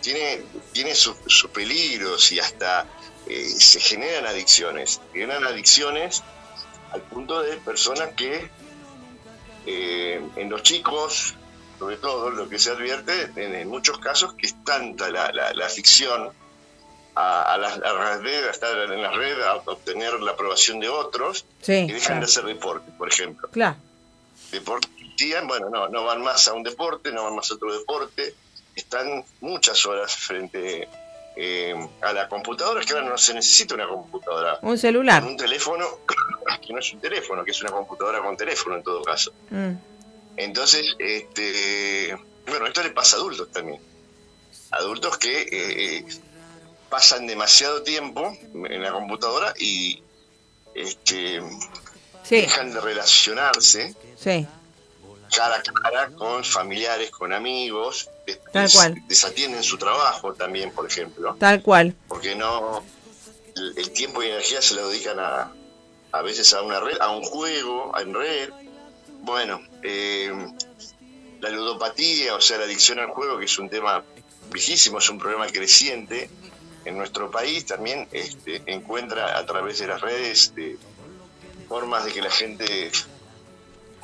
tiene, 0.00 0.42
tiene 0.72 0.94
sus, 0.94 1.16
sus 1.26 1.50
peligros 1.50 2.30
y 2.32 2.38
hasta 2.38 2.86
eh, 3.32 3.44
se 3.44 3.80
generan 3.80 4.26
adicciones. 4.26 5.00
Generan 5.12 5.44
adicciones 5.44 6.22
al 6.92 7.02
punto 7.02 7.40
de 7.42 7.56
personas 7.58 8.10
que 8.16 8.50
eh, 9.66 10.20
en 10.36 10.50
los 10.50 10.62
chicos, 10.62 11.34
sobre 11.78 11.96
todo 11.96 12.30
lo 12.30 12.48
que 12.48 12.58
se 12.58 12.70
advierte, 12.70 13.30
en, 13.36 13.54
en 13.54 13.68
muchos 13.68 13.98
casos, 13.98 14.34
que 14.34 14.46
es 14.46 14.54
tanta 14.64 15.10
la, 15.10 15.30
la, 15.32 15.52
la 15.52 15.66
afición 15.66 16.30
a, 17.14 17.42
a 17.54 17.58
las, 17.58 17.74
a 17.74 17.92
las 17.92 18.22
redes, 18.22 18.46
a 18.46 18.50
estar 18.50 18.76
en 18.92 19.02
las 19.02 19.14
redes, 19.14 19.44
a 19.44 19.56
obtener 19.56 20.14
la 20.20 20.32
aprobación 20.32 20.80
de 20.80 20.88
otros, 20.88 21.44
Sí, 21.60 21.86
que 21.86 21.94
dejan 21.94 22.00
claro. 22.00 22.20
de 22.20 22.24
hacer 22.26 22.44
deporte, 22.44 22.90
por 22.96 23.08
ejemplo 23.08 23.48
Claro. 23.50 23.76
bueno, 25.46 25.68
no, 25.70 25.88
no 25.88 26.04
van 26.04 26.22
más 26.22 26.48
a 26.48 26.54
un 26.54 26.62
deporte, 26.62 27.12
no 27.12 27.24
van 27.24 27.36
más 27.36 27.50
a 27.50 27.54
otro 27.54 27.72
deporte, 27.78 28.34
están 28.74 29.24
muchas 29.40 29.84
horas 29.86 30.16
frente 30.16 30.88
eh, 31.42 31.74
a 32.02 32.12
la 32.12 32.28
computadora, 32.28 32.80
es 32.80 32.86
que 32.86 32.92
ahora 32.92 33.08
no 33.08 33.16
se 33.16 33.32
necesita 33.32 33.74
una 33.74 33.88
computadora, 33.88 34.58
Un 34.60 34.76
celular. 34.76 35.24
un 35.24 35.38
teléfono, 35.38 35.86
que 36.66 36.72
no 36.74 36.80
es 36.80 36.92
un 36.92 37.00
teléfono, 37.00 37.42
que 37.42 37.52
es 37.52 37.62
una 37.62 37.70
computadora 37.70 38.20
con 38.20 38.36
teléfono 38.36 38.76
en 38.76 38.82
todo 38.82 39.02
caso. 39.02 39.32
Mm. 39.48 39.72
Entonces, 40.36 40.84
este, 40.98 42.14
bueno, 42.46 42.66
esto 42.66 42.82
le 42.82 42.90
pasa 42.90 43.16
a 43.16 43.20
adultos 43.20 43.50
también. 43.50 43.80
Adultos 44.70 45.16
que 45.16 45.48
eh, 45.50 46.04
pasan 46.90 47.26
demasiado 47.26 47.82
tiempo 47.82 48.36
en 48.54 48.82
la 48.82 48.92
computadora 48.92 49.54
y 49.58 50.02
este, 50.74 51.40
Sí, 52.22 52.36
dejan 52.42 52.72
de 52.72 52.80
relacionarse 52.80 53.94
sí. 54.16 54.46
Cara 55.34 55.56
a 55.56 55.62
cara 55.62 56.10
con 56.14 56.44
familiares, 56.44 57.10
con 57.10 57.32
amigos, 57.32 58.08
Tal 58.52 58.64
des- 58.64 58.74
cual. 58.74 58.94
desatienden 59.08 59.62
su 59.62 59.78
trabajo 59.78 60.34
también, 60.34 60.70
por 60.72 60.86
ejemplo, 60.86 61.36
Tal 61.38 61.62
cual. 61.62 61.94
porque 62.08 62.34
no 62.34 62.82
el, 63.56 63.74
el 63.78 63.90
tiempo 63.90 64.22
y 64.22 64.26
energía 64.26 64.60
se 64.62 64.74
lo 64.74 64.88
dedican 64.88 65.18
a 65.18 65.52
a 66.12 66.22
veces 66.22 66.52
a 66.54 66.62
una 66.62 66.80
red, 66.80 66.96
a 67.00 67.10
un 67.10 67.22
juego, 67.22 67.92
en 67.96 68.12
red. 68.12 68.50
Bueno, 69.22 69.60
eh, 69.84 70.32
la 71.40 71.50
ludopatía, 71.50 72.34
o 72.34 72.40
sea, 72.40 72.58
la 72.58 72.64
adicción 72.64 72.98
al 72.98 73.08
juego, 73.10 73.38
que 73.38 73.44
es 73.44 73.58
un 73.60 73.68
tema 73.70 74.02
viejísimo, 74.52 74.98
es 74.98 75.08
un 75.08 75.18
problema 75.20 75.46
creciente 75.46 76.28
en 76.84 76.96
nuestro 76.98 77.30
país, 77.30 77.64
también 77.66 78.08
este, 78.10 78.60
encuentra 78.66 79.38
a 79.38 79.46
través 79.46 79.78
de 79.78 79.86
las 79.86 80.00
redes 80.00 80.52
de 80.56 80.76
formas 81.68 82.04
de 82.04 82.12
que 82.12 82.22
la 82.22 82.30
gente 82.30 82.90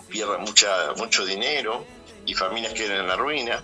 pierda 0.08 0.38
mucha, 0.38 0.92
mucho 0.96 1.24
dinero 1.24 1.84
y 2.24 2.34
familias 2.34 2.72
queden 2.72 3.00
en 3.00 3.08
la 3.08 3.16
ruina. 3.16 3.62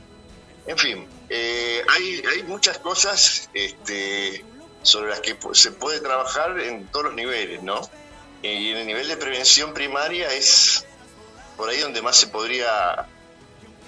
En 0.66 0.78
fin, 0.78 1.07
eh, 1.28 1.82
hay, 1.88 2.22
hay 2.30 2.43
muchas 2.45 2.78
cosas 2.78 3.49
este, 3.55 4.45
sobre 4.82 5.11
las 5.11 5.20
que 5.20 5.36
se 5.53 5.72
puede 5.72 6.01
trabajar 6.01 6.59
en 6.61 6.86
todos 6.86 7.07
los 7.07 7.14
niveles, 7.14 7.62
¿no? 7.62 7.80
Y 8.43 8.70
en 8.70 8.78
el 8.78 8.86
nivel 8.86 9.09
de 9.09 9.16
prevención 9.16 9.72
primaria 9.72 10.32
es 10.32 10.84
por 11.57 11.68
ahí 11.68 11.78
donde 11.80 12.03
más 12.03 12.16
se 12.16 12.26
podría, 12.28 13.07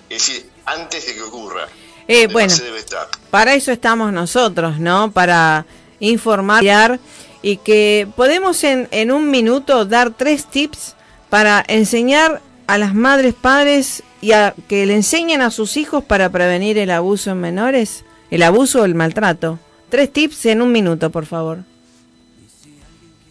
es 0.09 0.27
decir, 0.27 0.51
antes 0.65 1.07
de 1.07 1.15
que 1.15 1.23
ocurra. 1.23 1.69
Eh, 2.07 2.27
bueno. 2.27 2.49
más 2.49 2.57
se 2.57 2.65
debe 2.65 2.79
estar. 2.79 3.09
Para 3.31 3.55
eso 3.55 3.73
estamos 3.73 4.13
nosotros, 4.13 4.79
¿no? 4.79 5.11
Para 5.11 5.67
informar 6.01 6.99
y 7.43 7.57
que 7.59 8.09
podemos 8.17 8.63
en, 8.65 8.89
en 8.91 9.11
un 9.11 9.31
minuto 9.31 9.85
dar 9.85 10.15
tres 10.15 10.47
tips 10.47 10.95
para 11.35 11.65
enseñar 11.67 12.41
a 12.69 12.79
las 12.79 12.95
madres, 12.95 13.35
padres 13.35 14.05
y 14.21 14.31
a 14.31 14.55
que 14.69 14.87
le 14.87 14.95
enseñen 14.95 15.43
a 15.43 15.51
sus 15.51 15.77
hijos 15.77 16.05
para 16.05 16.31
prevenir 16.31 16.79
el 16.79 16.93
abuso 16.93 17.33
en 17.33 17.41
menores, 17.41 18.05
el 18.31 18.45
abuso 18.45 18.83
o 18.83 18.85
el 18.85 18.95
maltrato. 18.95 19.59
Tres 19.89 20.13
tips 20.13 20.47
en 20.47 20.63
un 20.63 20.71
minuto, 20.71 21.11
por 21.11 21.27
favor. 21.27 21.65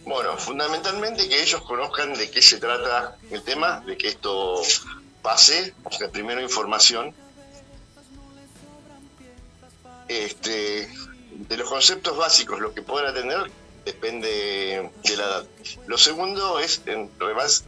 Bueno, 0.04 0.36
fundamentalmente 0.36 1.26
que 1.30 1.40
ellos 1.40 1.62
conozcan 1.62 2.12
de 2.12 2.30
qué 2.30 2.42
se 2.42 2.58
trata 2.58 3.16
el 3.30 3.40
tema, 3.40 3.82
de 3.86 3.96
que 3.96 4.08
esto 4.08 4.60
pase, 5.22 5.72
o 5.82 5.90
sea, 5.90 6.10
primero 6.10 6.42
información, 6.42 7.14
este, 10.08 10.90
de 11.48 11.56
los 11.56 11.70
conceptos 11.70 12.18
básicos, 12.18 12.60
lo 12.60 12.74
que 12.74 12.82
pueden 12.82 13.08
atender, 13.08 13.50
depende 13.84 14.90
de 15.02 15.16
la 15.16 15.24
edad. 15.24 15.46
Lo 15.86 15.98
segundo 15.98 16.58
es, 16.58 16.82
en, 16.86 17.10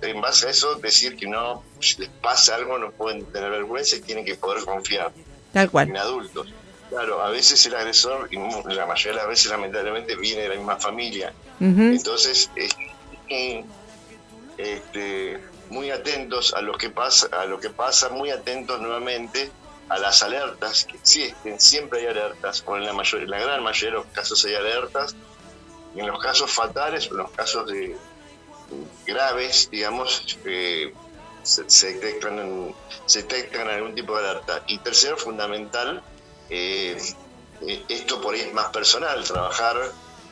en 0.02 0.20
base 0.20 0.46
a 0.46 0.50
eso, 0.50 0.76
decir 0.76 1.16
que 1.16 1.26
no, 1.26 1.62
si 1.80 2.00
les 2.00 2.08
pasa 2.08 2.54
algo, 2.54 2.78
no 2.78 2.90
pueden 2.92 3.24
tener 3.26 3.50
vergüenza 3.50 3.96
y 3.96 4.00
tienen 4.00 4.24
que 4.24 4.34
poder 4.34 4.64
confiar 4.64 5.12
Tal 5.52 5.70
cual. 5.70 5.88
en 5.88 5.96
adultos. 5.96 6.48
Claro, 6.88 7.20
a 7.20 7.30
veces 7.30 7.64
el 7.66 7.74
agresor, 7.74 8.28
y 8.30 8.36
la 8.36 8.86
mayoría 8.86 9.12
de 9.12 9.16
las 9.18 9.28
veces 9.28 9.50
lamentablemente, 9.50 10.16
viene 10.16 10.42
de 10.42 10.48
la 10.50 10.54
misma 10.54 10.76
familia. 10.76 11.32
Ujú. 11.60 11.82
Entonces, 11.82 12.50
es, 12.54 12.70
eh, 13.28 13.64
este, 14.56 15.40
muy 15.68 15.90
atentos 15.90 16.54
a 16.54 16.60
lo 16.62 16.78
que 16.78 16.90
pasa, 16.90 17.28
a 17.32 17.44
lo 17.44 17.58
que 17.60 17.70
pasa, 17.70 18.08
muy 18.08 18.30
atentos 18.30 18.80
nuevamente 18.80 19.50
a 19.88 19.98
las 19.98 20.22
alertas 20.22 20.84
que 20.84 20.96
existen, 20.96 21.60
siempre 21.60 22.00
hay 22.00 22.06
alertas, 22.06 22.62
o 22.66 22.76
en 22.76 22.84
la 22.84 22.92
mayor, 22.92 23.22
en 23.22 23.30
la 23.30 23.38
gran 23.38 23.62
mayoría 23.62 23.90
de 23.90 24.04
los 24.04 24.12
casos 24.12 24.44
hay 24.44 24.54
alertas, 24.54 25.14
y 25.94 26.00
en 26.00 26.06
los 26.08 26.18
casos 26.20 26.50
fatales, 26.50 27.08
en 27.10 27.16
los 27.16 27.30
casos 27.32 27.66
de 27.66 27.96
graves, 29.04 29.68
digamos, 29.70 30.38
eh, 30.44 30.92
se, 31.42 31.68
se 31.70 31.94
detectan 31.94 32.74
se 33.04 33.22
detectan 33.22 33.68
algún 33.68 33.94
tipo 33.94 34.18
de 34.18 34.28
alerta. 34.28 34.62
Y 34.66 34.78
tercero, 34.78 35.16
fundamental, 35.16 36.02
eh, 36.50 37.00
eh, 37.66 37.84
esto 37.88 38.20
por 38.20 38.34
ahí 38.34 38.40
es 38.40 38.52
más 38.52 38.68
personal, 38.70 39.22
trabajar 39.24 39.76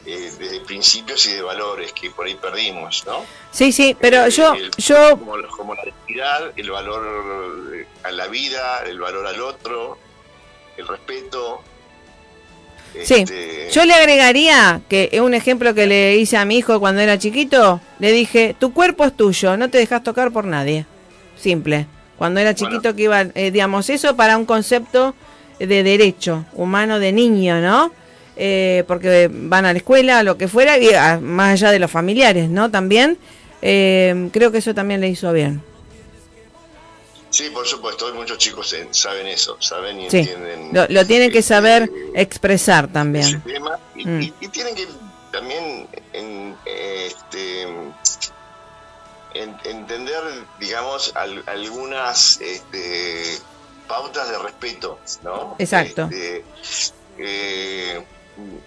eh, 0.07 0.33
desde 0.39 0.61
principios 0.61 1.25
y 1.27 1.33
de 1.35 1.43
valores 1.43 1.93
que 1.93 2.11
por 2.11 2.27
ahí 2.27 2.35
perdimos, 2.35 3.05
¿no? 3.07 3.25
Sí, 3.53 3.73
sí, 3.73 3.97
pero 3.99 4.25
Eh, 4.27 4.31
yo, 4.31 4.53
el- 4.55 4.71
yo, 4.77 5.11
como, 5.19 5.37
como 5.57 5.75
la 5.75 5.83
dignidad, 5.85 6.53
el 6.57 6.71
valor 6.71 7.87
a 8.03 8.11
la 8.11 8.27
vida, 8.27 8.83
el 8.85 8.99
valor 9.01 9.27
al 9.27 9.41
otro, 9.41 9.99
el 10.77 10.87
respeto. 10.89 11.63
Sí, 13.03 13.15
este, 13.15 13.69
yo 13.73 13.85
le 13.85 13.95
agregaría 13.95 14.81
que 14.89 15.09
es 15.13 15.21
un 15.21 15.35
ejemplo 15.35 15.75
que 15.75 15.87
le 15.87 16.17
hice 16.17 16.37
a 16.37 16.45
mi 16.45 16.59
hijo 16.59 16.79
cuando 16.81 17.01
era 17.01 17.19
chiquito, 17.19 17.81
le 17.99 18.13
dije, 18.13 18.55
tu 18.59 18.73
cuerpo 18.73 19.05
es 19.05 19.17
tuyo, 19.17 19.57
no 19.57 19.69
te 19.71 19.79
dejas 19.79 20.03
tocar 20.03 20.31
por 20.31 20.45
nadie. 20.45 20.87
Simple. 21.37 21.87
Cuando 22.17 22.41
era 22.41 22.55
chiquito 22.55 22.81
Bueno. 22.83 22.97
que 22.97 23.03
iba, 23.03 23.21
eh, 23.35 23.51
digamos, 23.51 23.91
eso 23.91 24.15
para 24.17 24.39
un 24.39 24.45
concepto 24.47 25.15
de 25.59 25.83
derecho 25.83 26.45
humano 26.55 26.99
de 26.99 27.13
niño, 27.13 27.61
¿no? 27.61 27.93
Eh, 28.37 28.85
porque 28.89 29.31
van 29.33 29.65
a 29.67 29.73
la 29.73 29.79
escuela, 29.79 30.23
lo 30.23 30.37
que 30.37 30.49
fuera, 30.49 30.79
y 30.79 30.89
más 31.21 31.53
allá 31.53 31.71
de 31.71 31.79
los 31.79 31.91
familiares, 31.91 32.49
¿no? 32.49 32.71
También, 32.71 33.19
eh, 33.63 34.29
creo 34.33 34.51
que 34.53 34.59
eso 34.59 34.75
también 34.75 35.01
le 35.01 35.09
hizo 35.09 35.33
bien. 35.33 35.63
Sí, 37.35 37.51
por 37.51 37.67
supuesto, 37.67 38.07
hoy 38.07 38.13
muchos 38.13 38.39
chicos 38.39 38.73
saben 38.93 39.27
eso, 39.27 39.57
saben 39.61 39.99
y 40.01 40.09
Sí, 40.09 40.19
entienden. 40.19 40.71
lo, 40.73 40.87
lo 40.89 41.05
tienen 41.05 41.33
que 41.33 41.41
este, 41.41 41.55
saber 41.55 41.91
expresar 42.15 42.87
también. 42.93 43.43
y, 43.97 44.07
Mm. 44.07 44.23
y- 44.23 44.35
y 44.41 44.49
tienen 44.51 44.77
que 44.77 44.87
también 45.33 45.89
en, 46.13 46.57
este, 46.65 47.63
en- 47.63 49.59
entender, 49.65 50.23
digamos, 50.61 51.11
al- 51.17 51.43
algunas 51.47 52.41
este, 52.41 53.41
pautas 53.89 54.31
de 54.31 54.39
respeto, 54.39 55.01
¿no? 55.23 55.57
Exacto. 55.59 56.05
Este, 56.13 56.45
eh, 57.19 58.05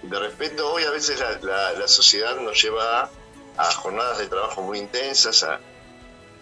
de 0.02 0.18
respeto, 0.18 0.70
hoy 0.74 0.82
a 0.84 0.90
veces 0.90 1.18
la, 1.20 1.38
la- 1.40 1.72
la 1.72 1.88
sociedad 1.88 2.36
nos 2.36 2.62
lleva 2.62 3.08
a 3.56 3.64
jornadas 3.72 4.18
de 4.18 4.26
trabajo 4.26 4.60
muy 4.60 4.78
intensas 4.78 5.42
a- 5.42 5.58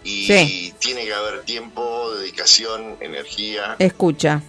y 0.03 0.25
Sí. 0.25 0.73
tiene 0.79 1.05
que 1.05 1.13
haber 1.13 1.41
tiempo, 1.43 2.11
dedicación, 2.15 2.95
energía 3.01 3.75
Escucha. 3.79 4.41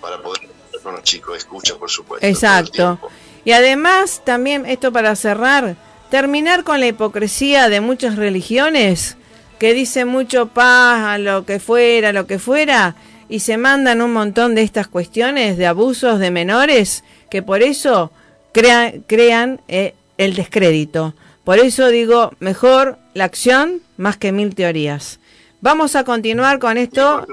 para 0.00 0.20
poder 0.22 0.42
estar 0.66 0.80
con 0.82 0.94
los 0.94 1.02
chicos, 1.04 1.36
escucha, 1.38 1.76
por 1.76 1.90
supuesto. 1.90 2.26
Exacto. 2.26 2.98
Y 3.44 3.52
además, 3.52 4.22
también 4.24 4.66
esto 4.66 4.92
para 4.92 5.14
cerrar, 5.16 5.76
terminar 6.10 6.64
con 6.64 6.80
la 6.80 6.86
hipocresía 6.86 7.68
de 7.68 7.80
muchas 7.80 8.16
religiones 8.16 9.16
que 9.58 9.72
dicen 9.74 10.08
mucho 10.08 10.48
paz 10.48 11.00
a 11.06 11.18
lo 11.18 11.44
que 11.46 11.60
fuera, 11.60 12.12
lo 12.12 12.26
que 12.26 12.38
fuera, 12.38 12.96
y 13.28 13.40
se 13.40 13.56
mandan 13.56 14.02
un 14.02 14.12
montón 14.12 14.54
de 14.54 14.62
estas 14.62 14.88
cuestiones 14.88 15.56
de 15.56 15.66
abusos 15.66 16.18
de 16.18 16.30
menores 16.30 17.04
que 17.30 17.42
por 17.42 17.62
eso 17.62 18.10
crea- 18.52 18.92
crean 19.06 19.60
eh, 19.68 19.94
el 20.18 20.34
descrédito. 20.34 21.14
Por 21.44 21.58
eso 21.58 21.88
digo, 21.88 22.32
mejor 22.40 22.98
la 23.14 23.24
acción 23.24 23.80
más 23.96 24.16
que 24.16 24.32
mil 24.32 24.54
teorías. 24.54 25.20
Vamos 25.60 25.96
a 25.96 26.04
continuar 26.04 26.58
con 26.58 26.76
esto, 26.76 27.26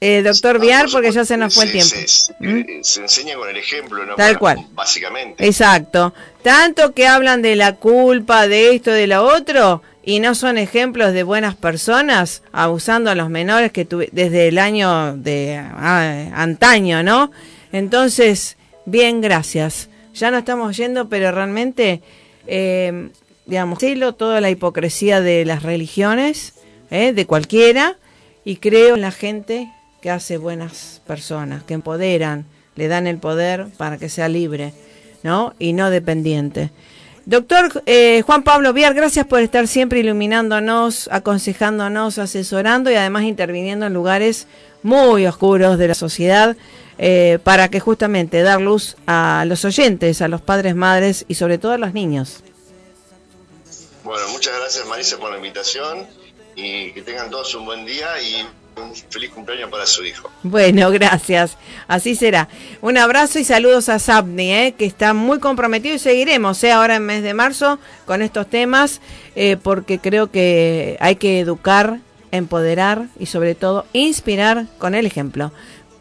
eh, 0.00 0.22
doctor 0.22 0.56
Ah, 0.56 0.58
Viar, 0.58 0.82
por 0.84 0.92
porque 0.92 1.12
ya 1.12 1.24
se 1.24 1.36
nos 1.38 1.54
fue 1.54 1.64
el 1.64 1.72
tiempo. 1.72 1.96
Se, 2.04 2.34
¿Mm? 2.40 2.58
eh, 2.58 2.80
se 2.82 3.00
enseña 3.00 3.36
con 3.36 3.48
el 3.48 3.56
ejemplo, 3.56 4.04
¿no? 4.04 4.16
Tal 4.16 4.38
cual. 4.38 4.66
Básicamente. 4.72 5.46
Exacto. 5.46 6.12
Tanto 6.42 6.92
que 6.92 7.06
hablan 7.06 7.40
de 7.40 7.56
la 7.56 7.76
culpa, 7.76 8.46
de 8.46 8.74
esto, 8.74 8.90
de 8.90 9.06
lo 9.06 9.24
otro, 9.24 9.80
y 10.04 10.20
no 10.20 10.34
son 10.34 10.58
ejemplos 10.58 11.14
de 11.14 11.22
buenas 11.22 11.54
personas 11.54 12.42
abusando 12.52 13.10
a 13.10 13.14
los 13.14 13.30
menores 13.30 13.72
que 13.72 13.86
tuve 13.86 14.10
desde 14.12 14.48
el 14.48 14.58
año 14.58 15.16
de 15.16 15.56
ah, 15.56 16.26
antaño, 16.34 17.02
¿no? 17.02 17.30
Entonces, 17.72 18.58
bien, 18.84 19.22
gracias. 19.22 19.88
Ya 20.12 20.30
no 20.30 20.36
estamos 20.36 20.76
yendo, 20.76 21.08
pero 21.08 21.32
realmente, 21.32 22.02
eh, 22.46 23.08
digamos, 23.46 23.78
celo 23.78 24.14
toda 24.14 24.40
la 24.40 24.50
hipocresía 24.50 25.20
de 25.20 25.44
las 25.44 25.62
religiones, 25.62 26.54
¿eh? 26.90 27.12
de 27.12 27.26
cualquiera, 27.26 27.96
y 28.44 28.56
creo 28.56 28.94
en 28.94 29.00
la 29.00 29.10
gente 29.10 29.70
que 30.00 30.10
hace 30.10 30.36
buenas 30.36 31.00
personas, 31.06 31.62
que 31.62 31.74
empoderan, 31.74 32.44
le 32.76 32.88
dan 32.88 33.06
el 33.06 33.18
poder 33.18 33.66
para 33.76 33.98
que 33.98 34.08
sea 34.08 34.28
libre, 34.28 34.72
¿no? 35.22 35.54
Y 35.58 35.72
no 35.72 35.90
dependiente. 35.90 36.70
Doctor 37.26 37.82
eh, 37.86 38.22
Juan 38.26 38.42
Pablo 38.42 38.74
Viar, 38.74 38.92
gracias 38.92 39.26
por 39.26 39.40
estar 39.40 39.66
siempre 39.66 40.00
iluminándonos, 40.00 41.08
aconsejándonos, 41.10 42.18
asesorando 42.18 42.90
y 42.90 42.96
además 42.96 43.22
interviniendo 43.22 43.86
en 43.86 43.94
lugares 43.94 44.46
muy 44.82 45.26
oscuros 45.26 45.78
de 45.78 45.88
la 45.88 45.94
sociedad 45.94 46.54
eh, 46.98 47.38
para 47.42 47.68
que 47.68 47.80
justamente 47.80 48.42
dar 48.42 48.60
luz 48.60 48.96
a 49.06 49.44
los 49.46 49.64
oyentes, 49.64 50.20
a 50.20 50.28
los 50.28 50.42
padres, 50.42 50.74
madres 50.74 51.24
y 51.26 51.34
sobre 51.34 51.56
todo 51.56 51.72
a 51.72 51.78
los 51.78 51.94
niños. 51.94 52.44
Bueno, 54.04 54.28
muchas 54.28 54.54
gracias 54.58 54.86
Marisa 54.86 55.16
por 55.16 55.30
la 55.30 55.38
invitación 55.38 56.06
y 56.54 56.92
que 56.92 57.00
tengan 57.00 57.30
todos 57.30 57.54
un 57.54 57.64
buen 57.64 57.86
día 57.86 58.20
y 58.20 58.46
un 58.76 58.94
feliz 58.94 59.30
cumpleaños 59.30 59.70
para 59.70 59.86
su 59.86 60.04
hijo. 60.04 60.30
Bueno, 60.42 60.90
gracias. 60.90 61.56
Así 61.88 62.14
será. 62.14 62.48
Un 62.82 62.98
abrazo 62.98 63.38
y 63.38 63.44
saludos 63.44 63.88
a 63.88 63.98
Sabni, 63.98 64.52
eh, 64.52 64.74
que 64.76 64.84
está 64.84 65.14
muy 65.14 65.38
comprometido 65.38 65.94
y 65.94 65.98
seguiremos 65.98 66.62
eh, 66.64 66.72
ahora 66.72 66.96
en 66.96 67.06
mes 67.06 67.22
de 67.22 67.32
marzo 67.32 67.78
con 68.04 68.20
estos 68.20 68.48
temas, 68.50 69.00
eh, 69.36 69.56
porque 69.56 69.98
creo 69.98 70.30
que 70.30 70.98
hay 71.00 71.16
que 71.16 71.40
educar, 71.40 72.00
empoderar 72.30 73.06
y 73.18 73.24
sobre 73.26 73.54
todo 73.54 73.86
inspirar 73.94 74.66
con 74.78 74.94
el 74.94 75.06
ejemplo. 75.06 75.50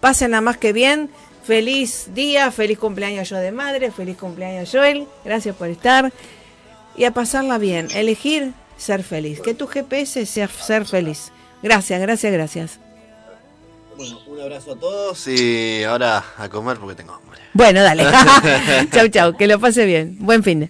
Pásenla 0.02 0.42
más 0.42 0.58
que 0.58 0.74
bien. 0.74 1.10
Feliz 1.46 2.10
día, 2.14 2.52
feliz 2.52 2.80
cumpleaños 2.80 3.30
yo 3.30 3.38
de 3.38 3.52
madre, 3.52 3.92
feliz 3.92 4.18
cumpleaños 4.18 4.70
Joel. 4.72 5.08
Gracias 5.24 5.56
por 5.56 5.70
estar 5.70 6.12
y 6.96 7.06
a 7.06 7.12
pasarla 7.12 7.58
bien. 7.58 7.88
Elegir 7.94 8.54
ser 8.78 9.04
feliz. 9.04 9.42
Que 9.42 9.54
tu 9.54 9.68
GPS 9.68 10.26
sea 10.26 10.48
ser 10.48 10.86
feliz. 10.86 11.32
Gracias, 11.62 12.02
gracias, 12.02 12.34
gracias. 12.34 12.80
Bueno, 13.96 14.20
un 14.28 14.40
abrazo 14.42 14.74
a 14.74 14.76
todos 14.76 15.28
y 15.28 15.84
ahora 15.84 16.24
a 16.38 16.50
comer 16.50 16.78
porque 16.78 16.96
tengo 16.96 17.14
hambre. 17.14 17.40
Bueno, 17.54 17.84
dale. 17.84 18.06
chau, 18.92 19.08
chau. 19.08 19.38
Que 19.38 19.48
lo 19.48 19.60
pase 19.60 19.86
bien. 19.86 20.18
Buen 20.20 20.44
fin. 20.44 20.70